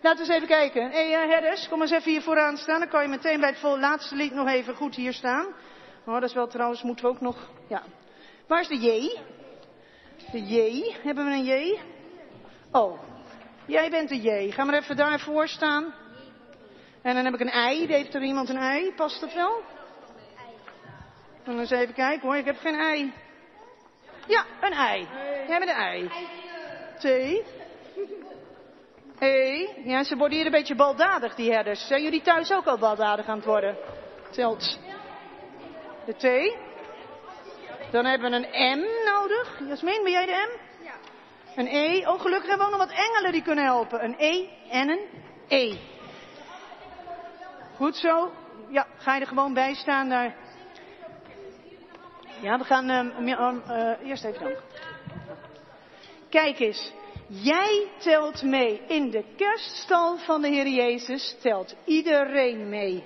Laten 0.01 0.25
we 0.25 0.33
eens 0.33 0.35
even 0.35 0.47
kijken. 0.47 0.91
Hé, 0.91 1.09
hey, 1.09 1.25
uh, 1.25 1.31
herders, 1.33 1.67
kom 1.67 1.81
eens 1.81 1.91
even 1.91 2.11
hier 2.11 2.21
vooraan 2.21 2.57
staan. 2.57 2.79
Dan 2.79 2.89
kan 2.89 3.01
je 3.01 3.07
meteen 3.07 3.39
bij 3.39 3.49
het 3.49 3.79
laatste 3.79 4.15
lied 4.15 4.33
nog 4.33 4.47
even 4.47 4.75
goed 4.75 4.95
hier 4.95 5.13
staan. 5.13 5.47
Oh, 6.05 6.13
dat 6.13 6.23
is 6.23 6.33
wel 6.33 6.47
trouwens, 6.47 6.81
moeten 6.81 7.05
we 7.05 7.11
ook 7.11 7.21
nog, 7.21 7.49
ja. 7.67 7.83
Waar 8.49 8.61
is 8.61 8.67
de 8.67 8.77
J? 8.77 9.19
De 10.31 10.41
J, 10.45 10.83
hebben 11.03 11.25
we 11.25 11.31
een 11.31 11.43
J? 11.43 11.79
Oh, 12.71 12.99
jij 13.65 13.89
bent 13.89 14.09
de 14.09 14.21
J. 14.21 14.51
Ga 14.51 14.63
maar 14.63 14.75
even 14.75 14.95
daarvoor 14.95 15.47
staan. 15.47 15.93
En 17.01 17.15
dan 17.15 17.25
heb 17.25 17.33
ik 17.33 17.39
een 17.39 17.71
I. 17.71 17.87
Heeft 17.87 18.15
er 18.15 18.21
iemand 18.21 18.49
een 18.49 18.61
I? 18.61 18.93
Past 18.95 19.19
dat 19.21 19.33
wel? 19.33 19.61
Dan 21.43 21.59
eens 21.59 21.69
even 21.69 21.93
kijken 21.93 22.27
hoor, 22.27 22.37
ik 22.37 22.45
heb 22.45 22.57
geen 22.57 22.79
I. 22.95 23.13
Ja, 24.27 24.45
een 24.61 24.99
I. 24.99 25.07
Jij 25.47 25.59
bent 25.59 25.71
een 25.71 26.03
I. 26.03 26.09
T. 26.99 27.03
E. 29.19 29.67
Ja, 29.83 30.03
ze 30.03 30.15
worden 30.15 30.37
hier 30.37 30.45
een 30.45 30.51
beetje 30.51 30.75
baldadig, 30.75 31.35
die 31.35 31.51
herders. 31.51 31.87
Zijn 31.87 32.03
jullie 32.03 32.21
thuis 32.21 32.51
ook 32.51 32.65
al 32.65 32.77
baldadig 32.77 33.27
aan 33.27 33.37
het 33.37 33.45
worden? 33.45 33.77
Telt. 34.31 34.79
De 36.05 36.13
T. 36.13 36.67
Dan 37.91 38.05
hebben 38.05 38.31
we 38.31 38.35
een 38.35 38.79
M 38.79 38.85
nodig. 39.05 39.59
Jasmin, 39.67 40.03
ben 40.03 40.11
jij 40.11 40.25
de 40.25 40.31
M? 40.31 40.83
Ja. 40.83 40.93
Een 41.55 41.67
E. 41.67 42.07
Oh, 42.07 42.21
gelukkig 42.21 42.49
hebben 42.49 42.67
we 42.67 42.73
ook 42.73 42.79
nog 42.79 42.87
wat 42.87 42.97
engelen 42.97 43.31
die 43.31 43.41
kunnen 43.41 43.63
helpen. 43.63 44.03
Een 44.03 44.15
E 44.17 44.47
en 44.69 44.89
een 44.89 45.07
E. 45.47 45.75
Goed 47.75 47.95
zo. 47.95 48.31
Ja, 48.69 48.87
ga 48.97 49.15
je 49.15 49.21
er 49.21 49.27
gewoon 49.27 49.53
bij 49.53 49.73
staan 49.73 50.09
daar. 50.09 50.35
Ja, 52.41 52.57
we 52.57 52.63
gaan 52.63 52.89
uh, 52.89 53.27
uh, 53.27 54.09
eerst 54.09 54.23
even 54.23 54.39
danken. 54.39 54.63
Kijk 56.29 56.59
eens. 56.59 56.91
Jij 57.27 57.87
telt 57.97 58.43
mee. 58.43 58.81
In 58.87 59.09
de 59.09 59.23
kerststal 59.37 60.17
van 60.17 60.41
de 60.41 60.47
Heer 60.47 60.67
Jezus 60.67 61.35
telt 61.41 61.75
iedereen 61.85 62.69
mee. 62.69 63.03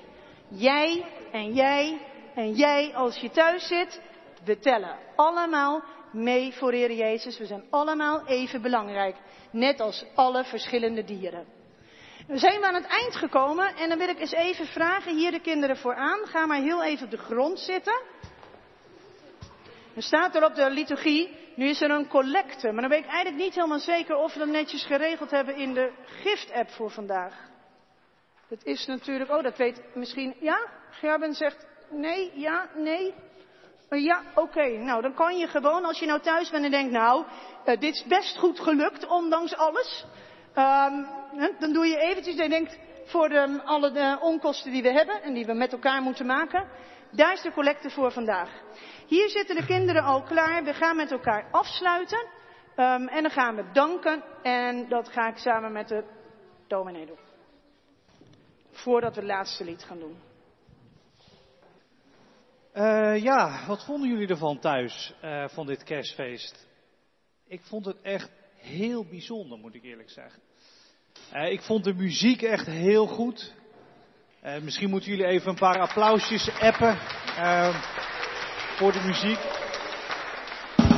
Jij 0.47 1.05
en 1.31 1.53
jij 1.53 1.99
en 2.35 2.53
jij 2.53 2.91
als 2.95 3.17
je 3.17 3.29
thuis 3.29 3.67
zit. 3.67 4.01
We 4.45 4.59
tellen 4.59 4.97
allemaal 5.15 5.83
mee 6.11 6.53
voor 6.53 6.71
Heer 6.71 6.91
Jezus. 6.91 7.37
We 7.37 7.45
zijn 7.45 7.63
allemaal 7.69 8.27
even 8.27 8.61
belangrijk. 8.61 9.15
Net 9.51 9.79
als 9.79 10.05
alle 10.15 10.43
verschillende 10.43 11.03
dieren. 11.03 11.45
We 12.27 12.37
zijn 12.37 12.63
aan 12.63 12.73
het 12.73 12.85
eind 12.85 13.15
gekomen 13.15 13.75
en 13.75 13.89
dan 13.89 13.97
wil 13.97 14.09
ik 14.09 14.19
eens 14.19 14.31
even 14.31 14.65
vragen, 14.65 15.15
hier 15.15 15.31
de 15.31 15.39
kinderen 15.39 15.77
vooraan, 15.77 16.19
ga 16.25 16.45
maar 16.45 16.61
heel 16.61 16.83
even 16.83 17.05
op 17.05 17.11
de 17.11 17.17
grond 17.17 17.59
zitten. 17.59 18.01
Er 19.95 20.03
staat 20.03 20.35
er 20.35 20.45
op 20.45 20.55
de 20.55 20.69
liturgie, 20.69 21.37
nu 21.55 21.67
is 21.69 21.81
er 21.81 21.89
een 21.89 22.07
collecte, 22.07 22.71
maar 22.71 22.81
dan 22.81 22.89
weet 22.89 23.03
ik 23.03 23.09
eigenlijk 23.09 23.43
niet 23.43 23.55
helemaal 23.55 23.79
zeker 23.79 24.15
of 24.15 24.33
we 24.33 24.39
dat 24.39 24.47
netjes 24.47 24.85
geregeld 24.85 25.31
hebben 25.31 25.55
in 25.55 25.73
de 25.73 25.91
gift-app 26.05 26.69
voor 26.69 26.91
vandaag. 26.91 27.51
Dat 28.49 28.63
is 28.63 28.85
natuurlijk, 28.85 29.31
oh 29.31 29.43
dat 29.43 29.57
weet 29.57 29.81
misschien, 29.93 30.35
ja? 30.39 30.67
Gerben 30.89 31.33
zegt 31.33 31.65
nee, 31.89 32.31
ja, 32.35 32.69
nee. 32.75 33.13
Ja, 34.01 34.21
oké. 34.35 34.67
Nou, 34.67 35.01
dan 35.01 35.13
kan 35.13 35.37
je 35.37 35.47
gewoon, 35.47 35.85
als 35.85 35.99
je 35.99 36.05
nou 36.05 36.19
thuis 36.19 36.49
bent 36.49 36.65
en 36.65 36.71
denkt, 36.71 36.91
nou, 36.91 37.25
uh, 37.65 37.79
dit 37.79 37.93
is 37.93 38.03
best 38.03 38.37
goed 38.37 38.59
gelukt, 38.59 39.07
ondanks 39.07 39.55
alles. 39.55 40.05
Um, 40.55 41.07
dan 41.59 41.73
doe 41.73 41.85
je 41.85 41.97
eventjes, 41.97 42.35
je 42.35 42.49
denkt, 42.49 42.79
voor 43.05 43.29
de, 43.29 43.61
alle 43.63 43.91
de 43.91 44.17
onkosten 44.21 44.71
die 44.71 44.81
we 44.81 44.91
hebben 44.91 45.21
en 45.21 45.33
die 45.33 45.45
we 45.45 45.53
met 45.53 45.71
elkaar 45.71 46.01
moeten 46.01 46.25
maken. 46.25 46.67
Daar 47.11 47.33
is 47.33 47.41
de 47.41 47.51
collecte 47.51 47.89
voor 47.89 48.11
vandaag. 48.11 48.49
Hier 49.07 49.29
zitten 49.29 49.55
de 49.55 49.65
kinderen 49.65 50.03
al 50.03 50.23
klaar. 50.23 50.63
We 50.63 50.73
gaan 50.73 50.95
met 50.95 51.11
elkaar 51.11 51.47
afsluiten. 51.51 52.27
Um, 52.75 53.07
en 53.07 53.21
dan 53.21 53.31
gaan 53.31 53.55
we 53.55 53.71
danken. 53.71 54.23
En 54.41 54.89
dat 54.89 55.09
ga 55.09 55.27
ik 55.27 55.37
samen 55.37 55.71
met 55.71 55.87
de 55.87 56.03
dominee 56.67 57.05
doen. 57.05 57.19
Voordat 58.71 59.15
we 59.15 59.21
het 59.21 59.29
laatste 59.29 59.63
lied 59.63 59.83
gaan 59.83 59.99
doen. 59.99 60.32
Uh, 62.75 63.23
ja, 63.23 63.65
wat 63.67 63.83
vonden 63.85 64.09
jullie 64.09 64.27
ervan 64.27 64.59
thuis, 64.59 65.13
uh, 65.23 65.47
van 65.47 65.65
dit 65.65 65.83
kerstfeest? 65.83 66.67
Ik 67.47 67.61
vond 67.61 67.85
het 67.85 68.01
echt 68.01 68.29
heel 68.57 69.05
bijzonder, 69.05 69.57
moet 69.57 69.75
ik 69.75 69.83
eerlijk 69.83 70.09
zeggen. 70.09 70.41
Uh, 71.33 71.51
ik 71.51 71.61
vond 71.61 71.83
de 71.83 71.93
muziek 71.93 72.41
echt 72.41 72.65
heel 72.65 73.07
goed. 73.07 73.53
misschien 74.61 74.89
moeten 74.89 75.09
jullie 75.09 75.25
even 75.25 75.49
een 75.49 75.55
paar 75.55 75.79
applausjes 75.79 76.49
appen 76.59 76.97
voor 78.77 78.91
de 78.91 79.01
muziek. 79.05 79.39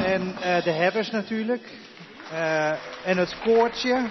En 0.06 0.36
de 0.64 0.72
herders 0.72 1.12
natuurlijk. 1.12 1.70
en 3.06 3.18
het 3.18 3.40
koortje. 3.40 4.10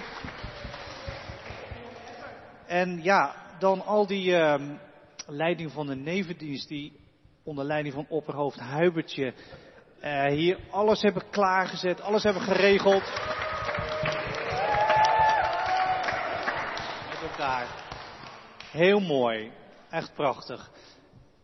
En 2.66 3.02
ja, 3.02 3.34
dan 3.58 3.84
al 3.84 4.06
die 4.06 4.36
ehm, 4.36 4.76
leiding 5.26 5.72
van 5.72 5.86
de 5.86 5.96
nevendienst 5.96 6.68
die 6.68 7.02
onder 7.44 7.64
leiding 7.64 7.94
van 7.94 8.06
opperhoofd 8.08 8.58
Huibertje 8.58 9.34
uh, 10.04 10.26
hier 10.26 10.58
alles 10.70 11.02
hebben 11.02 11.22
klaargezet, 11.30 12.00
alles 12.00 12.22
hebben 12.22 12.42
geregeld. 12.42 13.02
Met 17.10 17.30
elkaar. 17.30 17.66
Heel 18.70 19.00
mooi. 19.00 19.52
Echt 19.90 20.14
prachtig. 20.14 20.70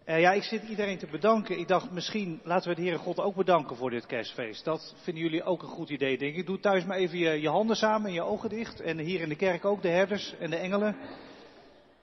Uh, 0.06 0.20
ja, 0.20 0.32
ik 0.32 0.42
zit 0.42 0.62
iedereen 0.62 0.98
te 0.98 1.06
bedanken. 1.06 1.58
Ik 1.58 1.68
dacht, 1.68 1.90
misschien 1.90 2.40
laten 2.44 2.68
we 2.68 2.74
de 2.74 2.82
Heere 2.82 2.98
God 2.98 3.18
ook 3.18 3.34
bedanken 3.34 3.76
voor 3.76 3.90
dit 3.90 4.06
kerstfeest. 4.06 4.64
Dat 4.64 4.94
vinden 5.02 5.22
jullie 5.22 5.42
ook 5.42 5.62
een 5.62 5.68
goed 5.68 5.90
idee, 5.90 6.18
denk 6.18 6.36
ik. 6.36 6.46
Doe 6.46 6.60
thuis 6.60 6.84
maar 6.84 6.96
even 6.96 7.18
je, 7.18 7.40
je 7.40 7.48
handen 7.48 7.76
samen 7.76 8.06
en 8.06 8.12
je 8.12 8.22
ogen 8.22 8.48
dicht. 8.48 8.80
En 8.80 8.98
hier 8.98 9.20
in 9.20 9.28
de 9.28 9.36
kerk 9.36 9.64
ook, 9.64 9.82
de 9.82 9.88
herders 9.88 10.34
en 10.38 10.50
de 10.50 10.56
engelen. 10.56 10.96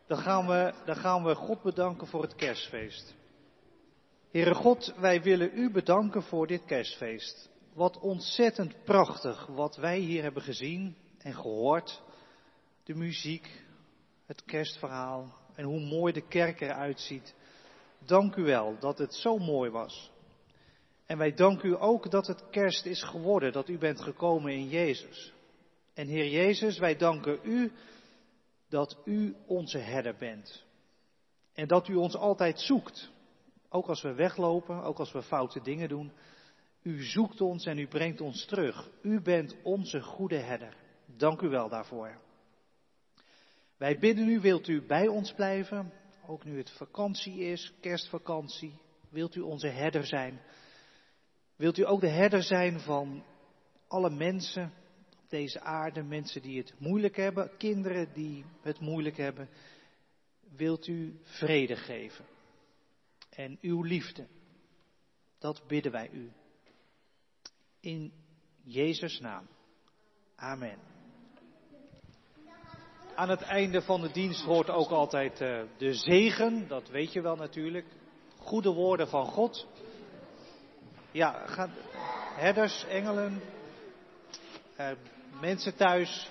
Dan 0.08 0.18
gaan 0.18 0.48
we, 0.48 0.74
dan 0.86 0.96
gaan 0.96 1.24
we 1.24 1.36
God 1.36 1.62
bedanken 1.62 2.08
voor 2.08 2.22
het 2.22 2.36
kerstfeest. 2.36 3.16
Heere 4.38 4.54
God, 4.54 4.94
wij 4.98 5.22
willen 5.22 5.52
u 5.54 5.72
bedanken 5.72 6.24
voor 6.24 6.48
dit 6.48 6.66
kerstfeest. 6.66 7.50
Wat 7.74 8.00
ontzettend 8.00 8.84
prachtig 8.84 9.46
wat 9.46 9.76
wij 9.76 10.00
hier 10.00 10.24
hebben 10.24 10.42
gezien 10.42 10.96
en 11.18 11.34
gehoord. 11.34 12.02
De 12.84 12.96
muziek, 12.96 13.64
het 14.26 14.44
kerstverhaal 14.46 15.34
en 15.56 15.64
hoe 15.64 15.80
mooi 15.80 16.14
de 16.14 16.28
kerk 16.28 16.62
eruit 16.62 17.00
ziet. 17.00 17.36
Dank 18.06 18.36
u 18.36 18.44
wel 18.44 18.76
dat 18.80 18.98
het 18.98 19.14
zo 19.14 19.38
mooi 19.38 19.70
was. 19.70 20.12
En 21.06 21.18
wij 21.18 21.34
danken 21.34 21.70
u 21.70 21.76
ook 21.80 22.12
dat 22.12 22.28
het 22.28 22.50
kerst 22.50 22.86
is 22.86 23.04
geworden, 23.04 23.52
dat 23.52 23.70
u 23.70 23.78
bent 23.78 24.02
gekomen 24.02 24.52
in 24.52 24.68
Jezus. 24.70 25.34
En 25.94 26.08
Heer 26.08 26.30
Jezus, 26.30 26.78
wij 26.78 26.96
danken 26.96 27.40
u 27.44 27.72
dat 28.70 28.98
u 29.06 29.36
onze 29.48 29.78
herder 29.78 30.16
bent. 30.16 30.64
En 31.54 31.68
dat 31.68 31.88
u 31.88 31.96
ons 31.96 32.16
altijd 32.16 32.60
zoekt. 32.60 33.16
Ook 33.70 33.88
als 33.88 34.02
we 34.02 34.14
weglopen, 34.14 34.84
ook 34.84 35.00
als 35.00 35.12
we 35.12 35.22
foute 35.22 35.62
dingen 35.62 35.90
doen. 35.90 36.12
U 36.82 37.04
zoekt 37.04 37.42
ons 37.42 37.66
en 37.66 37.78
u 37.78 37.88
brengt 37.88 38.22
ons 38.22 38.46
terug. 38.46 38.90
U 39.02 39.22
bent 39.22 39.56
onze 39.64 40.02
goede 40.02 40.38
herder. 40.38 40.76
Dank 41.06 41.42
u 41.42 41.50
wel 41.50 41.70
daarvoor. 41.70 42.18
Wij 43.78 44.00
bidden 44.00 44.28
u, 44.28 44.40
wilt 44.40 44.68
u 44.68 44.86
bij 44.86 45.08
ons 45.08 45.34
blijven? 45.34 45.94
Ook 46.28 46.44
nu 46.44 46.58
het 46.58 46.72
vakantie 46.72 47.40
is, 47.40 47.74
kerstvakantie. 47.82 48.80
Wilt 49.10 49.36
u 49.36 49.42
onze 49.42 49.68
herder 49.68 50.06
zijn? 50.06 50.42
Wilt 51.56 51.78
u 51.78 51.86
ook 51.86 52.02
de 52.02 52.10
herder 52.10 52.44
zijn 52.44 52.80
van 52.80 53.24
alle 53.88 54.10
mensen 54.10 54.74
op 55.24 55.30
deze 55.30 55.62
aarde, 55.62 56.04
mensen 56.04 56.42
die 56.42 56.58
het 56.58 56.74
moeilijk 56.78 57.16
hebben, 57.16 57.52
kinderen 57.58 58.14
die 58.14 58.46
het 58.62 58.80
moeilijk 58.80 59.18
hebben? 59.18 59.50
Wilt 60.56 60.88
u 60.88 61.20
vrede 61.24 61.76
geven? 61.76 62.26
En 63.38 63.58
uw 63.62 63.82
liefde. 63.82 64.28
Dat 65.40 65.62
bidden 65.68 65.92
wij 65.92 66.10
u. 66.12 66.32
In 67.80 68.14
Jezus' 68.64 69.20
naam. 69.20 69.48
Amen. 70.36 70.78
Aan 73.16 73.30
het 73.30 73.42
einde 73.42 73.82
van 73.82 74.02
de 74.02 74.12
dienst 74.12 74.44
hoort 74.44 74.70
ook 74.70 74.90
altijd 74.90 75.42
uh, 75.42 75.64
de 75.78 75.94
zegen, 75.94 76.68
dat 76.68 76.90
weet 76.90 77.14
je 77.14 77.22
wel 77.22 77.36
natuurlijk. 77.36 77.86
Goede 78.38 78.70
woorden 78.70 79.08
van 79.08 79.26
God. 79.26 79.68
Ja, 81.12 81.46
herders, 82.36 82.86
engelen, 82.86 83.42
uh, 84.80 84.92
mensen 85.42 85.76
thuis. 85.76 86.30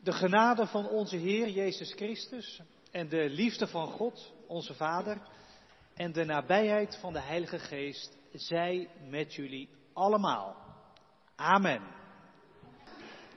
De 0.00 0.12
genade 0.12 0.66
van 0.66 0.88
onze 0.88 1.16
Heer 1.16 1.48
Jezus 1.48 1.92
Christus 1.92 2.60
en 2.90 3.08
de 3.08 3.28
liefde 3.30 3.66
van 3.66 3.86
God, 3.86 4.32
onze 4.46 4.74
Vader 4.74 5.20
en 5.96 6.12
de 6.12 6.24
nabijheid 6.24 6.98
van 7.00 7.12
de 7.12 7.20
Heilige 7.20 7.58
Geest 7.58 8.16
zij 8.32 8.88
met 9.08 9.34
jullie 9.34 9.68
allemaal. 9.92 10.56
Amen. 11.36 11.82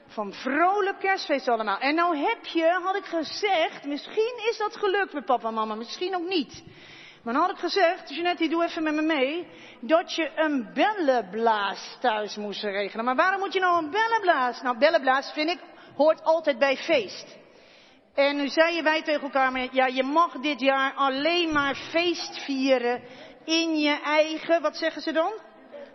Van 0.06 0.32
vrolijk 0.32 0.98
kerstfeest 0.98 1.48
allemaal. 1.48 1.78
En 1.78 1.94
nou 1.94 2.16
heb 2.16 2.44
je, 2.44 2.80
had 2.82 2.96
ik 2.96 3.04
gezegd, 3.04 3.84
misschien 3.84 4.40
is 4.50 4.58
dat 4.58 4.76
gelukt 4.76 5.12
met 5.12 5.24
papa 5.24 5.48
en 5.48 5.54
mama, 5.54 5.74
misschien 5.74 6.16
ook 6.16 6.28
niet. 6.28 6.64
Maar 7.22 7.34
dan 7.34 7.42
had 7.42 7.52
ik 7.52 7.58
gezegd, 7.58 8.08
Jeanette, 8.14 8.48
doe 8.48 8.64
even 8.64 8.82
met 8.82 8.94
me 8.94 9.02
mee, 9.02 9.46
dat 9.80 10.14
je 10.14 10.32
een 10.34 10.70
bellenblaas 10.74 11.96
thuis 12.00 12.36
moest 12.36 12.62
regelen. 12.62 13.04
Maar 13.04 13.16
waarom 13.16 13.40
moet 13.40 13.52
je 13.52 13.60
nou 13.60 13.84
een 13.84 13.90
bellenblaas? 13.90 14.62
Nou, 14.62 14.78
bellenblaas 14.78 15.32
vind 15.32 15.50
ik, 15.50 15.60
hoort 15.96 16.22
altijd 16.22 16.58
bij 16.58 16.76
feest. 16.76 17.38
En 18.20 18.36
nu 18.36 18.48
zeiden 18.48 18.84
wij 18.84 19.02
tegen 19.02 19.22
elkaar, 19.22 19.68
ja, 19.72 19.86
je 19.86 20.02
mag 20.02 20.32
dit 20.32 20.60
jaar 20.60 20.92
alleen 20.94 21.52
maar 21.52 21.74
feest 21.74 22.38
vieren 22.44 23.02
in 23.44 23.78
je 23.78 24.00
eigen, 24.04 24.62
wat 24.62 24.76
zeggen 24.76 25.02
ze 25.02 25.12
dan? 25.12 25.32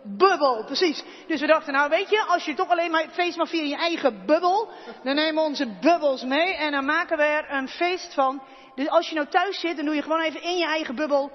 Bubbel, 0.02 0.64
precies. 0.64 1.04
Dus 1.26 1.40
we 1.40 1.46
dachten, 1.46 1.72
nou 1.72 1.88
weet 1.88 2.10
je, 2.10 2.24
als 2.28 2.44
je 2.44 2.54
toch 2.54 2.68
alleen 2.68 2.90
maar 2.90 3.08
feest 3.12 3.36
mag 3.36 3.48
vieren 3.48 3.70
in 3.70 3.76
je 3.76 3.82
eigen 3.82 4.26
bubbel, 4.26 4.68
dan 5.02 5.14
nemen 5.14 5.34
we 5.34 5.48
onze 5.48 5.66
bubbels 5.80 6.22
mee 6.22 6.54
en 6.54 6.70
dan 6.72 6.84
maken 6.84 7.16
we 7.16 7.22
er 7.22 7.50
een 7.50 7.68
feest 7.68 8.14
van. 8.14 8.42
Dus 8.74 8.88
als 8.88 9.08
je 9.08 9.14
nou 9.14 9.26
thuis 9.26 9.60
zit, 9.60 9.76
dan 9.76 9.84
doe 9.84 9.94
je 9.94 10.02
gewoon 10.02 10.22
even 10.22 10.42
in 10.42 10.56
je 10.56 10.66
eigen 10.66 10.94
bubbel. 10.94 11.30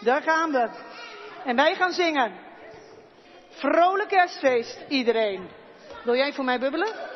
Daar 0.00 0.22
gaan 0.22 0.52
we. 0.52 0.68
En 1.44 1.56
wij 1.56 1.74
gaan 1.74 1.92
zingen. 1.92 2.32
Vrolijk 3.50 4.08
kerstfeest, 4.08 4.84
iedereen. 4.88 5.48
Wil 6.04 6.14
jij 6.14 6.32
voor 6.32 6.44
mij 6.44 6.58
bubbelen? 6.58 7.15